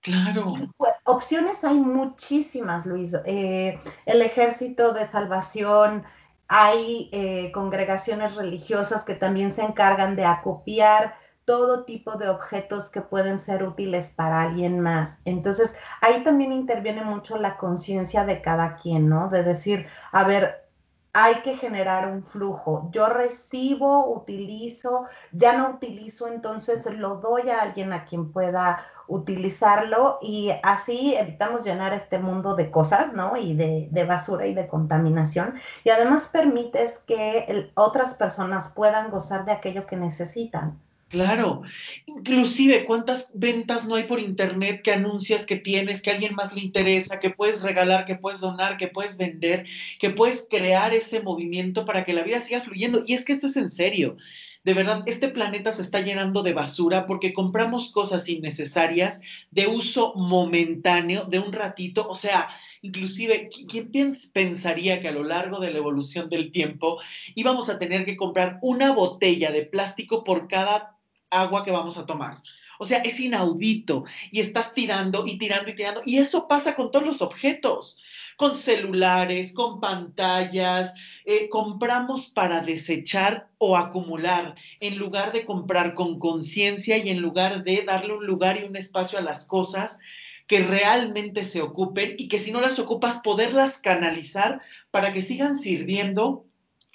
Claro. 0.00 0.44
Pues, 0.76 0.92
opciones 1.04 1.64
hay 1.64 1.74
muchísimas, 1.74 2.86
Luis. 2.86 3.14
Eh, 3.24 3.78
el 4.06 4.22
Ejército 4.22 4.92
de 4.92 5.06
Salvación, 5.06 6.04
hay 6.48 7.10
eh, 7.12 7.52
congregaciones 7.52 8.36
religiosas 8.36 9.04
que 9.04 9.14
también 9.14 9.52
se 9.52 9.62
encargan 9.62 10.16
de 10.16 10.24
acopiar 10.24 11.14
todo 11.44 11.84
tipo 11.84 12.16
de 12.16 12.28
objetos 12.28 12.90
que 12.90 13.00
pueden 13.00 13.38
ser 13.38 13.62
útiles 13.62 14.12
para 14.14 14.42
alguien 14.42 14.80
más. 14.80 15.20
Entonces, 15.24 15.76
ahí 16.02 16.22
también 16.22 16.52
interviene 16.52 17.02
mucho 17.02 17.38
la 17.38 17.56
conciencia 17.56 18.24
de 18.24 18.42
cada 18.42 18.76
quien, 18.76 19.08
¿no? 19.08 19.28
De 19.28 19.42
decir, 19.42 19.86
a 20.12 20.24
ver, 20.24 20.67
hay 21.12 21.36
que 21.42 21.56
generar 21.56 22.08
un 22.08 22.22
flujo. 22.22 22.88
Yo 22.92 23.08
recibo, 23.08 24.12
utilizo, 24.14 25.06
ya 25.32 25.56
no 25.56 25.70
utilizo, 25.70 26.28
entonces 26.28 26.86
lo 26.94 27.16
doy 27.16 27.50
a 27.50 27.62
alguien 27.62 27.92
a 27.92 28.04
quien 28.04 28.32
pueda 28.32 28.84
utilizarlo 29.08 30.18
y 30.20 30.50
así 30.62 31.14
evitamos 31.16 31.64
llenar 31.64 31.94
este 31.94 32.18
mundo 32.18 32.54
de 32.54 32.70
cosas, 32.70 33.14
¿no? 33.14 33.36
Y 33.36 33.54
de, 33.54 34.04
basura 34.04 34.46
y 34.46 34.54
de 34.54 34.68
contaminación. 34.68 35.54
Y 35.82 35.90
además 35.90 36.28
permites 36.28 36.98
que 37.00 37.72
otras 37.74 38.14
personas 38.14 38.68
puedan 38.68 39.10
gozar 39.10 39.44
de 39.44 39.52
aquello 39.52 39.86
que 39.86 39.96
necesitan. 39.96 40.78
Claro, 41.08 41.62
inclusive 42.04 42.84
cuántas 42.84 43.32
ventas 43.34 43.86
no 43.86 43.94
hay 43.94 44.04
por 44.04 44.20
internet 44.20 44.82
que 44.82 44.92
anuncias 44.92 45.46
que 45.46 45.56
tienes, 45.56 46.02
que 46.02 46.10
a 46.10 46.12
alguien 46.12 46.34
más 46.34 46.52
le 46.52 46.60
interesa, 46.60 47.18
que 47.18 47.30
puedes 47.30 47.62
regalar, 47.62 48.04
que 48.04 48.16
puedes 48.16 48.40
donar, 48.40 48.76
que 48.76 48.88
puedes 48.88 49.16
vender, 49.16 49.64
que 49.98 50.10
puedes 50.10 50.46
crear 50.50 50.92
ese 50.92 51.22
movimiento 51.22 51.86
para 51.86 52.04
que 52.04 52.12
la 52.12 52.24
vida 52.24 52.40
siga 52.40 52.60
fluyendo. 52.60 53.04
Y 53.06 53.14
es 53.14 53.24
que 53.24 53.32
esto 53.32 53.46
es 53.46 53.56
en 53.56 53.70
serio. 53.70 54.18
De 54.64 54.74
verdad, 54.74 55.02
este 55.06 55.28
planeta 55.28 55.72
se 55.72 55.80
está 55.80 56.00
llenando 56.02 56.42
de 56.42 56.52
basura 56.52 57.06
porque 57.06 57.32
compramos 57.32 57.90
cosas 57.90 58.28
innecesarias 58.28 59.22
de 59.50 59.66
uso 59.66 60.12
momentáneo, 60.14 61.24
de 61.24 61.38
un 61.38 61.54
ratito. 61.54 62.06
O 62.06 62.14
sea, 62.14 62.50
inclusive, 62.82 63.48
¿quién 63.70 64.14
pensaría 64.34 65.00
que 65.00 65.08
a 65.08 65.12
lo 65.12 65.24
largo 65.24 65.58
de 65.58 65.70
la 65.70 65.78
evolución 65.78 66.28
del 66.28 66.52
tiempo 66.52 66.98
íbamos 67.34 67.70
a 67.70 67.78
tener 67.78 68.04
que 68.04 68.16
comprar 68.16 68.58
una 68.60 68.92
botella 68.92 69.50
de 69.52 69.62
plástico 69.64 70.22
por 70.22 70.48
cada 70.48 70.97
agua 71.30 71.64
que 71.64 71.70
vamos 71.70 71.98
a 71.98 72.06
tomar. 72.06 72.42
O 72.78 72.86
sea, 72.86 72.98
es 72.98 73.18
inaudito 73.18 74.04
y 74.30 74.40
estás 74.40 74.72
tirando 74.72 75.26
y 75.26 75.36
tirando 75.36 75.70
y 75.70 75.74
tirando. 75.74 76.02
Y 76.04 76.18
eso 76.18 76.46
pasa 76.46 76.76
con 76.76 76.90
todos 76.90 77.04
los 77.04 77.22
objetos, 77.22 78.00
con 78.36 78.54
celulares, 78.54 79.52
con 79.52 79.80
pantallas. 79.80 80.94
Eh, 81.24 81.48
compramos 81.48 82.28
para 82.28 82.60
desechar 82.60 83.48
o 83.58 83.76
acumular 83.76 84.54
en 84.80 84.96
lugar 84.96 85.32
de 85.32 85.44
comprar 85.44 85.94
con 85.94 86.18
conciencia 86.18 86.96
y 86.96 87.10
en 87.10 87.20
lugar 87.20 87.64
de 87.64 87.82
darle 87.82 88.14
un 88.14 88.26
lugar 88.26 88.58
y 88.58 88.64
un 88.64 88.76
espacio 88.76 89.18
a 89.18 89.22
las 89.22 89.44
cosas 89.44 89.98
que 90.46 90.60
realmente 90.60 91.44
se 91.44 91.60
ocupen 91.60 92.14
y 92.16 92.28
que 92.28 92.38
si 92.38 92.52
no 92.52 92.60
las 92.60 92.78
ocupas, 92.78 93.18
poderlas 93.18 93.78
canalizar 93.78 94.62
para 94.90 95.12
que 95.12 95.20
sigan 95.20 95.56
sirviendo 95.58 96.47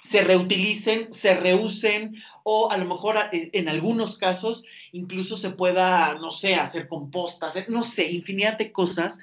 se 0.08 0.22
reutilicen, 0.22 1.12
se 1.12 1.34
reusen 1.34 2.22
o 2.42 2.70
a 2.70 2.76
lo 2.76 2.84
mejor 2.84 3.16
eh, 3.32 3.50
en 3.52 3.68
algunos 3.68 4.16
casos 4.16 4.64
incluso 4.92 5.36
se 5.36 5.50
pueda, 5.50 6.14
no 6.14 6.30
sé, 6.30 6.54
hacer 6.54 6.88
composta, 6.88 7.52
no 7.68 7.84
sé, 7.84 8.10
infinidad 8.10 8.58
de 8.58 8.70
cosas 8.70 9.18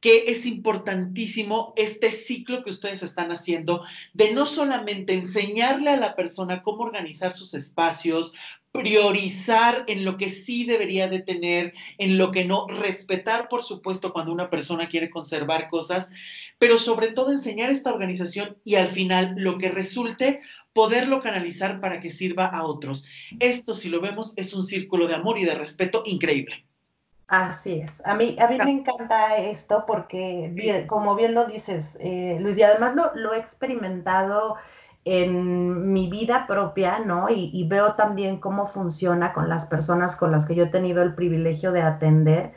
que 0.00 0.24
es 0.26 0.46
importantísimo 0.46 1.72
este 1.76 2.10
ciclo 2.10 2.64
que 2.64 2.70
ustedes 2.70 3.04
están 3.04 3.30
haciendo 3.30 3.84
de 4.14 4.32
no 4.32 4.46
solamente 4.46 5.14
enseñarle 5.14 5.90
a 5.90 5.96
la 5.96 6.16
persona 6.16 6.62
cómo 6.62 6.82
organizar 6.82 7.32
sus 7.32 7.54
espacios, 7.54 8.32
priorizar 8.72 9.84
en 9.86 10.04
lo 10.04 10.16
que 10.16 10.30
sí 10.30 10.64
debería 10.64 11.06
de 11.06 11.20
tener, 11.20 11.74
en 11.98 12.16
lo 12.16 12.32
que 12.32 12.44
no, 12.44 12.66
respetar, 12.66 13.48
por 13.48 13.62
supuesto, 13.62 14.12
cuando 14.12 14.32
una 14.32 14.48
persona 14.48 14.88
quiere 14.88 15.10
conservar 15.10 15.68
cosas, 15.68 16.10
pero 16.58 16.78
sobre 16.78 17.12
todo 17.12 17.32
enseñar 17.32 17.70
esta 17.70 17.92
organización 17.92 18.56
y 18.64 18.76
al 18.76 18.88
final 18.88 19.34
lo 19.36 19.58
que 19.58 19.68
resulte, 19.68 20.40
poderlo 20.72 21.20
canalizar 21.20 21.80
para 21.80 22.00
que 22.00 22.10
sirva 22.10 22.46
a 22.46 22.64
otros. 22.64 23.04
Esto, 23.40 23.74
si 23.74 23.90
lo 23.90 24.00
vemos, 24.00 24.32
es 24.36 24.54
un 24.54 24.64
círculo 24.64 25.06
de 25.06 25.16
amor 25.16 25.38
y 25.38 25.44
de 25.44 25.54
respeto 25.54 26.02
increíble. 26.06 26.64
Así 27.28 27.80
es. 27.80 28.02
A 28.06 28.14
mí, 28.14 28.36
a 28.38 28.46
mí 28.46 28.58
me 28.58 28.70
encanta 28.70 29.36
esto 29.38 29.84
porque, 29.86 30.84
como 30.86 31.14
bien 31.14 31.34
lo 31.34 31.46
dices, 31.46 31.96
eh, 32.00 32.38
Luis, 32.40 32.58
y 32.58 32.62
además 32.62 32.94
lo, 32.94 33.14
lo 33.14 33.34
he 33.34 33.38
experimentado 33.38 34.56
en 35.04 35.92
mi 35.92 36.08
vida 36.08 36.46
propia, 36.46 37.00
¿no? 37.00 37.26
Y, 37.28 37.66
veo 37.68 37.94
también 37.94 38.38
cómo 38.38 38.66
funciona 38.66 39.32
con 39.32 39.48
las 39.48 39.66
personas 39.66 40.16
con 40.16 40.30
las 40.30 40.46
que 40.46 40.54
yo 40.54 40.64
he 40.64 40.68
tenido 40.68 41.02
el 41.02 41.14
privilegio 41.14 41.72
de 41.72 41.82
atender, 41.82 42.52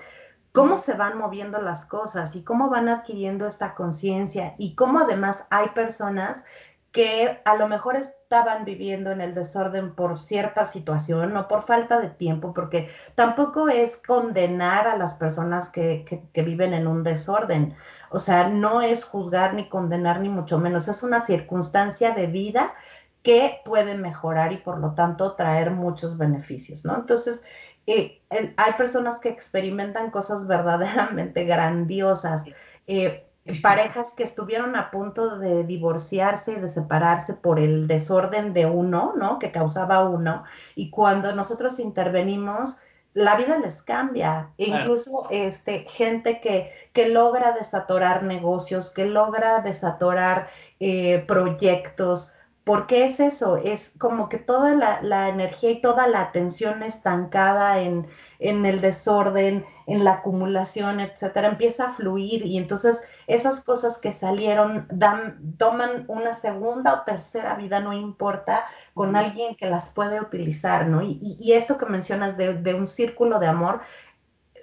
cómo 0.52 0.78
se 0.78 0.94
van 0.94 1.18
moviendo 1.18 1.60
las 1.60 1.86
cosas 1.86 2.36
y 2.36 2.44
cómo 2.44 2.70
van 2.70 2.88
adquiriendo 2.88 3.48
esta 3.48 3.76
conciencia 3.76 4.56
y 4.58 4.76
cómo 4.76 5.00
además 5.00 5.48
hay 5.50 5.70
personas 5.70 6.44
que 6.92 7.42
a 7.44 7.56
lo 7.58 7.68
mejor 7.68 7.98
estaban 8.26 8.66
viviendo 8.66 9.12
en 9.12 9.22
el 9.22 9.36
desorden 9.36 9.94
por 9.94 10.18
cierta 10.18 10.66
situación, 10.66 11.32
no 11.34 11.48
por 11.48 11.62
falta 11.62 12.00
de 12.00 12.10
tiempo, 12.10 12.54
porque 12.56 12.90
tampoco 13.14 13.70
es 13.70 13.98
condenar 13.98 14.88
a 14.88 14.98
las 14.98 15.14
personas 15.14 15.70
que, 15.70 16.04
que, 16.34 16.42
viven 16.42 16.74
en 16.74 16.88
un 16.88 17.04
desorden. 17.04 17.76
O 18.10 18.18
sea, 18.18 18.50
no 18.50 18.82
es 18.82 19.04
juzgar 19.04 19.54
ni 19.54 19.70
condenar 19.70 20.22
ni 20.22 20.30
mucho 20.30 20.58
menos, 20.58 20.88
es 20.88 21.04
una 21.04 21.24
circunstancia 21.24 22.12
de 22.12 22.26
vida 22.26 22.74
que 23.22 23.62
puede 23.64 23.96
mejorar 23.96 24.52
y 24.54 24.58
por 24.58 24.80
lo 24.80 24.96
tanto 24.96 25.36
traer 25.36 25.70
muchos 25.70 26.18
beneficios, 26.18 26.84
¿no? 26.84 26.96
Entonces, 26.96 27.44
eh, 27.86 28.24
hay 28.58 28.74
personas 28.74 29.20
que 29.20 29.30
experimentan 29.30 30.10
cosas 30.10 30.48
verdaderamente 30.48 31.44
grandiosas. 31.44 32.44
Eh, 32.88 33.25
parejas 33.62 34.14
que 34.14 34.24
estuvieron 34.24 34.76
a 34.76 34.92
punto 34.92 35.38
de 35.38 35.64
divorciarse 35.64 36.54
y 36.54 36.60
de 36.60 36.70
separarse 36.70 37.34
por 37.34 37.60
el 37.60 37.88
desorden 37.88 38.54
de 38.54 38.66
uno, 38.66 39.14
¿no? 39.16 39.40
Que 39.40 39.52
causaba 39.52 40.08
uno. 40.08 40.44
Y 40.76 40.90
cuando 40.90 41.34
nosotros 41.34 41.80
intervenimos, 41.80 42.78
la 43.14 43.36
vida 43.36 43.58
les 43.60 43.82
cambia. 43.82 44.52
Incluso 44.58 45.28
este, 45.30 45.86
gente 45.88 46.42
que, 46.42 46.72
que 46.92 47.10
logra 47.10 47.54
desatorar 47.54 48.24
negocios, 48.24 48.90
que 48.90 49.06
logra 49.06 49.60
desatorar 49.62 50.48
eh, 50.80 51.24
proyectos. 51.28 52.32
¿Por 52.66 52.88
qué 52.88 53.06
es 53.06 53.22
eso? 53.22 53.56
Es 53.58 53.94
como 53.98 54.28
que 54.28 54.38
toda 54.38 54.76
la, 54.76 55.02
la 55.02 55.30
energía 55.30 55.72
y 55.72 55.82
toda 55.82 56.08
la 56.08 56.20
atención 56.22 56.84
estancada 56.84 57.80
en, 57.80 58.08
en 58.40 58.66
el 58.66 58.82
desorden, 58.82 59.66
en 59.88 60.04
la 60.04 60.14
acumulación, 60.14 61.00
etcétera, 61.00 61.48
empieza 61.48 61.86
a 61.86 61.94
fluir 61.94 62.46
y 62.46 62.58
entonces 62.58 63.02
esas 63.28 63.60
cosas 63.60 63.98
que 63.98 64.14
salieron 64.14 64.88
dan, 64.90 65.56
toman 65.58 66.06
una 66.08 66.34
segunda 66.34 66.94
o 66.94 67.02
tercera 67.04 67.56
vida, 67.56 67.80
no 67.80 67.94
importa, 67.94 68.66
con 68.94 69.16
alguien 69.16 69.56
que 69.56 69.70
las 69.70 69.90
puede 69.90 70.20
utilizar, 70.20 70.88
¿no? 70.88 71.02
Y, 71.04 71.54
esto 71.54 71.78
que 71.78 71.86
mencionas 71.86 72.38
de, 72.38 72.74
un 72.74 72.88
círculo 72.88 73.40
de 73.40 73.48
amor, 73.48 73.82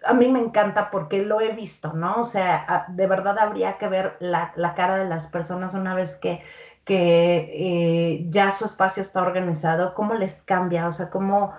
a 0.05 0.14
mí 0.14 0.26
me 0.26 0.40
encanta 0.40 0.90
porque 0.90 1.22
lo 1.22 1.40
he 1.40 1.53
visto, 1.53 1.92
¿no? 1.92 2.16
O 2.16 2.24
sea, 2.24 2.86
de 2.88 3.07
verdad 3.07 3.38
habría 3.38 3.78
que 3.78 3.88
ver 3.88 4.16
la, 4.20 4.53
cara 4.74 4.96
de 4.96 5.09
las 5.09 5.28
personas 5.28 5.74
una 5.74 5.94
vez 5.94 6.16
que, 6.16 6.42
que 6.85 7.49
eh, 7.53 8.26
ya 8.28 8.51
su 8.51 8.64
espacio 8.64 9.03
está 9.03 9.22
organizado, 9.22 9.95
cómo 9.95 10.14
les 10.14 10.43
cambia, 10.43 10.87
o 10.87 10.93
sea, 10.93 11.11
cómo 11.11 11.53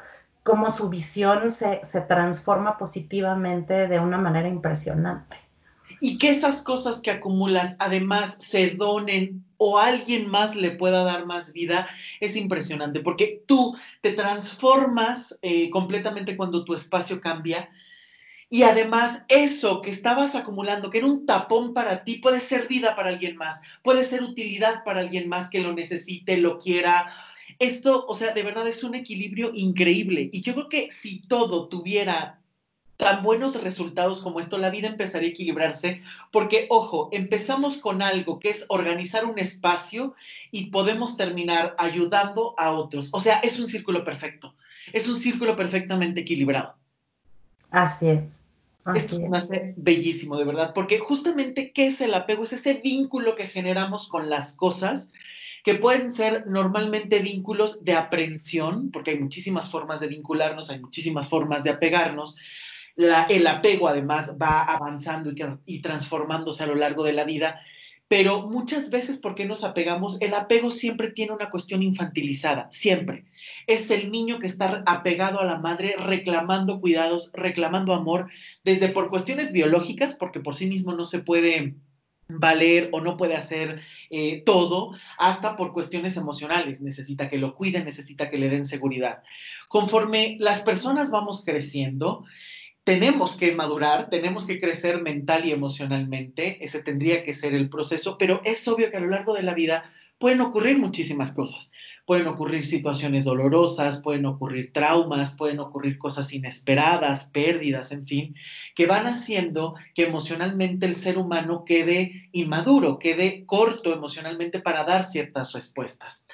cómo 0.43 0.71
su 0.71 0.89
visión 0.89 1.51
se, 1.51 1.79
transforma 2.07 2.77
positivamente 2.77 3.87
de 3.87 3.99
una 3.99 4.17
manera 4.17 4.47
impresionante. 4.47 5.37
y 6.01 6.17
que 6.17 6.31
esas 6.31 6.61
cosas 6.61 6.99
que 6.99 7.11
acumulas 7.11 7.77
además 7.79 8.35
se 8.39 8.71
donen 8.71 9.45
o 9.55 9.79
alguien 9.79 10.29
más 10.29 10.53
le 10.53 10.71
pueda 10.71 11.03
dar 11.03 11.25
más 11.25 11.53
vida, 11.53 11.87
es 12.19 12.35
impresionante, 12.35 12.99
porque 12.99 13.41
tú 13.45 13.77
te 14.01 14.11
transformas 14.11 15.39
eh, 15.41 15.69
completamente 15.69 16.35
cuando 16.35 16.65
tu 16.65 16.73
espacio 16.73 17.21
cambia. 17.21 17.69
Y 18.53 18.61
además, 18.61 19.23
eso 19.29 19.81
que 19.81 19.89
estabas 19.89 20.35
acumulando, 20.35 20.91
que 20.91 20.99
era 20.99 21.07
un 21.07 21.25
tapón 21.25 21.73
para 21.73 22.03
ti, 22.03 22.17
puede 22.17 22.39
ser 22.39 22.67
vida 22.67 22.95
para 22.95 23.09
alguien 23.09 23.35
más, 23.35 23.61
puede 23.81 24.03
ser 24.03 24.21
utilidad 24.21 24.83
para 24.83 24.99
alguien 24.99 25.27
más 25.27 25.49
que 25.49 25.59
lo 25.59 25.73
necesite, 25.73 26.37
lo 26.37 26.59
quiera. 26.59 27.11
Esto, 27.57 28.05
o 28.07 28.13
sea, 28.13 28.31
de 28.31 28.43
verdad 28.43 28.67
es 28.67 28.83
un 28.83 28.93
equilibrio 28.93 29.49
increíble. 29.55 30.29
Y 30.31 30.41
yo 30.41 30.53
creo 30.53 30.69
que 30.69 30.91
si 30.91 31.27
todo 31.27 31.67
tuviera 31.67 32.41
tan 32.95 33.23
buenos 33.23 33.59
resultados 33.59 34.21
como 34.21 34.39
esto, 34.39 34.59
la 34.59 34.69
vida 34.69 34.87
empezaría 34.87 35.29
a 35.29 35.31
equilibrarse, 35.31 36.03
porque, 36.31 36.67
ojo, 36.69 37.09
empezamos 37.11 37.77
con 37.77 38.03
algo 38.03 38.37
que 38.37 38.51
es 38.51 38.65
organizar 38.69 39.25
un 39.25 39.39
espacio 39.39 40.13
y 40.51 40.67
podemos 40.67 41.17
terminar 41.17 41.73
ayudando 41.79 42.53
a 42.59 42.69
otros. 42.69 43.09
O 43.13 43.19
sea, 43.19 43.39
es 43.39 43.57
un 43.57 43.67
círculo 43.67 44.03
perfecto, 44.03 44.53
es 44.91 45.07
un 45.07 45.15
círculo 45.15 45.55
perfectamente 45.55 46.21
equilibrado. 46.21 46.75
Así 47.71 48.09
es. 48.09 48.42
Esto 48.95 49.17
me 49.19 49.37
hace 49.37 49.73
bellísimo, 49.77 50.37
de 50.37 50.45
verdad, 50.45 50.73
porque 50.73 50.99
justamente, 50.99 51.71
¿qué 51.71 51.87
es 51.87 52.01
el 52.01 52.13
apego? 52.13 52.43
Es 52.43 52.53
ese 52.53 52.81
vínculo 52.83 53.35
que 53.35 53.47
generamos 53.47 54.09
con 54.09 54.29
las 54.29 54.53
cosas 54.53 55.11
que 55.63 55.75
pueden 55.75 56.13
ser 56.13 56.45
normalmente 56.47 57.19
vínculos 57.19 57.85
de 57.85 57.93
aprensión, 57.93 58.91
porque 58.91 59.11
hay 59.11 59.19
muchísimas 59.19 59.69
formas 59.69 60.01
de 60.01 60.07
vincularnos, 60.07 60.69
hay 60.69 60.81
muchísimas 60.81 61.29
formas 61.29 61.63
de 61.63 61.69
apegarnos, 61.69 62.37
el 62.97 63.47
apego 63.47 63.87
además 63.87 64.35
va 64.39 64.61
avanzando 64.61 65.31
y, 65.65 65.79
transformándose 65.79 66.63
a 66.63 66.67
lo 66.67 66.75
largo 66.75 67.03
de 67.03 67.13
la 67.13 67.23
vida, 67.23 67.61
pero 68.13 68.47
muchas 68.47 68.91
veces, 68.91 69.17
¿por 69.17 69.33
qué 69.33 69.43
nos 69.43 69.63
apegamos? 69.63 70.21
El 70.21 70.35
apego 70.35 70.69
siempre 70.69 71.09
tiene 71.09 71.31
una 71.31 71.49
cuestión 71.49 71.81
infantilizada, 71.81 72.69
siempre. 72.69 73.25
Es 73.65 73.89
el 73.89 74.11
niño 74.11 74.37
que 74.37 74.45
está 74.45 74.83
apegado 74.85 75.39
a 75.39 75.45
la 75.45 75.57
madre, 75.57 75.95
reclamando 75.97 76.79
cuidados, 76.79 77.31
reclamando 77.33 77.91
amor, 77.91 78.29
desde 78.63 78.89
por 78.89 79.09
cuestiones 79.09 79.51
biológicas, 79.51 80.13
porque 80.13 80.41
por 80.41 80.53
sí 80.53 80.67
mismo 80.67 80.93
no 80.93 81.05
se 81.05 81.23
puede 81.23 81.73
valer 82.27 82.89
o 82.91 83.01
no 83.01 83.17
puede 83.17 83.35
hacer 83.35 83.81
eh, 84.11 84.43
todo, 84.45 84.91
hasta 85.17 85.55
por 85.55 85.73
cuestiones 85.73 86.15
emocionales. 86.15 86.81
Necesita 86.81 87.29
que 87.29 87.39
lo 87.39 87.55
cuiden, 87.55 87.83
necesita 87.83 88.29
que 88.29 88.37
le 88.37 88.49
den 88.49 88.67
seguridad. 88.67 89.23
Conforme 89.69 90.37
las 90.39 90.61
personas 90.61 91.09
vamos 91.09 91.43
creciendo, 91.43 92.23
tenemos 92.83 93.35
que 93.37 93.53
madurar, 93.53 94.09
tenemos 94.09 94.45
que 94.45 94.59
crecer 94.59 95.01
mental 95.01 95.45
y 95.45 95.51
emocionalmente, 95.51 96.63
ese 96.63 96.83
tendría 96.83 97.23
que 97.23 97.33
ser 97.33 97.53
el 97.53 97.69
proceso, 97.69 98.17
pero 98.17 98.41
es 98.43 98.67
obvio 98.67 98.89
que 98.89 98.97
a 98.97 99.01
lo 99.01 99.07
largo 99.07 99.33
de 99.33 99.43
la 99.43 99.53
vida 99.53 99.85
pueden 100.17 100.41
ocurrir 100.41 100.77
muchísimas 100.77 101.31
cosas. 101.31 101.71
Pueden 102.05 102.27
ocurrir 102.27 102.65
situaciones 102.65 103.23
dolorosas, 103.23 104.01
pueden 104.01 104.25
ocurrir 104.25 104.73
traumas, 104.73 105.35
pueden 105.35 105.59
ocurrir 105.59 105.97
cosas 105.97 106.33
inesperadas, 106.33 107.25
pérdidas, 107.25 107.93
en 107.93 108.05
fin, 108.05 108.35
que 108.75 108.85
van 108.85 109.07
haciendo 109.07 109.75
que 109.95 110.03
emocionalmente 110.03 110.85
el 110.85 110.97
ser 110.97 111.17
humano 111.17 111.63
quede 111.65 112.29
inmaduro, 112.33 112.99
quede 112.99 113.45
corto 113.45 113.93
emocionalmente 113.93 114.59
para 114.59 114.83
dar 114.83 115.05
ciertas 115.05 115.53
respuestas. 115.53 116.27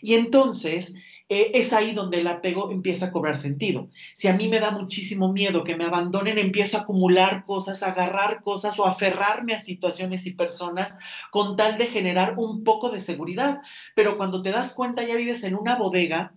Y 0.00 0.14
entonces, 0.14 0.94
eh, 1.28 1.50
es 1.54 1.72
ahí 1.72 1.92
donde 1.92 2.20
el 2.20 2.26
apego 2.28 2.70
empieza 2.70 3.06
a 3.06 3.12
cobrar 3.12 3.36
sentido. 3.36 3.90
Si 4.14 4.28
a 4.28 4.32
mí 4.32 4.48
me 4.48 4.60
da 4.60 4.70
muchísimo 4.70 5.32
miedo 5.32 5.64
que 5.64 5.76
me 5.76 5.84
abandonen, 5.84 6.38
empiezo 6.38 6.76
a 6.76 6.82
acumular 6.82 7.44
cosas, 7.44 7.82
a 7.82 7.88
agarrar 7.88 8.42
cosas 8.42 8.78
o 8.78 8.86
aferrarme 8.86 9.54
a 9.54 9.60
situaciones 9.60 10.26
y 10.26 10.34
personas 10.34 10.96
con 11.32 11.56
tal 11.56 11.78
de 11.78 11.86
generar 11.86 12.34
un 12.38 12.62
poco 12.62 12.90
de 12.90 13.00
seguridad. 13.00 13.60
Pero 13.96 14.16
cuando 14.16 14.40
te 14.40 14.52
das 14.52 14.72
cuenta 14.72 15.02
ya 15.02 15.16
vives 15.16 15.42
en 15.42 15.56
una 15.56 15.74
bodega 15.74 16.32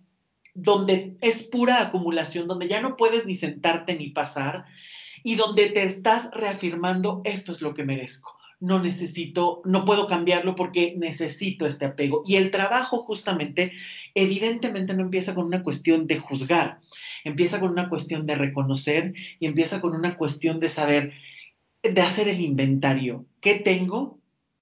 donde 0.55 1.17
es 1.21 1.43
pura 1.43 1.81
acumulación, 1.81 2.47
donde 2.47 2.67
ya 2.67 2.81
no 2.81 2.97
puedes 2.97 3.25
ni 3.27 3.35
sentarte 3.35 3.95
ni 3.95 4.09
pasar 4.09 4.65
y 5.23 5.35
donde 5.35 5.69
te 5.69 5.83
estás 5.83 6.31
reafirmando, 6.31 7.21
esto 7.25 7.51
es 7.51 7.61
lo 7.61 7.75
que 7.75 7.83
merezco 7.83 8.38
no 8.59 8.81
necesito, 8.81 9.61
no 9.65 9.85
puedo 9.85 10.07
cambiarlo 10.07 10.55
porque 10.55 10.95
necesito 10.97 11.65
este 11.65 11.85
apego. 11.85 12.23
Y 12.25 12.35
el 12.35 12.51
trabajo 12.51 13.03
justamente, 13.03 13.71
evidentemente 14.15 14.93
no 14.93 15.03
empieza 15.03 15.33
con 15.33 15.45
una 15.45 15.63
cuestión 15.63 16.07
de 16.07 16.17
juzgar, 16.17 16.79
empieza 17.23 17.59
con 17.59 17.71
una 17.71 17.89
cuestión 17.89 18.25
de 18.25 18.35
reconocer 18.35 19.13
y 19.39 19.45
empieza 19.45 19.81
con 19.81 19.95
una 19.95 20.17
cuestión 20.17 20.59
de 20.59 20.69
saber, 20.69 21.13
de 21.83 22.01
hacer 22.01 22.27
el 22.27 22.41
inventario. 22.41 23.25
¿Qué 23.39 23.55
tengo? 23.55 24.19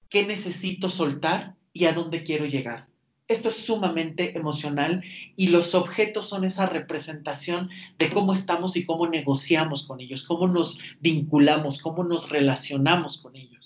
¿Qué 0.08 0.24
necesito 0.24 0.90
soltar? 0.90 1.56
¿Y 1.72 1.84
a 1.86 1.92
dónde 1.92 2.22
quiero 2.22 2.46
llegar? 2.46 2.88
Esto 3.28 3.50
es 3.50 3.56
sumamente 3.56 4.38
emocional 4.38 5.04
y 5.36 5.48
los 5.48 5.74
objetos 5.74 6.26
son 6.26 6.44
esa 6.44 6.64
representación 6.64 7.68
de 7.98 8.08
cómo 8.08 8.32
estamos 8.32 8.74
y 8.76 8.86
cómo 8.86 9.06
negociamos 9.06 9.86
con 9.86 10.00
ellos, 10.00 10.24
cómo 10.24 10.48
nos 10.48 10.78
vinculamos, 11.00 11.78
cómo 11.78 12.04
nos 12.04 12.30
relacionamos 12.30 13.18
con 13.18 13.36
ellos. 13.36 13.57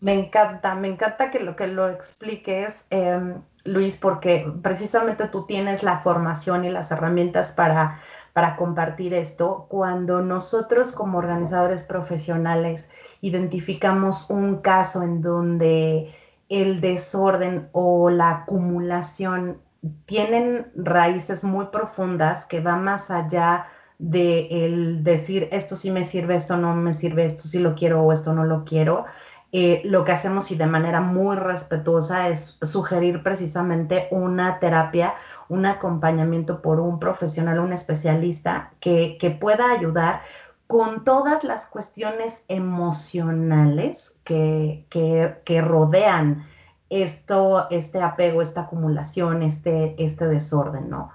Me 0.00 0.12
encanta, 0.12 0.74
me 0.76 0.88
encanta 0.88 1.30
que 1.30 1.40
lo 1.40 1.56
que 1.56 1.66
lo 1.66 1.88
expliques, 1.88 2.86
em, 2.90 3.42
Luis, 3.64 3.96
porque 3.96 4.50
precisamente 4.62 5.26
tú 5.26 5.44
tienes 5.46 5.82
la 5.82 5.98
formación 5.98 6.64
y 6.64 6.70
las 6.70 6.90
herramientas 6.92 7.50
para, 7.52 7.98
para 8.32 8.56
compartir 8.56 9.12
esto. 9.12 9.66
Cuando 9.68 10.22
nosotros 10.22 10.92
como 10.92 11.18
organizadores 11.18 11.82
profesionales 11.82 12.88
identificamos 13.20 14.24
un 14.28 14.58
caso 14.58 15.02
en 15.02 15.20
donde 15.20 16.14
el 16.48 16.80
desorden 16.80 17.68
o 17.72 18.08
la 18.10 18.30
acumulación 18.30 19.60
tienen 20.06 20.70
raíces 20.76 21.44
muy 21.44 21.66
profundas 21.66 22.46
que 22.46 22.60
van 22.60 22.84
más 22.84 23.10
allá 23.10 23.66
de 23.98 24.48
el 24.50 25.02
decir 25.02 25.48
esto 25.50 25.74
sí 25.76 25.90
me 25.90 26.04
sirve, 26.04 26.36
esto 26.36 26.56
no 26.56 26.74
me 26.74 26.94
sirve, 26.94 27.24
esto 27.24 27.42
sí 27.48 27.58
lo 27.58 27.74
quiero 27.74 28.02
o 28.02 28.12
esto 28.12 28.32
no 28.32 28.44
lo 28.44 28.64
quiero 28.64 29.04
eh, 29.50 29.80
lo 29.84 30.04
que 30.04 30.12
hacemos 30.12 30.50
y 30.50 30.56
de 30.56 30.66
manera 30.66 31.00
muy 31.00 31.34
respetuosa 31.34 32.28
es 32.28 32.58
sugerir 32.60 33.22
precisamente 33.22 34.08
una 34.10 34.58
terapia, 34.58 35.14
un 35.48 35.64
acompañamiento 35.64 36.60
por 36.60 36.80
un 36.80 37.00
profesional, 37.00 37.58
un 37.58 37.72
especialista 37.72 38.74
que, 38.78 39.16
pueda 39.40 39.72
ayudar 39.72 40.20
con 40.66 41.02
todas 41.02 41.44
las 41.44 41.64
cuestiones 41.64 42.44
emocionales 42.48 44.20
que, 44.22 44.84
que, 44.90 45.60
rodean 45.62 46.46
esto, 46.90 47.68
este 47.70 48.02
apego, 48.02 48.42
esta 48.42 48.62
acumulación, 48.62 49.42
este, 49.42 49.94
este 50.02 50.28
desorden, 50.28 50.90
¿no? 50.90 51.10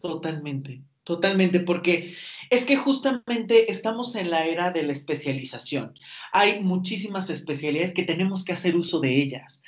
Totalmente. 0.00 0.82
Totalmente, 1.06 1.60
porque 1.60 2.16
es 2.50 2.66
que 2.66 2.74
justamente 2.74 3.70
estamos 3.70 4.16
en 4.16 4.28
la 4.28 4.44
era 4.44 4.72
de 4.72 4.82
la 4.82 4.92
especialización. 4.92 5.94
Hay 6.32 6.64
muchísimas 6.64 7.30
especialidades 7.30 7.94
que 7.94 8.02
tenemos 8.02 8.44
que 8.44 8.52
hacer 8.54 8.74
uso 8.74 8.98
de 8.98 9.14
ellas. 9.14 9.62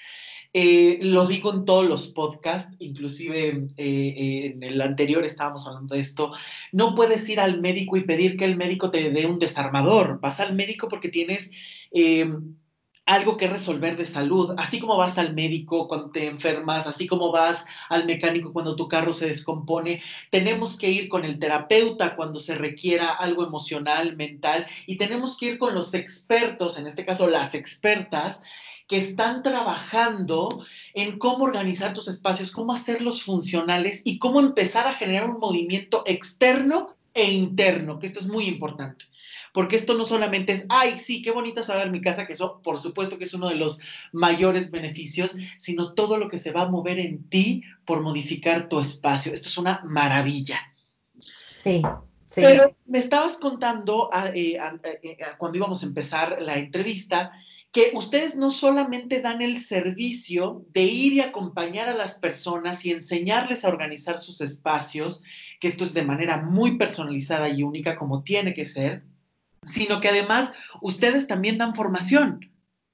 Eh, 0.52 0.98
lo 1.00 1.26
digo 1.26 1.54
en 1.54 1.64
todos 1.64 1.88
los 1.88 2.08
podcasts, 2.08 2.74
inclusive 2.80 3.68
eh, 3.76 4.14
eh, 4.16 4.46
en 4.46 4.64
el 4.64 4.80
anterior 4.80 5.24
estábamos 5.24 5.64
hablando 5.68 5.94
de 5.94 6.00
esto. 6.00 6.32
No 6.72 6.96
puedes 6.96 7.28
ir 7.28 7.38
al 7.38 7.60
médico 7.60 7.96
y 7.96 8.02
pedir 8.02 8.36
que 8.36 8.44
el 8.44 8.56
médico 8.56 8.90
te 8.90 9.10
dé 9.12 9.26
un 9.26 9.38
desarmador. 9.38 10.18
Vas 10.20 10.40
al 10.40 10.56
médico 10.56 10.88
porque 10.88 11.08
tienes 11.08 11.52
algo 13.08 13.38
que 13.38 13.46
resolver 13.46 13.96
de 13.96 14.06
salud, 14.06 14.54
así 14.58 14.78
como 14.78 14.98
vas 14.98 15.16
al 15.16 15.32
médico 15.32 15.88
cuando 15.88 16.10
te 16.10 16.26
enfermas, 16.26 16.86
así 16.86 17.06
como 17.06 17.32
vas 17.32 17.64
al 17.88 18.04
mecánico 18.04 18.52
cuando 18.52 18.76
tu 18.76 18.86
carro 18.86 19.14
se 19.14 19.28
descompone, 19.28 20.02
tenemos 20.30 20.76
que 20.76 20.90
ir 20.90 21.08
con 21.08 21.24
el 21.24 21.38
terapeuta 21.38 22.16
cuando 22.16 22.38
se 22.38 22.54
requiera 22.54 23.08
algo 23.08 23.46
emocional, 23.46 24.14
mental, 24.14 24.66
y 24.86 24.98
tenemos 24.98 25.38
que 25.38 25.46
ir 25.46 25.58
con 25.58 25.74
los 25.74 25.94
expertos, 25.94 26.78
en 26.78 26.86
este 26.86 27.06
caso 27.06 27.26
las 27.28 27.54
expertas, 27.54 28.42
que 28.86 28.98
están 28.98 29.42
trabajando 29.42 30.62
en 30.92 31.18
cómo 31.18 31.44
organizar 31.44 31.94
tus 31.94 32.08
espacios, 32.08 32.52
cómo 32.52 32.74
hacerlos 32.74 33.22
funcionales 33.22 34.02
y 34.04 34.18
cómo 34.18 34.38
empezar 34.40 34.86
a 34.86 34.94
generar 34.94 35.30
un 35.30 35.38
movimiento 35.38 36.02
externo 36.04 36.94
e 37.14 37.30
interno, 37.30 37.98
que 37.98 38.06
esto 38.06 38.20
es 38.20 38.26
muy 38.26 38.48
importante 38.48 39.06
porque 39.58 39.74
esto 39.74 39.94
no 39.94 40.04
solamente 40.04 40.52
es, 40.52 40.66
ay, 40.68 41.00
sí, 41.00 41.20
qué 41.20 41.32
bonito 41.32 41.64
saber 41.64 41.90
mi 41.90 42.00
casa, 42.00 42.28
que 42.28 42.34
eso 42.34 42.60
por 42.62 42.78
supuesto 42.78 43.18
que 43.18 43.24
es 43.24 43.34
uno 43.34 43.48
de 43.48 43.56
los 43.56 43.80
mayores 44.12 44.70
beneficios, 44.70 45.34
sino 45.56 45.94
todo 45.94 46.16
lo 46.16 46.28
que 46.28 46.38
se 46.38 46.52
va 46.52 46.62
a 46.62 46.68
mover 46.68 47.00
en 47.00 47.28
ti 47.28 47.64
por 47.84 48.00
modificar 48.00 48.68
tu 48.68 48.78
espacio. 48.78 49.32
Esto 49.32 49.48
es 49.48 49.58
una 49.58 49.82
maravilla. 49.84 50.60
Sí. 51.48 51.82
Sí. 52.26 52.40
Pero 52.40 52.76
me 52.86 52.98
estabas 52.98 53.36
contando 53.36 54.10
ah, 54.12 54.30
eh, 54.32 54.58
eh, 54.84 55.00
eh, 55.02 55.16
cuando 55.38 55.58
íbamos 55.58 55.82
a 55.82 55.86
empezar 55.86 56.38
la 56.40 56.56
entrevista 56.56 57.32
que 57.72 57.90
ustedes 57.94 58.36
no 58.36 58.52
solamente 58.52 59.20
dan 59.20 59.42
el 59.42 59.60
servicio 59.60 60.64
de 60.70 60.82
ir 60.82 61.14
y 61.14 61.20
acompañar 61.20 61.88
a 61.88 61.96
las 61.96 62.14
personas 62.14 62.86
y 62.86 62.92
enseñarles 62.92 63.64
a 63.64 63.70
organizar 63.70 64.20
sus 64.20 64.40
espacios, 64.40 65.24
que 65.58 65.66
esto 65.66 65.82
es 65.82 65.94
de 65.94 66.04
manera 66.04 66.44
muy 66.44 66.78
personalizada 66.78 67.48
y 67.48 67.64
única 67.64 67.96
como 67.96 68.22
tiene 68.22 68.54
que 68.54 68.64
ser, 68.64 69.02
sino 69.62 70.00
que 70.00 70.08
además 70.08 70.52
ustedes 70.80 71.26
también 71.26 71.58
dan 71.58 71.74
formación 71.74 72.40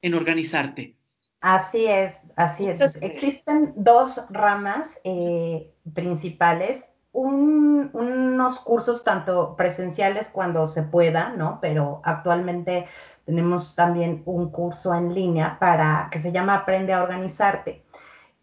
en 0.02 0.14
organizarte. 0.14 0.96
Así 1.40 1.86
es, 1.86 2.22
así 2.36 2.68
es. 2.68 2.96
Existen 3.02 3.74
dos 3.76 4.20
ramas 4.30 4.98
eh, 5.04 5.70
principales, 5.92 6.86
unos 7.12 8.58
cursos 8.60 9.04
tanto 9.04 9.54
presenciales 9.54 10.28
cuando 10.28 10.66
se 10.66 10.82
pueda, 10.82 11.34
¿no? 11.36 11.58
Pero 11.60 12.00
actualmente 12.04 12.86
tenemos 13.24 13.74
también 13.74 14.22
un 14.24 14.50
curso 14.50 14.94
en 14.94 15.14
línea 15.14 15.58
para 15.58 16.08
que 16.10 16.18
se 16.18 16.32
llama 16.32 16.54
Aprende 16.54 16.92
a 16.92 17.02
organizarte. 17.02 17.84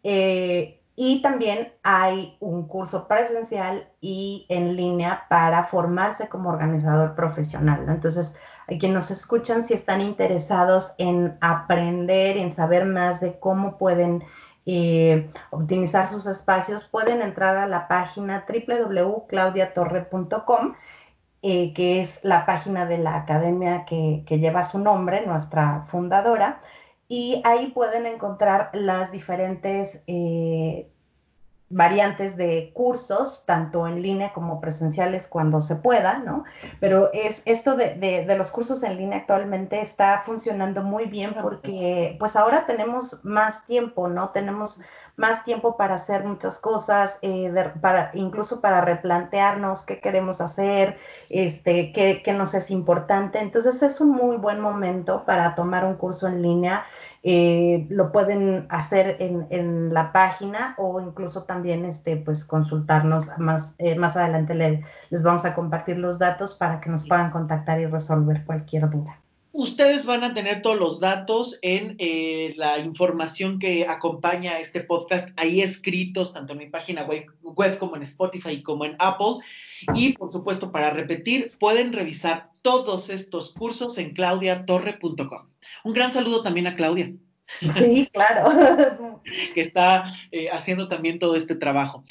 Eh, 0.03 0.80
y 1.03 1.23
también 1.23 1.73
hay 1.81 2.37
un 2.39 2.67
curso 2.67 3.07
presencial 3.07 3.89
y 4.01 4.45
en 4.49 4.75
línea 4.75 5.25
para 5.29 5.63
formarse 5.63 6.29
como 6.29 6.51
organizador 6.51 7.15
profesional. 7.15 7.87
Entonces, 7.89 8.35
a 8.67 8.77
quienes 8.77 8.91
nos 8.91 9.09
escuchan, 9.09 9.63
si 9.63 9.73
están 9.73 9.99
interesados 9.99 10.93
en 10.99 11.39
aprender, 11.41 12.37
en 12.37 12.51
saber 12.51 12.85
más 12.85 13.19
de 13.19 13.39
cómo 13.39 13.79
pueden 13.79 14.23
eh, 14.67 15.31
optimizar 15.49 16.05
sus 16.05 16.27
espacios, 16.27 16.85
pueden 16.85 17.23
entrar 17.23 17.57
a 17.57 17.65
la 17.65 17.87
página 17.87 18.45
www.claudiatorre.com, 18.47 20.75
eh, 21.41 21.73
que 21.73 22.01
es 22.01 22.23
la 22.23 22.45
página 22.45 22.85
de 22.85 22.99
la 22.99 23.15
academia 23.15 23.85
que, 23.85 24.23
lleva 24.27 24.61
su 24.61 24.77
nombre, 24.77 25.25
nuestra 25.25 25.81
fundadora, 25.81 26.61
y 27.07 27.41
ahí 27.43 27.71
pueden 27.71 28.05
encontrar 28.05 28.69
las 28.71 29.11
diferentes 29.11 30.03
eh, 30.05 30.90
variantes 31.72 32.38
de 32.38 32.72
cursos, 32.74 33.43
tanto 33.45 33.88
en 33.88 34.01
línea 34.01 34.34
como 34.34 34.61
presenciales 34.61 35.28
cuando 35.28 35.61
se 35.61 35.76
pueda, 35.76 36.19
¿no? 36.19 36.43
Pero 36.80 37.09
es 37.13 37.41
esto 37.45 37.76
de, 37.76 37.95
de, 37.95 38.38
los 38.38 38.51
cursos 38.51 38.84
en 38.84 38.97
línea 38.97 39.19
actualmente 39.19 39.82
está 39.82 40.19
funcionando 40.19 40.84
muy 40.84 41.05
bien 41.05 41.36
porque 41.41 42.15
pues 42.19 42.36
ahora 42.36 42.65
tenemos 42.65 43.19
más 43.24 43.65
tiempo, 43.65 44.07
¿no? 44.07 44.30
Tenemos 44.30 44.80
más 45.15 45.43
tiempo 45.43 45.78
para 45.78 45.95
hacer 45.95 46.24
muchas 46.26 46.57
cosas, 46.57 47.19
eh, 47.22 47.51
para, 47.82 48.11
incluso 48.13 48.61
para 48.61 48.82
replantearnos 48.82 49.84
qué 49.84 49.99
queremos 49.99 50.41
hacer, 50.41 50.97
este, 51.30 51.91
qué, 51.91 52.22
qué 52.24 52.34
nos 52.34 52.53
es 52.53 52.72
importante. 52.72 53.39
Entonces 53.39 53.82
es 53.84 54.01
un 54.01 54.09
muy 54.09 54.38
buen 54.38 54.59
momento 54.59 55.24
para 55.26 55.55
tomar 55.55 55.86
un 55.86 55.95
curso 55.95 56.28
en 56.28 56.41
línea 56.41 56.84
eh, 57.24 57.86
lo 57.89 58.11
pueden 58.11 58.65
hacer 58.69 59.17
en, 59.19 59.45
en, 59.51 59.93
la 59.93 60.11
página 60.11 60.74
o 60.78 60.99
incluso 60.99 61.43
también 61.43 61.86
este, 61.86 62.17
pues, 62.17 62.45
consultarnos 62.45 63.30
más, 63.38 63.76
eh, 63.78 63.95
más 63.95 64.17
adelante. 64.17 64.55
les 64.55 65.24
vamos 65.24 65.45
a 65.45 65.53
compartir 65.53 65.97
los 65.97 66.17
datos 66.17 66.55
para 66.55 66.80
que 66.80 66.89
nos 66.89 67.07
puedan 67.07 67.32
contactar 67.32 67.80
y 67.80 67.86
resolver 67.86 68.43
cualquier 68.45 68.89
duda. 68.89 69.20
Ustedes 69.53 70.05
van 70.05 70.23
a 70.23 70.33
tener 70.33 70.61
todos 70.61 70.79
los 70.79 70.99
datos 71.01 71.59
en 71.61 71.95
eh, 71.99 72.53
la 72.55 72.79
información 72.79 73.59
que 73.59 73.85
acompaña 73.85 74.59
este 74.59 74.81
podcast, 74.81 75.27
ahí 75.35 75.61
escritos, 75.61 76.31
tanto 76.31 76.53
en 76.53 76.59
mi 76.59 76.67
página 76.67 77.03
web, 77.03 77.25
web, 77.41 77.77
como 77.77 77.97
en 77.97 78.03
Spotify 78.03 78.61
como 78.61 78.85
en 78.85 78.95
Apple. 78.99 79.37
Y 79.93 80.13
por 80.13 80.31
supuesto, 80.31 80.71
para 80.71 80.91
repetir, 80.91 81.51
pueden 81.59 81.91
revisar 81.91 82.49
todos 82.61 83.09
estos 83.09 83.51
cursos 83.51 83.97
en 83.97 84.13
claudiatorre.com. 84.13 85.49
Un 85.83 85.93
gran 85.93 86.13
saludo 86.13 86.43
también 86.43 86.67
a 86.67 86.75
Claudia. 86.75 87.11
Sí, 87.73 88.09
claro. 88.13 89.21
que 89.53 89.61
está 89.61 90.15
eh, 90.31 90.49
haciendo 90.49 90.87
también 90.87 91.19
todo 91.19 91.35
este 91.35 91.55
trabajo. 91.55 92.03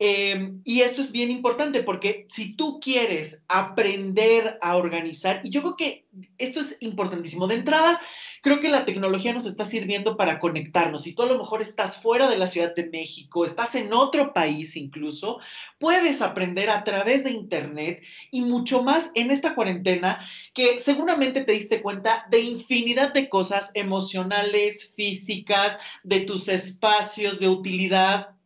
Em, 0.00 0.60
y 0.64 0.82
esto 0.82 1.02
es 1.02 1.10
bien 1.10 1.28
importante 1.28 1.82
porque 1.82 2.26
si 2.30 2.54
tú 2.54 2.78
quieres 2.78 3.42
aprender 3.48 4.56
a 4.62 4.76
organizar, 4.76 5.40
y 5.42 5.50
yo 5.50 5.60
creo 5.62 5.76
que 5.76 6.06
esto 6.38 6.60
es 6.60 6.76
importantísimo. 6.80 7.48
De 7.48 7.56
entrada, 7.56 8.00
creo 8.40 8.60
que 8.60 8.68
la 8.68 8.84
tecnología 8.84 9.32
nos 9.32 9.44
está 9.44 9.64
sirviendo 9.64 10.16
para 10.16 10.38
conectarnos. 10.38 11.02
Si 11.02 11.14
tú 11.14 11.22
a 11.24 11.26
lo 11.26 11.36
mejor 11.36 11.62
estás 11.62 12.00
fuera 12.00 12.28
de 12.28 12.38
la 12.38 12.46
Ciudad 12.46 12.76
de 12.76 12.88
México, 12.88 13.44
estás 13.44 13.74
en 13.74 13.92
otro 13.92 14.32
país 14.32 14.76
incluso, 14.76 15.40
puedes 15.80 16.22
aprender 16.22 16.70
a 16.70 16.84
través 16.84 17.24
de 17.24 17.32
Internet 17.32 18.00
y 18.30 18.42
mucho 18.42 18.84
más 18.84 19.10
en 19.16 19.32
esta 19.32 19.56
cuarentena 19.56 20.24
que 20.54 20.78
seguramente 20.78 21.42
te 21.42 21.52
diste 21.52 21.82
cuenta 21.82 22.24
de 22.30 22.40
infinidad 22.40 23.12
de 23.12 23.28
cosas 23.28 23.72
emocionales, 23.74 24.92
físicas, 24.94 25.76
de 26.04 26.20
tus 26.20 26.46
espacios 26.48 27.40
de 27.40 27.48
utilidad 27.48 28.37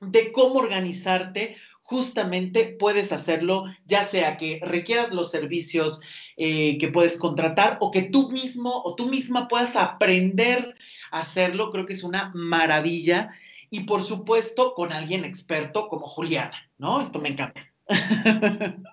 de 0.00 0.32
cómo 0.32 0.58
organizarte, 0.58 1.56
justamente 1.86 2.76
puedes 2.78 3.12
hacerlo, 3.12 3.64
ya 3.86 4.02
sea 4.02 4.36
que 4.36 4.60
requieras 4.62 5.12
los 5.12 5.30
servicios 5.30 6.00
eh, 6.36 6.78
que 6.78 6.88
puedes 6.88 7.16
contratar 7.16 7.78
o 7.80 7.92
que 7.92 8.02
tú 8.02 8.30
mismo 8.30 8.82
o 8.84 8.96
tú 8.96 9.08
misma 9.08 9.46
puedas 9.46 9.76
aprender 9.76 10.74
a 11.12 11.20
hacerlo, 11.20 11.70
creo 11.70 11.86
que 11.86 11.92
es 11.92 12.02
una 12.02 12.32
maravilla. 12.34 13.30
Y 13.70 13.80
por 13.80 14.02
supuesto, 14.02 14.74
con 14.74 14.92
alguien 14.92 15.24
experto 15.24 15.88
como 15.88 16.06
Juliana, 16.06 16.56
¿no? 16.78 17.00
Esto 17.00 17.20
me 17.20 17.30
encanta. 17.30 17.60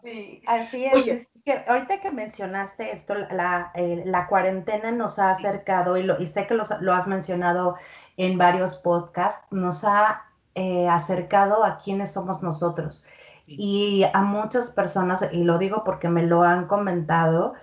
Sí, 0.03 0.41
así 0.45 0.85
es. 0.85 1.29
que 1.43 1.63
ahorita 1.67 1.99
que 1.99 2.11
mencionaste 2.11 2.91
esto, 2.91 3.15
la, 3.31 3.71
eh, 3.75 4.03
cuarentena 4.29 4.91
nos 4.91 5.17
ha 5.17 5.31
acercado, 5.31 5.97
y, 5.97 6.03
lo, 6.03 6.21
y 6.21 6.27
sé 6.27 6.45
que 6.45 6.53
lo 6.53 6.93
has 6.93 7.07
mencionado 7.07 7.75
en 8.17 8.37
varios 8.37 8.75
podcasts, 8.77 9.47
nos 9.51 9.83
ha 9.83 10.25
eh, 10.55 10.87
acercado 10.87 11.63
a 11.63 11.77
quienes 11.77 12.11
somos 12.11 12.43
nosotros. 12.43 13.03
Y 13.45 14.05
a 14.13 14.21
muchas 14.21 14.71
personas, 14.71 15.27
y 15.31 15.43
lo 15.43 15.57
digo 15.57 15.83
porque 15.83 16.09
me 16.09 16.23
lo 16.23 16.43
han 16.43 16.67
comentado, 16.67 17.53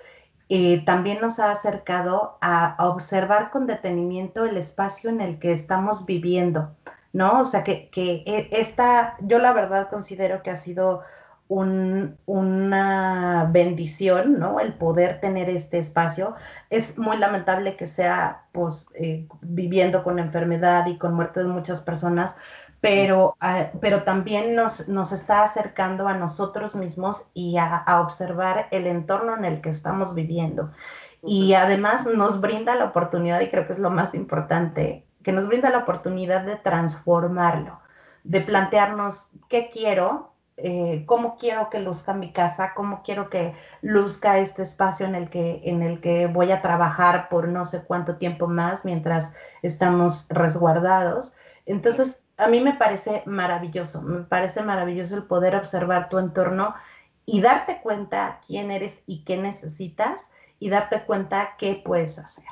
eh, 0.49 0.85
también 0.85 1.21
nos 1.21 1.39
ha 1.39 1.53
acercado 1.53 2.39
a, 2.41 2.77
observar 2.81 3.51
con 3.51 3.67
detenimiento 3.67 4.45
el 4.45 4.57
espacio 4.57 5.09
en 5.11 5.21
el 5.21 5.39
que 5.39 5.53
estamos 5.53 6.07
viviendo, 6.07 6.75
¿no? 7.13 7.41
O 7.41 7.45
sea, 7.45 7.65
que, 7.65 7.89
que 7.91 8.25
e, 8.27 8.49
esta, 8.53 9.17
yo 9.21 9.39
la 9.39 9.53
verdad 9.53 9.89
considero 9.89 10.43
que 10.43 10.51
ha 10.51 10.57
sido 10.57 11.03
una 12.27 13.49
bendición, 13.53 14.39
¿no? 14.39 14.61
El 14.61 14.75
poder 14.75 15.21
tener 15.21 15.49
este 15.51 15.79
espacio. 15.81 16.37
Es 16.71 16.97
muy 16.97 17.17
lamentable 17.17 17.75
que 17.77 17.89
sea, 17.89 18.45
pues, 18.53 18.87
eh, 18.95 19.27
viviendo 19.43 20.05
con 20.05 20.21
enfermedad 20.21 20.87
y 20.87 20.97
con 20.97 21.15
muerte 21.15 21.41
de 21.41 21.49
muchas 21.49 21.81
personas, 21.81 22.37
pero, 22.81 23.37
ah, 23.41 23.71
pero 23.81 24.03
también 24.05 24.55
nos, 24.55 24.89
nos, 24.89 25.13
está 25.13 25.45
acercando 25.45 26.09
a 26.09 26.17
nosotros 26.17 26.75
mismos 26.75 27.25
y 27.35 27.59
a, 27.59 27.85
observar 28.01 28.69
el 28.71 28.87
entorno 28.87 29.37
en 29.37 29.45
el 29.45 29.61
que 29.61 29.69
estamos 29.69 30.15
viviendo. 30.15 30.71
Y 31.23 31.53
además 31.53 32.07
nos 32.07 32.41
brinda 32.41 32.75
la 32.75 32.87
oportunidad, 32.87 33.41
y 33.41 33.51
creo 33.51 33.67
que 33.67 33.75
es 33.75 33.79
lo 33.79 33.91
más 33.91 34.15
importante, 34.15 35.07
que 35.23 35.33
nos 35.33 35.47
brinda 35.47 35.69
la 35.69 35.79
oportunidad 35.79 36.43
de 36.43 36.57
transformarlo, 36.57 37.81
de 38.25 38.41
plantearnos 38.41 39.29
qué 39.49 39.69
quiero, 39.71 40.33
eh, 40.57 41.05
cómo 41.07 41.37
quiero 41.37 41.69
que 41.69 41.81
luzca 41.81 42.15
mi 42.15 42.33
casa, 42.33 42.73
cómo 42.75 43.03
quiero 43.03 43.29
que 43.29 43.55
luzca 43.83 44.39
este 44.39 44.63
espacio 44.63 45.07
en 45.07 45.15
el 45.15 45.29
que, 45.29 45.61
en 45.65 45.83
el 45.83 46.01
que 46.01 46.27
voy 46.27 46.53
a 46.53 46.63
trabajar 46.63 47.29
por 47.29 47.49
no 47.49 47.67
sé 47.67 47.83
cuánto 47.83 48.17
tiempo 48.17 48.47
más 48.47 48.87
mientras 48.87 49.35
estamos 49.63 50.27
resguardados. 50.31 51.35
Entonces, 51.67 52.25
a 52.41 52.49
mí 52.49 52.61
me 52.61 52.75
parece 52.75 53.23
maravilloso, 53.27 54.03
me 54.03 54.23
parece 54.25 54.63
maravilloso 54.63 55.17
el 55.17 55.25
poder 55.25 55.55
observar 55.55 56.09
tu 56.09 56.19
entorno 56.19 56.75
y 57.27 57.41
darte 57.41 57.81
cuenta 57.83 58.41
quién 58.47 58.71
eres 58.71 59.03
y 59.07 59.25
qué 59.25 59.37
necesitas 59.37 60.31
y 60.59 60.71
darte 60.71 61.05
cuenta 61.05 61.55
qué 61.59 61.81
puedes 61.85 62.19
hacer. 62.19 62.45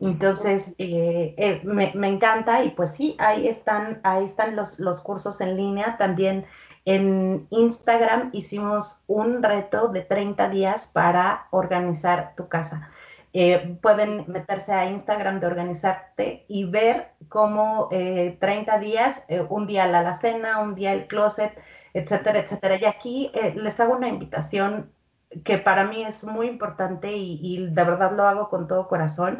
Entonces, 0.00 0.74
eh, 0.78 1.34
eh, 1.38 1.60
me, 1.64 2.08
encanta 2.08 2.64
y 2.64 2.70
pues 2.70 2.90
sí, 2.90 3.16
ahí 3.20 3.46
están, 3.46 4.00
ahí 4.02 4.24
están 4.24 4.56
los, 4.56 4.80
los 4.80 5.00
cursos 5.00 5.40
en 5.40 5.56
línea. 5.56 5.96
También 5.96 6.44
en 6.84 7.46
Instagram 7.50 8.30
hicimos 8.32 9.00
un 9.06 9.44
reto 9.44 9.88
de 9.88 10.00
30 10.00 10.48
días 10.48 10.88
para 10.88 11.46
organizar 11.50 12.34
tu 12.36 12.48
casa. 12.48 12.90
Eh, 13.34 13.78
pueden 13.80 14.26
meterse 14.28 14.72
a 14.72 14.90
Instagram 14.90 15.40
de 15.40 15.46
organizarte 15.46 16.44
y 16.48 16.64
ver 16.64 17.14
cómo 17.28 17.88
30 17.88 17.96
eh, 18.76 18.80
días, 18.80 19.24
eh, 19.28 19.40
un 19.48 19.66
día 19.66 19.86
la 19.86 20.00
alacena, 20.00 20.58
un 20.58 20.74
día 20.74 20.92
el 20.92 21.06
closet, 21.06 21.58
etcétera, 21.94 22.40
etcétera. 22.40 22.76
Y 22.76 22.84
aquí 22.84 23.32
les 23.54 23.80
hago 23.80 23.94
una 23.94 24.08
invitación 24.08 24.92
que 25.44 25.56
para 25.56 25.84
mí 25.84 26.02
es 26.04 26.24
muy 26.24 26.46
importante 26.46 27.10
y, 27.12 27.68
de 27.70 27.84
verdad 27.84 28.12
lo 28.14 28.24
hago 28.28 28.50
con 28.50 28.68
todo 28.68 28.86
corazón. 28.86 29.38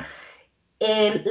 El, 0.79 1.25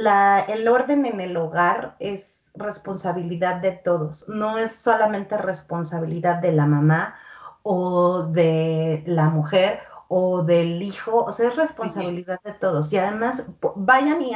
el 0.48 0.68
orden 0.68 1.04
en 1.06 1.20
el 1.20 1.36
hogar 1.36 1.96
es 1.98 2.50
responsabilidad 2.54 3.56
de 3.56 3.72
todos, 3.72 4.28
no 4.28 4.58
es 4.58 4.72
solamente 4.72 5.36
responsabilidad 5.38 6.36
de 6.36 6.52
la 6.52 6.66
mamá 6.66 7.16
o 7.62 8.24
de 8.24 9.02
la 9.06 9.30
mujer 9.30 9.80
o 10.14 10.42
del 10.42 10.82
hijo, 10.82 11.24
o 11.24 11.32
sea, 11.32 11.48
es 11.48 11.56
responsabilidad 11.56 12.38
de 12.44 12.52
todos. 12.52 12.92
Y 12.92 12.98
además, 12.98 13.46
vayan 13.76 14.20
y, 14.20 14.34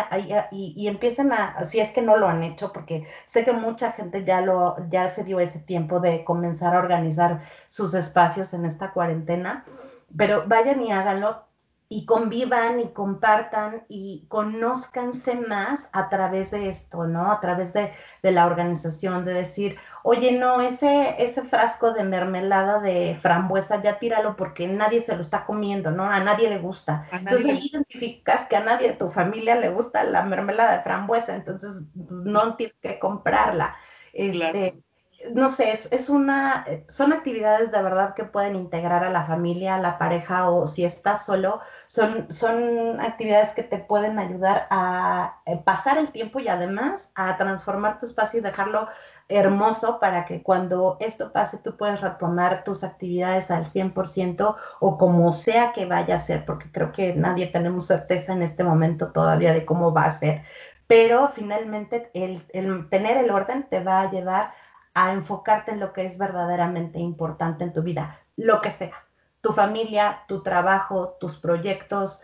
y, 0.51 0.89
empiecen 0.89 1.33
a, 1.33 1.67
si 1.67 1.81
es 1.81 1.91
que 1.93 2.01
no 2.01 2.17
lo 2.17 2.29
han 2.29 2.43
hecho, 2.43 2.73
porque 2.73 3.07
sé 3.27 3.45
que 3.45 3.53
mucha 3.53 3.93
gente 3.93 4.25
ya, 4.25 4.41
lo, 4.41 4.77
ya 4.89 5.07
se 5.09 5.23
dio 5.23 5.39
ese 5.39 5.59
tiempo 5.59 6.01
de 6.01 6.25
comenzar 6.25 6.75
a 6.75 6.79
organizar 6.79 7.43
sus 7.69 7.93
espacios 7.93 8.55
en 8.55 8.65
esta 8.65 8.95
cuarentena, 8.95 9.67
pero 10.17 10.45
vayan 10.47 10.83
y 10.83 10.93
háganlo. 10.93 11.45
y 11.89 12.07
convivan 12.07 12.81
y 12.81 12.89
compartan 12.89 13.85
y 13.89 14.25
conózcanse 14.29 15.37
más 15.47 15.89
a 15.93 16.09
través 16.09 16.53
de 16.53 16.69
esto, 16.71 17.05
¿no? 17.07 17.31
A 17.31 17.39
través 17.39 17.75
de, 17.75 17.93
la 18.23 18.47
organización, 18.47 19.25
de 19.27 19.35
decir, 19.35 19.77
oye, 20.09 20.31
no, 20.31 20.61
ese, 20.61 21.17
ese 21.19 21.43
frasco 21.43 21.91
de 21.91 22.05
mermelada 22.05 22.79
de 22.79 23.19
frambuesa, 23.21 23.83
ya 23.83 23.99
tíralo 23.99 24.37
porque 24.37 24.69
nadie 24.69 25.03
se 25.03 25.17
lo 25.17 25.21
está 25.21 25.45
comiendo, 25.45 25.91
¿no? 25.91 26.05
A 26.05 26.21
nadie 26.21 26.49
le 26.49 26.59
gusta. 26.59 27.05
Entonces 27.11 27.45
ahí 27.45 27.71
identificas 27.73 28.47
que 28.47 28.55
a 28.55 28.61
nadie 28.61 28.91
de 28.91 28.95
tu 28.95 29.09
familia 29.09 29.57
le 29.57 29.69
gusta 29.69 30.05
la 30.05 30.23
mermelada 30.23 30.77
de 30.77 30.85
frambuesa, 30.85 31.35
entonces 31.35 31.87
no 31.93 32.55
tienes 32.55 32.79
que 32.81 33.01
comprarla. 33.01 33.75
Este, 34.13 34.81
no 35.33 35.49
sé, 35.49 35.73
es, 35.73 36.09
una, 36.11 36.65
son 36.89 37.13
actividades 37.13 37.73
de 37.73 37.83
verdad 37.83 38.15
que 38.15 38.25
pueden 38.25 38.55
integrar 38.55 39.03
a 39.03 39.11
la 39.11 39.25
familia, 39.25 39.77
a 39.77 39.81
la 39.81 39.99
pareja 39.99 40.51
o 40.51 40.67
si 40.67 40.85
estás 40.85 41.25
solo, 41.25 41.61
son, 41.87 42.31
son 42.33 43.01
actividades 43.01 43.53
que 43.53 43.63
te 43.63 43.79
pueden 43.79 44.19
ayudar 44.19 44.67
a 44.71 45.41
eh, 45.47 45.61
pasar 45.65 45.99
el 45.99 46.11
tiempo 46.11 46.39
y 46.41 46.49
además 46.49 47.13
a 47.15 47.37
transformar 47.37 47.99
tu 47.99 48.07
espacio 48.07 48.41
y 48.41 48.43
dejarlo 48.43 48.89
hermoso 49.29 49.99
para 49.99 50.25
que 50.25 50.43
cuando 50.43 50.97
esto 51.01 51.33
pase 51.33 51.59
tú 51.59 51.77
puedas 51.77 52.01
retomar 52.01 52.63
tus 52.63 52.85
actividades 52.85 53.51
al 53.51 53.65
100% 53.65 54.57
o 54.81 54.99
como 54.99 55.33
sea 55.33 55.73
que 55.73 55.87
vaya 55.87 56.17
a 56.17 56.21
ser, 56.21 56.45
porque 56.45 56.71
creo 56.71 56.93
que 56.93 57.15
nadie 57.15 57.47
tenemos 57.47 57.87
certeza 57.87 58.33
en 58.33 58.43
este 58.43 58.65
momento 58.65 59.13
todavía 59.13 59.53
de 59.53 59.65
cómo 59.65 59.93
va 59.93 60.05
a 60.05 60.11
ser, 60.11 60.43
pero 60.87 61.29
finalmente 61.29 62.11
el, 62.15 62.47
el 62.53 62.89
tener 62.89 63.17
el 63.17 63.31
orden 63.31 63.67
te 63.69 63.83
va 63.83 64.03
a 64.03 64.11
llevar 64.11 64.53
a 64.97 65.13
enfocarte 65.13 65.73
en 65.73 65.79
lo 65.79 65.93
que 65.93 66.07
es 66.07 66.17
verdaderamente 66.17 66.99
importante 66.99 67.65
en 67.65 67.75
tu 67.75 67.83
vida, 67.83 68.19
lo 68.35 68.63
que 68.63 68.71
sea, 68.71 69.07
tu 69.43 69.53
familia, 69.53 70.25
tu 70.27 70.43
trabajo, 70.43 71.19
tus 71.21 71.37
proyectos, 71.37 72.23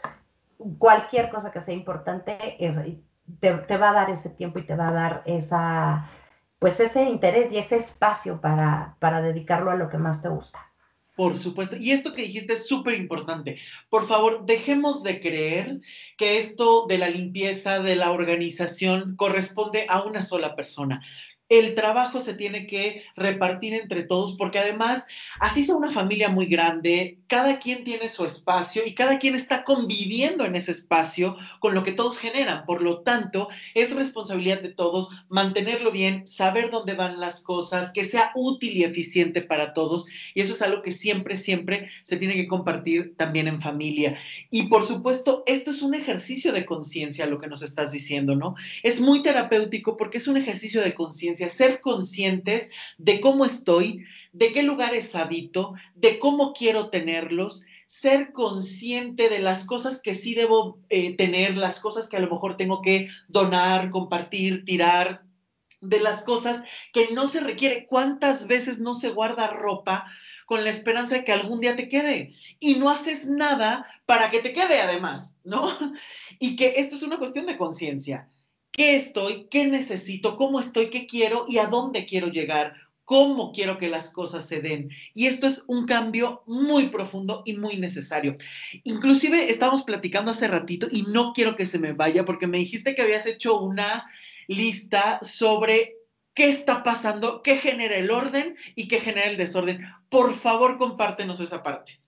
cualquier 0.79 1.29
cosa 1.29 1.51
que 1.51 1.61
sea 1.61 1.75
importante, 1.75 2.57
te, 3.41 3.53
te, 3.53 3.77
va 3.77 3.91
a 3.91 3.93
dar 3.93 4.09
ese 4.09 4.31
tiempo 4.31 4.59
y 4.59 4.63
te 4.63 4.75
va 4.75 4.89
a 4.89 4.93
dar 4.93 5.23
esa, 5.27 6.09
pues 6.59 6.81
ese 6.81 7.05
interés 7.05 7.53
y 7.53 7.59
ese 7.59 7.77
espacio 7.77 8.41
para, 8.41 8.97
para 9.01 9.21
dedicarlo 9.21 9.71
a 9.71 9.77
lo 9.77 9.91
que 9.91 9.99
más 9.99 10.23
te 10.23 10.31
gusta. 10.31 10.73
Por 11.15 11.37
supuesto. 11.37 11.77
Y 11.77 11.91
esto 11.91 12.15
que 12.15 12.23
dijiste 12.23 12.55
es 12.55 12.67
súper 12.67 12.95
importante. 12.95 13.59
Por 13.91 14.07
favor, 14.07 14.47
dejemos 14.47 15.03
de 15.03 15.21
creer 15.21 15.83
que 16.17 16.39
esto 16.39 16.87
de 16.87 16.97
la 16.97 17.11
limpieza, 17.11 17.81
de 17.81 17.97
la 17.97 18.13
organización, 18.13 19.15
corresponde 19.17 19.85
a 19.91 20.05
una 20.05 20.23
sola 20.23 20.57
persona 20.57 21.03
el 21.53 21.75
trabajo 21.75 22.19
se 22.19 22.33
tiene 22.33 22.67
que 22.67 23.05
repartir 23.15 23.75
entre 23.75 24.05
todos, 24.05 24.37
porque 24.39 24.59
además, 24.59 25.05
así 25.39 25.65
sea 25.65 25.77
una 25.77 25.93
familia 25.93 26.31
muy 26.31 26.47
grande, 26.47 27.19
cada 27.27 27.59
quien 27.59 27.85
tiene 27.85 28.09
su 28.09 28.25
espacio 28.25 28.83
y 28.87 28.95
cada 28.95 29.19
quien 29.19 29.35
está 29.35 29.63
conviviendo 29.63 30.47
en 30.47 30.57
ese 30.57 30.71
espacio 30.71 31.37
con 31.61 31.75
lo 31.75 31.85
que 31.85 31.93
todos 31.93 32.17
generan. 32.17 32.65
Por 32.65 32.81
lo 32.81 33.01
tanto, 33.01 33.49
es 33.75 33.95
responsabilidad 33.95 34.63
de 34.63 34.71
todos 34.71 35.11
mantenerlo 35.29 35.93
bien, 35.93 36.27
saber 36.27 36.71
dónde 36.71 36.95
van 36.95 37.21
las 37.21 37.43
cosas, 37.43 37.93
que 37.93 38.07
sea 38.07 38.33
útil 38.35 38.75
y 38.75 38.85
eficiente 38.85 39.43
para 39.43 39.75
todos. 39.75 40.07
Y 40.33 40.41
eso 40.41 40.53
es 40.53 40.63
algo 40.63 40.81
que 40.81 40.91
siempre, 40.91 41.37
siempre 41.37 41.91
se 42.03 42.17
tiene 42.17 42.35
que 42.35 42.49
compartir 42.49 43.15
también 43.17 43.47
en 43.47 43.61
familia. 43.61 44.19
Y 44.49 44.69
por 44.69 44.87
supuesto, 44.87 45.43
esto 45.47 45.71
es 45.71 45.83
un 45.83 45.95
ejercicio 45.95 46.51
de 46.53 46.65
conciencia, 46.65 47.27
lo 47.27 47.39
que 47.39 47.49
nos 47.49 47.61
estás 47.61 47.93
diciendo, 47.93 48.37
¿no? 48.37 48.55
Es 48.83 49.03
muy 49.03 49.21
terapéutico 49.23 49.99
porque 49.99 50.17
es 50.17 50.29
un 50.29 50.39
ejercicio 50.39 50.81
de 50.81 50.95
conciencia 50.95 51.42
ser 51.49 51.81
conscientes 51.81 52.71
de 52.99 53.21
cómo 53.21 53.45
estoy, 53.45 54.05
de 54.33 54.53
qué 54.53 54.63
lugares 54.63 55.15
habito, 55.15 55.75
de 55.95 56.19
cómo 56.19 56.53
quiero 56.53 56.91
tenerlos, 56.91 57.65
ser 57.87 58.33
consciente 58.33 59.29
de 59.29 59.41
las 59.41 59.65
cosas 59.65 60.01
que 60.01 60.15
sí 60.15 60.35
debo 60.35 60.79
eh, 60.89 61.15
tener, 61.17 61.57
las 61.57 61.79
cosas 61.79 62.09
que 62.09 62.17
a 62.17 62.21
lo 62.21 62.31
mejor 62.31 62.57
tengo 62.57 62.81
que 62.81 63.09
donar, 63.29 63.91
compartir, 63.91 64.65
tirar, 64.65 65.23
de 65.83 65.99
las 65.99 66.23
cosas 66.23 66.63
que 66.93 67.11
no 67.13 67.29
se 67.29 67.41
requiere. 67.41 67.87
¿Cuántas 67.87 68.47
veces 68.47 68.79
no 68.79 68.95
se 68.95 69.11
guarda 69.11 69.49
ropa 69.49 70.07
con 70.47 70.65
la 70.65 70.71
esperanza 70.71 71.17
de 71.17 71.25
que 71.25 71.33
algún 71.33 71.61
día 71.61 71.77
te 71.77 71.89
quede? 71.89 72.35
Y 72.61 72.77
no 72.77 72.89
haces 72.89 73.27
nada 73.27 73.85
para 74.07 74.31
que 74.31 74.41
te 74.41 74.53
quede 74.53 74.81
además, 74.81 75.37
¿no? 75.45 75.69
Y 76.39 76.57
que 76.57 76.75
esto 76.77 76.97
es 76.97 77.03
una 77.03 77.19
cuestión 77.19 77.47
de 77.47 77.57
conciencia 77.57 78.29
qué 78.73 78.97
estoy, 78.97 79.47
qué 79.51 79.67
necesito, 79.67 80.37
cómo 80.37 80.59
estoy, 80.59 80.91
qué 80.91 81.07
quiero 81.07 81.45
y 81.47 81.59
a 81.59 81.67
dónde 81.67 82.07
quiero 82.07 82.29
llegar, 82.29 82.75
cómo 83.05 83.53
quiero 83.53 83.79
que 83.79 83.89
las 83.89 84.11
cosas 84.11 84.47
se 84.49 84.61
den. 84.61 84.91
Y 85.15 85.27
esto 85.27 85.47
es 85.47 85.65
un 85.69 85.87
cambio 85.87 86.43
muy 86.47 86.89
profundo 86.89 87.43
y 87.45 87.57
muy 87.57 87.77
necesario. 87.77 88.37
Inclusive 88.85 89.51
estábamos 89.51 89.85
platicando 89.85 90.31
hace 90.31 90.49
ratito 90.49 90.89
y 90.91 91.03
no 91.03 91.33
quiero 91.35 91.55
que 91.55 91.67
se 91.67 91.79
me 91.79 91.93
vaya 91.93 92.25
porque 92.25 92.47
me 92.47 92.59
dijiste 92.59 92.95
que 92.95 93.03
habías 93.03 93.27
hecho 93.27 93.61
una 93.61 94.07
lista 94.49 95.19
sobre 95.23 95.97
qué 96.35 96.49
está 96.49 96.83
pasando, 96.83 97.43
qué 97.43 97.59
genera 97.59 97.97
el 97.97 98.11
orden 98.11 98.57
y 98.75 98.89
qué 98.89 99.01
genera 99.01 99.29
el 99.29 99.37
desorden. 99.37 99.87
Por 100.09 100.35
favor, 100.35 100.79
compártenos 100.79 101.41
esa 101.41 101.63
parte. 101.63 102.02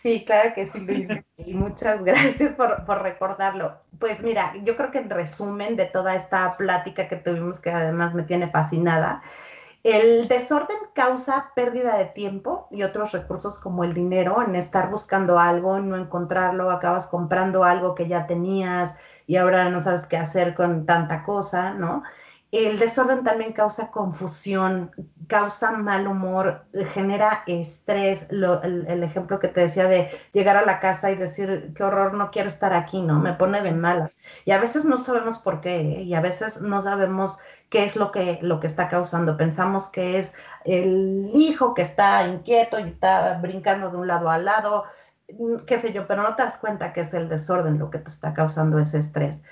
Sí, 0.00 0.24
claro 0.24 0.54
que 0.54 0.66
sí, 0.66 0.80
Luis. 0.80 1.08
Y 1.36 1.52
muchas 1.52 2.02
gracias 2.02 2.54
por, 2.54 3.02
recordarlo. 3.02 3.82
Pues 3.98 4.22
mira, 4.22 4.54
yo 4.64 4.74
creo 4.74 4.90
que 4.90 4.98
en 4.98 5.10
resumen 5.10 5.76
de 5.76 5.84
toda 5.84 6.14
esta 6.14 6.50
plática 6.52 7.06
que 7.06 7.16
tuvimos, 7.16 7.60
que 7.60 7.70
además 7.70 8.14
me 8.14 8.22
tiene 8.22 8.50
fascinada, 8.50 9.20
el 9.82 10.26
desorden 10.26 10.78
causa 10.94 11.52
pérdida 11.54 11.98
de 11.98 12.06
tiempo 12.06 12.66
y 12.70 12.82
otros 12.82 13.12
recursos 13.12 13.58
como 13.58 13.84
el 13.84 13.92
dinero 13.92 14.42
en 14.42 14.54
estar 14.54 14.88
buscando 14.90 15.38
algo, 15.38 15.78
no 15.80 15.98
encontrarlo, 15.98 16.70
acabas 16.70 17.06
comprando 17.06 17.64
algo 17.64 17.94
que 17.94 18.08
ya 18.08 18.26
tenías 18.26 18.96
y 19.26 19.36
ahora 19.36 19.68
no 19.68 19.82
sabes 19.82 20.06
qué 20.06 20.16
hacer 20.16 20.54
con 20.54 20.86
tanta 20.86 21.24
cosa, 21.24 21.74
¿no? 21.74 22.04
El 22.52 22.80
desorden 22.80 23.22
también 23.22 23.52
causa 23.52 23.92
confusión, 23.92 24.90
causa 25.28 25.70
mal 25.70 26.08
humor, 26.08 26.66
genera 26.92 27.44
estrés. 27.46 28.26
el, 28.30 29.02
ejemplo 29.04 29.38
que 29.38 29.46
te 29.46 29.60
decía 29.60 29.86
de 29.86 30.10
llegar 30.32 30.56
a 30.56 30.64
la 30.64 30.80
casa 30.80 31.12
y 31.12 31.14
decir, 31.14 31.72
qué 31.76 31.84
horror, 31.84 32.14
no 32.14 32.32
quiero 32.32 32.48
estar 32.48 32.72
aquí, 32.72 33.02
¿no? 33.02 33.20
Me 33.20 33.34
pone 33.34 33.62
de 33.62 33.70
malas. 33.70 34.18
Y 34.44 34.50
a 34.50 34.58
veces 34.58 34.84
no 34.84 34.98
sabemos 34.98 35.38
por 35.38 35.60
qué, 35.60 35.80
¿eh? 35.80 36.02
y 36.02 36.14
a 36.14 36.20
veces 36.20 36.60
no 36.60 36.82
sabemos 36.82 37.38
qué 37.68 37.84
es 37.84 37.94
lo 37.94 38.10
que, 38.10 38.40
lo 38.42 38.58
que 38.58 38.66
está 38.66 38.88
causando. 38.88 39.36
Pensamos 39.36 39.86
que 39.86 40.18
es 40.18 40.34
el 40.64 41.30
hijo 41.32 41.74
que 41.74 41.82
está 41.82 42.26
inquieto 42.26 42.80
y 42.80 42.88
está 42.88 43.38
brincando 43.38 43.90
de 43.90 43.96
un 43.96 44.08
lado 44.08 44.28
al 44.28 44.44
lado, 44.44 44.84
mm, 45.38 45.58
qué 45.66 45.78
sé 45.78 45.92
yo, 45.92 46.06
pero 46.08 46.22
no 46.24 46.34
te 46.34 46.42
das 46.42 46.58
cuenta 46.58 46.92
que 46.92 47.02
es 47.02 47.14
el 47.14 47.28
desorden 47.28 47.78
lo 47.78 47.90
que 47.90 47.98
te 47.98 48.10
está 48.10 48.34
causando 48.34 48.78
ese 48.80 48.98
estrés. 48.98 49.42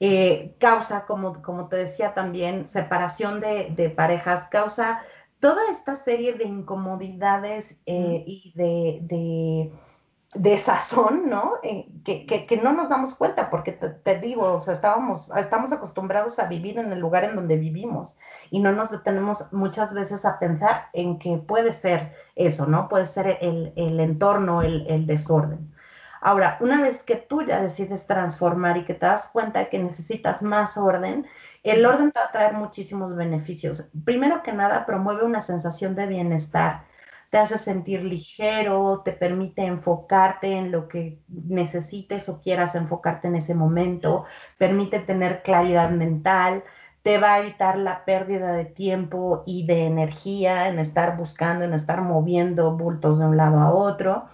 Eh, 0.00 0.54
causa, 0.60 1.06
como, 1.06 1.42
como 1.42 1.68
te 1.68 1.76
decía 1.76 2.14
también, 2.14 2.68
separación 2.68 3.40
de, 3.40 3.92
parejas, 3.96 4.44
causa 4.48 5.02
toda 5.40 5.60
esta 5.72 5.96
serie 5.96 6.34
de 6.34 6.44
incomodidades 6.44 7.78
eh, 7.86 8.22
y 8.24 8.52
de, 8.54 9.72
de, 10.34 10.58
sazón, 10.58 11.28
¿no? 11.28 11.54
Eh, 11.64 11.88
que, 12.04 12.60
no 12.62 12.72
nos 12.72 12.88
damos 12.88 13.16
cuenta, 13.16 13.50
porque 13.50 13.72
te, 13.72 14.20
digo, 14.20 14.54
o 14.54 14.60
sea, 14.60 14.74
estábamos, 14.74 15.30
estamos 15.36 15.72
acostumbrados 15.72 16.38
a 16.38 16.46
vivir 16.46 16.78
en 16.78 16.92
el 16.92 17.00
lugar 17.00 17.24
en 17.24 17.34
donde 17.34 17.56
vivimos 17.56 18.16
y 18.50 18.60
no 18.60 18.70
nos 18.70 18.92
detenemos 18.92 19.52
muchas 19.52 19.92
veces 19.92 20.24
a 20.24 20.38
pensar 20.38 20.90
en 20.92 21.18
que 21.18 21.38
puede 21.38 21.72
ser 21.72 22.12
eso, 22.36 22.66
¿no? 22.66 22.88
Puede 22.88 23.06
ser 23.06 23.38
el, 23.40 23.72
entorno, 24.00 24.62
el, 24.62 24.86
el 24.86 25.06
desorden. 25.06 25.72
Ahora, 26.20 26.58
una 26.60 26.80
vez 26.80 27.02
que 27.02 27.16
tú 27.16 27.42
ya 27.42 27.60
decides 27.60 28.06
transformar 28.06 28.76
y 28.76 28.84
que 28.84 28.94
te 28.94 29.06
das 29.06 29.28
cuenta 29.28 29.60
de 29.60 29.68
que 29.68 29.78
necesitas 29.78 30.42
más 30.42 30.76
orden, 30.76 31.26
el 31.62 31.84
orden 31.86 32.10
te 32.10 32.18
va 32.18 32.26
a 32.26 32.32
traer 32.32 32.54
muchísimos 32.54 33.14
beneficios. 33.14 33.88
Primero 34.04 34.42
que 34.42 34.52
nada, 34.52 34.86
promueve 34.86 35.24
una 35.24 35.42
sensación 35.42 35.94
de 35.94 36.06
bienestar, 36.06 36.84
te 37.30 37.38
hace 37.38 37.58
sentir 37.58 38.04
ligero, 38.04 39.02
te 39.04 39.12
permite 39.12 39.66
enfocarte 39.66 40.52
en 40.52 40.72
lo 40.72 40.88
que 40.88 41.20
necesites 41.28 42.28
o 42.28 42.40
quieras 42.40 42.74
enfocarte 42.74 43.28
en 43.28 43.36
ese 43.36 43.54
momento, 43.54 44.24
permite 44.56 44.98
tener 45.00 45.42
claridad 45.42 45.90
mental, 45.90 46.64
te 47.02 47.18
va 47.18 47.34
a 47.34 47.38
evitar 47.38 47.78
la 47.78 48.04
pérdida 48.04 48.52
de 48.52 48.64
tiempo 48.64 49.42
y 49.46 49.66
de 49.66 49.84
energía 49.86 50.68
en 50.68 50.78
estar 50.78 51.16
buscando, 51.16 51.64
en 51.64 51.74
estar 51.74 52.02
moviendo 52.02 52.76
bultos 52.76 53.18
de 53.18 53.26
un 53.26 53.36
lado 53.36 53.60
a 53.60 53.72
otro. 53.72 54.26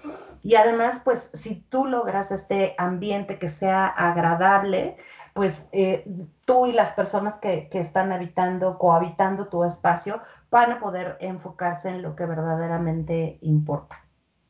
Y 0.45 0.57
además, 0.57 1.01
pues 1.03 1.31
si 1.33 1.63
tú 1.71 1.87
logras 1.87 2.31
este 2.31 2.75
ambiente 2.77 3.39
que 3.39 3.49
sea 3.49 3.87
agradable, 3.87 4.99
pues 5.33 5.69
eh, 5.73 6.05
tú 6.45 6.67
y 6.67 6.73
las 6.73 6.93
personas 6.93 7.39
que, 7.39 7.69
que, 7.71 7.81
están 7.81 8.13
habitando, 8.13 8.77
cohabitando 8.79 9.49
tu 9.49 9.65
espacio, 9.65 10.21
van 10.51 10.71
a 10.73 10.81
poder 10.81 11.17
enfocarse 11.21 11.89
en 11.89 12.03
lo 12.03 12.15
que 12.15 12.27
verdaderamente 12.27 13.39
importa. 13.41 14.07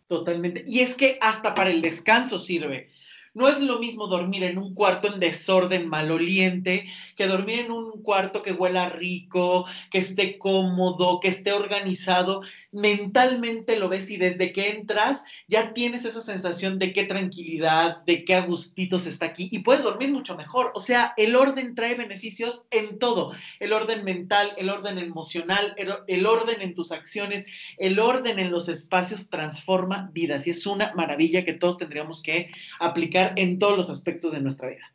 Totalmente. 0.08 0.64
Y 0.66 0.80
es 0.80 0.96
que 0.96 1.16
hasta 1.20 1.54
para 1.54 1.70
el 1.70 1.80
descanso 1.80 2.40
sirve. 2.40 2.90
No 3.34 3.48
es 3.48 3.58
lo 3.58 3.80
mismo 3.80 4.06
dormir 4.06 4.44
en 4.44 4.58
un 4.58 4.74
cuarto 4.74 5.12
en 5.12 5.18
desorden 5.18 5.88
maloliente 5.88 6.86
que 7.16 7.26
dormir 7.26 7.60
en 7.60 7.72
un 7.72 8.00
cuarto 8.00 8.42
que 8.42 8.52
huela 8.52 8.88
rico, 8.90 9.66
que 9.90 9.98
esté 9.98 10.38
cómodo, 10.38 11.18
que 11.18 11.28
esté 11.28 11.52
organizado. 11.52 12.42
Mentalmente 12.74 13.78
lo 13.78 13.88
ves 13.88 14.10
y 14.10 14.16
desde 14.16 14.52
que 14.52 14.70
entras 14.70 15.24
ya 15.46 15.72
tienes 15.72 16.04
esa 16.04 16.20
sensación 16.20 16.78
de 16.78 16.92
qué 16.92 17.04
tranquilidad, 17.04 18.04
de 18.04 18.24
qué 18.24 18.34
agustitos 18.34 19.06
está 19.06 19.26
aquí 19.26 19.48
y 19.52 19.60
puedes 19.60 19.84
dormir 19.84 20.10
mucho 20.10 20.36
mejor. 20.36 20.72
O 20.74 20.80
sea, 20.80 21.14
el 21.16 21.36
orden 21.36 21.74
trae 21.74 21.94
beneficios 21.94 22.66
en 22.70 22.98
todo, 22.98 23.32
el 23.60 23.72
orden 23.72 24.04
mental, 24.04 24.52
el 24.56 24.68
orden 24.70 24.98
emocional, 24.98 25.74
el, 25.76 26.26
orden 26.26 26.62
en 26.62 26.74
tus 26.74 26.90
acciones, 26.90 27.46
el 27.78 27.98
orden 28.00 28.38
en 28.38 28.50
los 28.50 28.68
espacios 28.68 29.30
transforma 29.30 30.10
vidas 30.12 30.46
y 30.46 30.50
es 30.50 30.66
una 30.66 30.92
maravilla 30.94 31.44
que 31.44 31.54
todos 31.54 31.78
tendríamos 31.78 32.22
que 32.22 32.50
aplicar 32.80 33.34
en 33.36 33.58
todos 33.58 33.76
los 33.76 33.88
aspectos 33.88 34.32
de 34.32 34.40
nuestra 34.40 34.68
vida. 34.68 34.92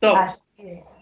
Es, 0.00 0.45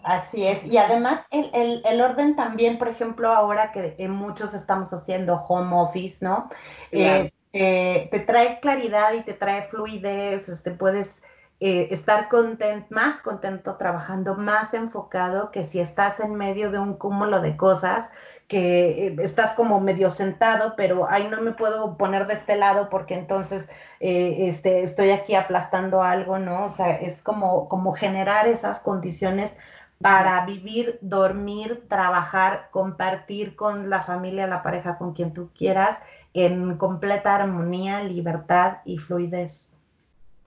así 0.03 0.45
es. 0.45 0.65
Y 0.65 0.77
además 0.77 1.25
el, 1.31 2.01
orden 2.01 2.35
también, 2.35 2.77
por 2.77 2.87
ejemplo, 2.87 3.31
ahora 3.31 3.71
que 3.71 4.07
muchos 4.07 4.53
estamos 4.53 4.93
haciendo 4.93 5.35
home 5.35 5.75
office, 5.75 6.17
¿no? 6.21 6.49
Eh, 6.91 7.31
eh, 7.53 8.09
te 8.11 8.19
trae 8.19 8.59
claridad 8.59 9.13
y 9.13 9.21
te 9.21 9.33
trae 9.33 9.61
fluidez, 9.63 10.49
este, 10.49 10.71
puedes 10.71 11.21
eh, 11.67 11.87
estar 11.89 12.29
content, 12.29 12.85
más 12.91 13.21
contento 13.21 13.75
trabajando, 13.75 14.35
más 14.35 14.75
enfocado 14.75 15.49
que 15.49 15.63
si 15.63 15.79
estás 15.79 16.19
en 16.19 16.35
medio 16.35 16.69
de 16.69 16.77
un 16.77 16.93
cúmulo 16.93 17.41
de 17.41 17.57
cosas 17.57 18.11
que 18.47 19.07
eh, 19.07 19.15
estás 19.17 19.53
como 19.53 19.79
medio 19.79 20.11
sentado, 20.11 20.75
pero 20.77 21.09
ahí 21.09 21.27
no 21.27 21.41
me 21.41 21.53
puedo 21.53 21.97
poner 21.97 22.27
de 22.27 22.35
este 22.35 22.55
lado 22.55 22.87
porque 22.91 23.15
entonces 23.15 23.67
eh, 23.99 24.47
este, 24.47 24.83
estoy 24.83 25.09
aquí 25.09 25.33
aplastando 25.33 26.03
algo, 26.03 26.37
¿no? 26.37 26.65
O 26.67 26.69
sea, 26.69 26.91
es 26.91 27.23
como, 27.23 27.67
como 27.67 27.93
generar 27.93 28.45
esas 28.45 28.79
condiciones 28.79 29.57
para 29.99 30.45
vivir, 30.45 30.99
dormir, 31.01 31.87
trabajar, 31.89 32.69
compartir 32.69 33.55
con 33.55 33.89
la 33.89 34.03
familia, 34.03 34.45
la 34.45 34.61
pareja, 34.61 34.99
con 34.99 35.13
quien 35.13 35.33
tú 35.33 35.49
quieras, 35.55 35.97
en 36.35 36.77
completa 36.77 37.33
armonía, 37.33 38.03
libertad 38.03 38.81
y 38.85 38.99
fluidez. 38.99 39.74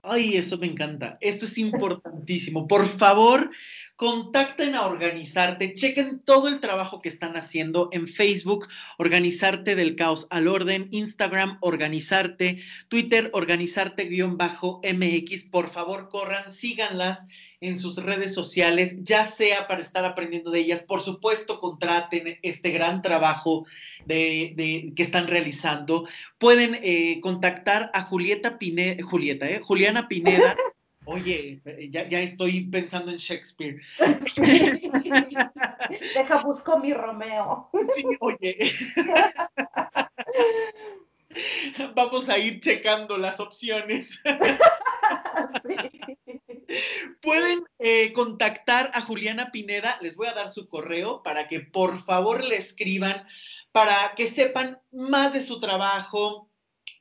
Ay, 0.01 0.37
eso 0.37 0.57
me 0.57 0.67
encanta. 0.67 1.17
Esto 1.19 1.45
es 1.45 1.57
importantísimo. 1.57 2.67
Por 2.67 2.85
favor, 2.87 3.51
contacten 3.99 4.75
a 4.75 4.85
Organizarte, 4.85 5.73
chequen 5.73 6.21
todo 6.23 6.47
el 6.47 6.61
trabajo 6.61 7.01
que 7.01 7.09
están 7.09 7.35
haciendo 7.35 7.89
en 7.91 8.07
Facebook, 8.07 8.69
Organizarte 8.97 9.75
del 9.75 9.97
Caos 9.97 10.25
al 10.29 10.47
Orden, 10.47 10.87
Instagram, 10.91 11.57
Organizarte, 11.59 12.61
Twitter, 12.87 13.29
Organizarte-MX. 13.33 15.49
Por 15.51 15.69
favor, 15.69 16.07
corran, 16.07 16.49
síganlas 16.49 17.27
en 17.59 17.77
sus 17.77 18.01
redes 18.01 18.33
sociales, 18.33 19.03
ya 19.03 19.25
sea 19.25 19.67
para 19.67 19.81
estar 19.81 20.05
aprendiendo 20.05 20.49
de 20.49 20.61
ellas. 20.61 20.81
Por 20.81 21.01
supuesto, 21.01 21.59
contraten 21.59 22.39
este 22.41 22.71
gran 22.71 23.01
trabajo 23.01 23.65
de, 24.05 24.93
que 24.95 25.03
están 25.03 25.27
realizando. 25.27 26.07
Pueden 26.37 26.79
eh, 26.83 27.19
contactar 27.19 27.91
a 27.93 28.03
Julieta 28.03 28.59
Pineda, 28.59 29.03
Julieta, 29.03 29.49
eh, 29.49 29.59
Juliana 29.59 30.07
Pineda. 30.07 30.55
Oye, 31.11 31.59
ya, 31.89 32.07
ya, 32.07 32.19
estoy 32.19 32.65
pensando 32.65 33.09
en 33.11 33.17
Shakespeare. 33.17 33.81
Deja, 36.13 36.43
busco 36.43 36.77
mi 36.77 36.93
Romeo. 36.93 37.67
Sí, 37.95 38.03
oye. 38.19 38.71
Vamos 41.95 42.29
a 42.29 42.37
ir 42.37 42.59
checando 42.59 43.17
las 43.17 43.39
opciones. 43.39 44.19
Sí. 45.65 45.75
Pueden 47.21 47.63
eh, 47.79 48.13
contactar 48.13 48.91
a 48.93 49.01
Juliana 49.01 49.51
Pineda, 49.51 49.97
les 50.01 50.15
voy 50.15 50.27
a 50.27 50.33
dar 50.33 50.49
su 50.49 50.67
correo 50.67 51.23
para 51.23 51.47
que 51.47 51.61
por 51.61 52.03
favor 52.03 52.43
le 52.43 52.57
escriban, 52.57 53.25
para 53.71 54.13
que 54.15 54.27
sepan 54.27 54.79
más 54.91 55.33
de 55.33 55.41
su 55.41 55.59
trabajo, 55.59 56.48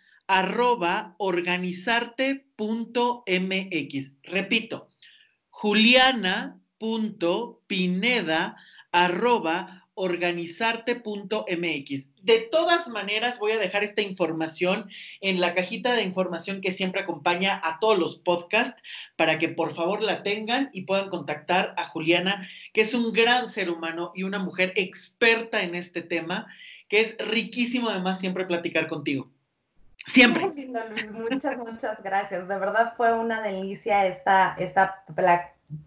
Repito, 4.23 4.91
juliana.pineda.organizarte.mx. 9.97 12.09
De 12.23 12.41
todas 12.41 12.89
maneras, 12.89 13.39
voy 13.39 13.53
a 13.53 13.59
dejar 13.59 13.85
esta 13.85 14.03
información 14.03 14.91
en 15.21 15.41
la 15.41 15.55
cajita 15.55 15.95
de 15.95 16.03
información 16.03 16.61
que 16.61 16.73
siempre 16.73 17.01
acompaña 17.01 17.61
a 17.65 17.79
todos 17.81 17.99
los 17.99 18.17
podcasts 18.17 18.83
para 19.17 19.39
que 19.39 19.49
por 19.49 19.75
favor 19.75 20.03
la 20.03 20.23
tengan 20.23 20.69
y 20.73 20.83
puedan 20.83 21.09
contactar 21.09 21.75
a 21.77 21.89
Juliana, 21.89 22.49
que 22.73 22.83
es 22.83 22.95
un 22.95 23.13
gran 23.13 23.49
ser 23.49 23.71
humano 23.71 24.13
y 24.15 24.23
una 24.23 24.39
mujer 24.39 24.73
experta 24.77 25.63
en 25.63 25.75
este 25.75 26.03
tema, 26.03 26.47
que 26.89 27.01
es 27.01 27.17
riquísimo 27.19 27.89
además 27.89 28.21
siempre 28.21 28.45
platicar 28.45 28.87
contigo. 28.87 29.31
Siempre. 30.07 30.47
Muchas, 31.13 31.57
muchas 31.57 32.01
gracias. 32.03 32.47
De 32.47 32.59
verdad 32.59 32.95
fue 32.97 33.13
una 33.13 33.41
delicia 33.41 34.07
esta, 34.07 34.55
esta 34.57 35.03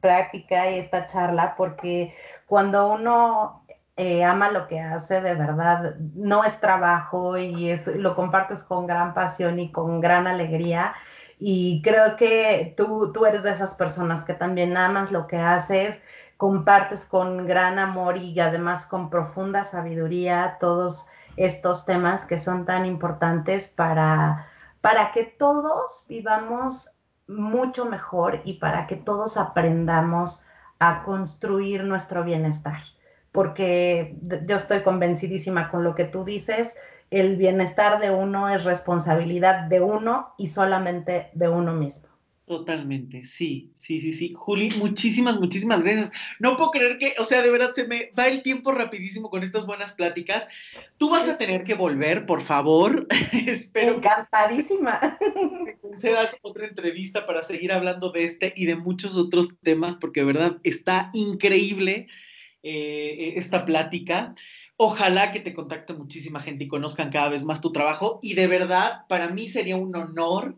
práctica 0.01 0.71
y 0.71 0.79
esta 0.79 1.05
charla 1.05 1.55
porque 1.55 2.13
cuando 2.45 2.91
uno 2.91 3.63
eh, 3.99 4.23
ama 4.23 4.49
lo 4.49 4.65
que 4.65 4.79
hace, 4.79 5.19
de 5.19 5.35
verdad, 5.35 5.97
no 6.15 6.45
es 6.45 6.61
trabajo 6.61 7.37
y 7.37 7.69
es, 7.69 7.85
lo 7.85 8.15
compartes 8.15 8.63
con 8.63 8.87
gran 8.87 9.13
pasión 9.13 9.59
y 9.59 9.73
con 9.73 9.99
gran 9.99 10.25
alegría. 10.25 10.93
Y 11.37 11.81
creo 11.81 12.15
que 12.15 12.73
tú, 12.77 13.11
tú 13.11 13.25
eres 13.25 13.43
de 13.43 13.51
esas 13.51 13.75
personas 13.75 14.23
que 14.23 14.33
también 14.33 14.77
amas 14.77 15.11
lo 15.11 15.27
que 15.27 15.35
haces, 15.35 15.99
compartes 16.37 17.05
con 17.05 17.45
gran 17.45 17.77
amor 17.77 18.15
y 18.15 18.39
además 18.39 18.85
con 18.85 19.09
profunda 19.09 19.65
sabiduría 19.65 20.55
todos 20.61 21.07
estos 21.35 21.85
temas 21.85 22.23
que 22.23 22.37
son 22.37 22.65
tan 22.65 22.85
importantes 22.85 23.67
para, 23.67 24.47
para 24.79 25.11
que 25.11 25.25
todos 25.25 26.05
vivamos 26.07 26.91
mucho 27.27 27.83
mejor 27.83 28.39
y 28.45 28.53
para 28.53 28.87
que 28.87 28.95
todos 28.95 29.35
aprendamos 29.35 30.41
a 30.79 31.03
construir 31.03 31.83
nuestro 31.83 32.23
bienestar. 32.23 32.81
Porque 33.31 34.15
yo 34.47 34.55
estoy 34.55 34.81
convencidísima 34.81 35.69
con 35.69 35.83
lo 35.83 35.95
que 35.95 36.05
tú 36.05 36.23
dices, 36.23 36.75
el 37.11 37.37
bienestar 37.37 37.99
de 37.99 38.11
uno 38.11 38.49
es 38.49 38.63
responsabilidad 38.63 39.63
de 39.67 39.81
uno 39.81 40.33
y 40.37 40.47
solamente 40.47 41.29
de 41.33 41.49
uno 41.49 41.73
mismo. 41.73 42.09
Totalmente, 42.49 43.25
sí, 43.25 43.71
sí, 43.75 44.01
sí, 44.01 44.11
sí. 44.11 44.33
Juli, 44.35 44.71
muchísimas, 44.79 45.39
muchísimas 45.39 45.83
gracias. 45.83 46.11
No 46.39 46.57
puedo 46.57 46.71
creer 46.71 46.97
que, 46.97 47.13
o 47.19 47.25
sea, 47.25 47.43
de 47.43 47.51
verdad 47.51 47.73
se 47.75 47.87
me 47.87 48.11
va 48.17 48.27
el 48.27 48.41
tiempo 48.41 48.71
rapidísimo 48.71 49.29
con 49.29 49.43
estas 49.43 49.67
buenas 49.67 49.93
pláticas. 49.93 50.47
Tú 50.97 51.11
vas 51.11 51.29
a 51.29 51.37
tener 51.37 51.63
que 51.63 51.75
volver, 51.75 52.25
por 52.25 52.41
favor. 52.41 53.05
Espero 53.45 53.97
Encantadísima. 53.97 54.99
que 55.63 55.77
concedas 55.79 56.37
otra 56.41 56.65
entrevista 56.65 57.27
para 57.27 57.43
seguir 57.43 57.71
hablando 57.71 58.11
de 58.11 58.23
este 58.23 58.51
y 58.55 58.65
de 58.65 58.75
muchos 58.75 59.15
otros 59.15 59.49
temas, 59.61 59.95
porque 59.97 60.21
de 60.21 60.25
verdad 60.25 60.57
está 60.63 61.11
increíble 61.13 62.07
eh, 62.63 63.33
esta 63.35 63.65
plática. 63.65 64.35
Ojalá 64.77 65.31
que 65.31 65.39
te 65.39 65.53
contacte 65.53 65.93
muchísima 65.93 66.39
gente 66.39 66.63
y 66.63 66.67
conozcan 66.67 67.09
cada 67.09 67.29
vez 67.29 67.43
más 67.43 67.61
tu 67.61 67.71
trabajo. 67.71 68.19
Y 68.21 68.33
de 68.33 68.47
verdad, 68.47 69.05
para 69.07 69.29
mí 69.29 69.47
sería 69.47 69.75
un 69.75 69.95
honor 69.95 70.57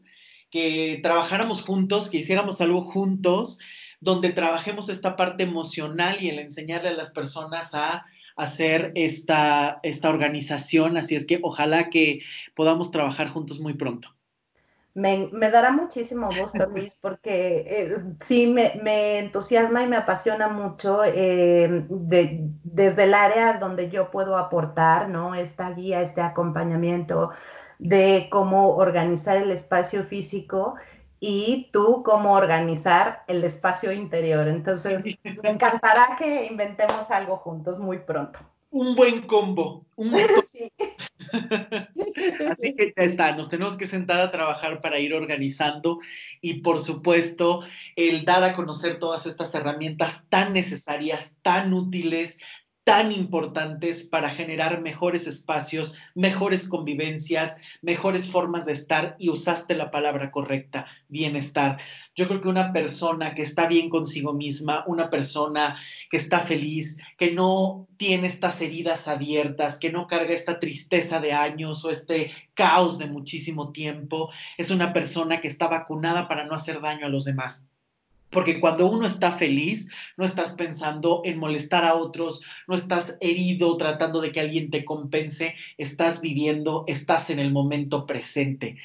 que 0.52 1.00
trabajáramos 1.02 1.62
juntos, 1.64 2.10
que 2.10 2.18
hiciéramos 2.18 2.62
algo 2.62 2.84
juntos, 2.84 3.58
donde 4.00 4.32
trabajemos 4.32 4.90
esta 4.90 5.16
parte 5.16 5.44
emocional 5.44 6.18
y 6.22 6.30
el 6.30 6.40
enseñarle 6.40 6.90
a 6.90 6.94
las 6.94 7.12
personas 7.12 7.74
a 7.74 8.06
hacer 8.36 8.92
esta, 8.96 9.80
esta 9.84 10.10
organización. 10.10 10.98
Así 10.98 11.16
es 11.16 11.26
que 11.26 11.40
ojalá 11.42 11.90
que 11.90 12.22
podamos 12.56 12.92
trabajar 12.92 13.30
juntos 13.30 13.60
muy 13.60 13.74
pronto. 13.74 14.16
Me, 14.94 15.30
dará 15.32 15.72
muchísimo 15.72 16.30
gusto, 16.36 16.66
Luis, 16.66 16.96
porque 16.96 17.64
eh, 17.66 18.04
sí 18.20 18.48
me, 18.48 19.20
entusiasma 19.20 19.84
y 19.84 19.88
me 19.88 19.96
apasiona 19.96 20.50
mucho 20.50 21.02
eh, 21.06 21.86
desde 21.88 23.04
el 23.04 23.14
área 23.14 23.54
donde 23.54 23.90
yo 23.90 24.12
puedo 24.12 24.38
aportar, 24.38 25.08
¿no? 25.08 25.34
Esta 25.34 25.72
guía, 25.72 26.02
este 26.02 26.20
acompañamiento, 26.20 27.32
de 27.80 28.28
cómo 28.30 28.76
organizar 28.76 29.38
el 29.38 29.52
espacio 29.52 30.04
físico 30.04 30.76
y 31.22 31.70
tú 31.72 32.04
cómo 32.04 32.34
organizar 32.34 33.24
el 33.28 33.44
espacio 33.46 33.94
interior. 33.94 34.48
Entonces, 34.50 35.04
me 35.24 35.50
encantará 35.50 36.18
que 36.18 36.48
inventemos 36.48 37.10
algo 37.12 37.38
juntos 37.38 37.80
muy 37.80 38.00
pronto. 38.00 38.40
Un 38.72 38.96
buen 38.96 39.22
combo. 39.22 39.86
sí. 40.52 40.72
Así 42.50 42.76
que 42.76 42.94
ya 42.96 43.04
está, 43.04 43.36
nos 43.36 43.50
tenemos 43.50 43.78
que 43.78 43.86
sentar 43.86 44.20
a 44.20 44.32
trabajar 44.32 44.82
para 44.82 45.00
ir 45.00 45.14
organizando 45.14 46.00
y 46.42 46.56
por 46.62 46.80
supuesto 46.80 47.64
el 47.96 48.26
dar 48.26 48.44
a 48.44 48.56
conocer 48.56 49.00
todas 49.00 49.26
estas 49.26 49.54
herramientas 49.56 50.26
tan 50.30 50.54
necesarias, 50.54 51.36
tan 51.42 51.74
útiles, 51.74 52.40
tan 52.92 53.14
importantes 53.14 54.04
para 54.04 54.30
generar 54.30 54.82
mejores 54.82 55.26
espacios, 55.26 55.96
mejores 56.14 56.68
convivencias, 56.68 57.56
mejores 57.82 58.28
formas 58.28 58.66
de 58.66 58.74
estar 58.74 59.16
y 59.18 59.30
usaste 59.30 59.76
la 59.76 59.92
palabra 59.92 60.30
correcta, 60.30 60.88
bienestar. 61.08 61.78
Yo 62.18 62.28
creo 62.28 62.42
que 62.42 62.50
una 62.50 62.74
persona 62.74 63.34
que 63.34 63.44
está 63.44 63.68
bien 63.68 63.88
consigo 63.88 64.34
misma, 64.34 64.84
una 64.88 65.10
persona 65.10 65.78
que 66.10 66.18
está 66.18 66.40
feliz, 66.40 66.98
que 67.18 67.32
no 67.32 67.88
tiene 67.96 68.28
estas 68.28 68.60
heridas 68.60 69.08
abiertas, 69.08 69.78
que 69.78 69.94
no 69.94 70.06
carga 70.06 70.34
esta 70.34 70.60
tristeza 70.60 71.22
de 71.22 71.32
años 71.32 71.86
o 71.86 71.92
este 71.92 72.34
caos 72.56 73.00
de 73.00 73.08
muchísimo 73.08 73.72
tiempo, 73.72 74.32
es 74.58 74.70
una 74.70 74.92
persona 74.92 75.40
que 75.40 75.48
está 75.48 75.70
vacunada 75.70 76.28
para 76.28 76.44
no 76.44 76.56
hacer 76.56 76.82
daño 76.82 77.06
a 77.06 77.10
los 77.10 77.24
demás. 77.24 77.71
Porque 78.32 78.60
cuando 78.60 78.88
uno 78.88 79.06
está 79.06 79.32
feliz, 79.34 79.88
no 80.18 80.26
estás 80.26 80.54
pensando 80.54 81.22
en 81.26 81.38
molestar 81.38 81.84
a 81.84 81.96
otros, 81.96 82.42
no 82.68 82.76
estás 82.76 83.18
herido 83.20 83.76
tratando 83.78 84.22
de 84.22 84.32
que 84.32 84.40
alguien 84.40 84.72
te 84.72 84.86
compense, 84.86 85.56
estás 85.78 86.22
viviendo, 86.22 86.86
estás 86.88 87.30
en 87.30 87.40
el 87.40 87.52
momento 87.52 88.06
presente. 88.06 88.78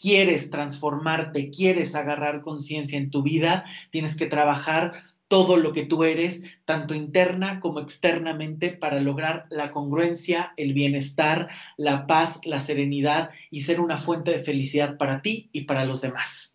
Quieres 0.00 0.50
transformarte, 0.50 1.50
quieres 1.50 1.94
agarrar 1.94 2.42
conciencia 2.42 2.96
en 2.96 3.10
tu 3.10 3.22
vida, 3.22 3.64
tienes 3.90 4.16
que 4.16 4.26
trabajar 4.26 5.12
todo 5.32 5.56
lo 5.56 5.72
que 5.72 5.84
tú 5.84 6.04
eres, 6.04 6.42
tanto 6.66 6.94
interna 6.94 7.58
como 7.58 7.80
externamente, 7.80 8.70
para 8.70 9.00
lograr 9.00 9.46
la 9.48 9.70
congruencia, 9.70 10.52
el 10.58 10.74
bienestar, 10.74 11.48
la 11.78 12.06
paz, 12.06 12.38
la 12.44 12.60
serenidad 12.60 13.30
y 13.50 13.62
ser 13.62 13.80
una 13.80 13.96
fuente 13.96 14.30
de 14.30 14.44
felicidad 14.44 14.98
para 14.98 15.22
ti 15.22 15.48
y 15.52 15.62
para 15.62 15.86
los 15.86 16.02
demás. 16.02 16.51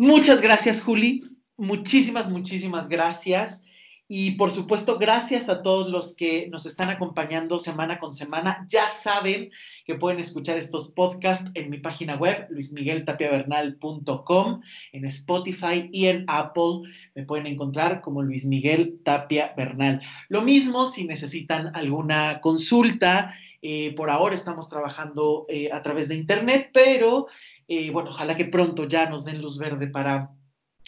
Muchas 0.00 0.40
gracias, 0.40 0.80
Juli. 0.80 1.24
Muchísimas, 1.58 2.26
muchísimas 2.26 2.88
gracias. 2.88 3.66
Y 4.08 4.30
por 4.30 4.50
supuesto, 4.50 4.98
gracias 4.98 5.50
a 5.50 5.60
todos 5.60 5.90
los 5.90 6.16
que 6.16 6.48
nos 6.48 6.64
están 6.64 6.88
acompañando 6.88 7.58
semana 7.58 7.98
con 7.98 8.14
semana. 8.14 8.64
Ya 8.66 8.88
saben 8.88 9.50
que 9.84 9.96
pueden 9.96 10.18
escuchar 10.18 10.56
estos 10.56 10.88
podcasts 10.92 11.50
en 11.52 11.68
mi 11.68 11.80
página 11.80 12.14
web, 12.14 12.46
luismigueltapiavernal.com, 12.48 14.62
en 14.92 15.04
Spotify 15.04 15.90
y 15.92 16.06
en 16.06 16.24
Apple. 16.28 16.88
Me 17.14 17.26
pueden 17.26 17.46
encontrar 17.46 18.00
como 18.00 18.22
Luis 18.22 18.46
Miguel 18.46 19.02
Tapia 19.04 19.52
Bernal. 19.54 20.00
Lo 20.30 20.40
mismo 20.40 20.86
si 20.86 21.04
necesitan 21.04 21.76
alguna 21.76 22.40
consulta. 22.40 23.34
Eh, 23.60 23.94
por 23.94 24.08
ahora 24.08 24.34
estamos 24.34 24.70
trabajando 24.70 25.44
eh, 25.50 25.68
a 25.70 25.82
través 25.82 26.08
de 26.08 26.14
Internet, 26.14 26.70
pero 26.72 27.26
eh, 27.70 27.90
bueno, 27.92 28.10
ojalá 28.10 28.36
que 28.36 28.46
pronto 28.46 28.88
ya 28.88 29.08
nos 29.08 29.24
den 29.24 29.40
luz 29.40 29.56
verde 29.56 29.86
para 29.86 30.32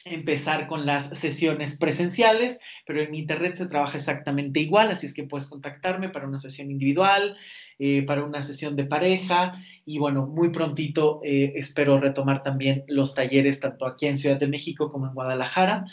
empezar 0.05 0.67
con 0.67 0.85
las 0.85 1.17
sesiones 1.17 1.79
presenciales, 1.79 2.59
pero 2.85 3.01
en 3.01 3.15
internet 3.15 3.55
se 3.55 3.69
trabaja 3.69 3.99
exactamente 3.99 4.59
igual, 4.59 4.91
así 4.91 5.07
es 5.07 5.15
que 5.15 5.23
puedes 5.23 5.47
contactarme 5.47 6.09
para 6.09 6.27
una 6.27 6.39
sesión 6.39 6.73
individual, 6.73 7.37
eh, 7.79 8.03
para 8.03 8.25
una 8.25 8.43
sesión 8.43 8.75
de 8.75 8.85
pareja 8.85 9.55
y 9.85 9.99
bueno, 9.99 10.27
muy 10.27 10.51
prontito 10.51 11.21
eh, 11.23 11.53
espero 11.55 12.01
retomar 12.01 12.43
también 12.43 12.83
los 12.89 13.15
talleres 13.15 13.61
tanto 13.61 13.87
aquí 13.87 14.07
en 14.07 14.17
Ciudad 14.17 14.41
de 14.41 14.49
México 14.49 14.91
como 14.91 15.07
en 15.07 15.15
Guadalajara. 15.15 15.85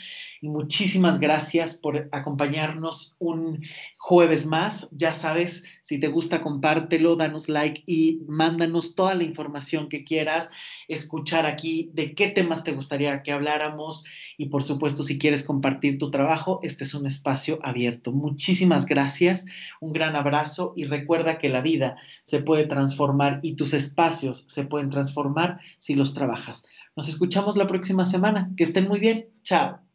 Y 0.42 0.50
muchísimas 0.50 1.20
gracias 1.20 1.76
por 1.76 2.10
acompañarnos 2.12 3.16
un 3.20 3.62
jueves 3.98 4.46
más. 4.46 4.88
Ya 4.92 5.14
sabes, 5.14 5.66
si 5.84 6.00
te 6.00 6.08
gusta, 6.08 6.42
compártelo, 6.42 7.16
danos 7.16 7.50
like 7.50 7.84
y 7.86 8.22
mándanos 8.28 8.96
toda 8.96 9.16
la 9.16 9.24
información 9.24 9.90
que 9.90 10.04
quieras 10.04 10.50
escuchar 10.88 11.46
aquí, 11.46 11.92
de 11.94 12.16
qué 12.16 12.30
temas 12.30 12.64
te 12.64 12.72
gustaría 12.72 13.22
que 13.22 13.32
habláramos 13.32 14.04
y 14.38 14.46
por 14.46 14.64
supuesto, 14.64 15.04
si 15.04 15.20
quieres 15.20 15.44
compartir 15.44 15.98
tu 15.98 16.12
trabajo, 16.12 16.62
este 16.64 16.86
es 16.86 16.94
un 16.94 17.06
espacio 17.06 17.60
abierto. 17.62 18.14
Muchísimas 18.14 18.86
gracias, 18.86 19.46
un 19.82 19.92
gran 19.92 20.16
abrazo 20.16 20.74
y 20.78 20.86
recuerda 20.86 21.38
que 21.38 21.50
la 21.50 21.62
vida 21.62 21.98
se 22.24 22.42
puede 22.42 22.66
transformar 22.66 23.42
y 23.44 23.56
tus 23.56 23.74
espacios 23.74 24.46
se 24.48 24.64
pueden 24.64 24.90
transformar 24.90 25.60
si 25.78 25.94
los 25.94 26.14
trabajas. 26.14 26.64
Nos 26.96 27.10
escuchamos 27.10 27.58
la 27.58 27.68
próxima 27.68 28.06
semana. 28.06 28.52
Que 28.58 28.64
estén 28.64 28.88
muy 28.88 29.00
bien. 29.00 29.28
Chao. 29.44 29.89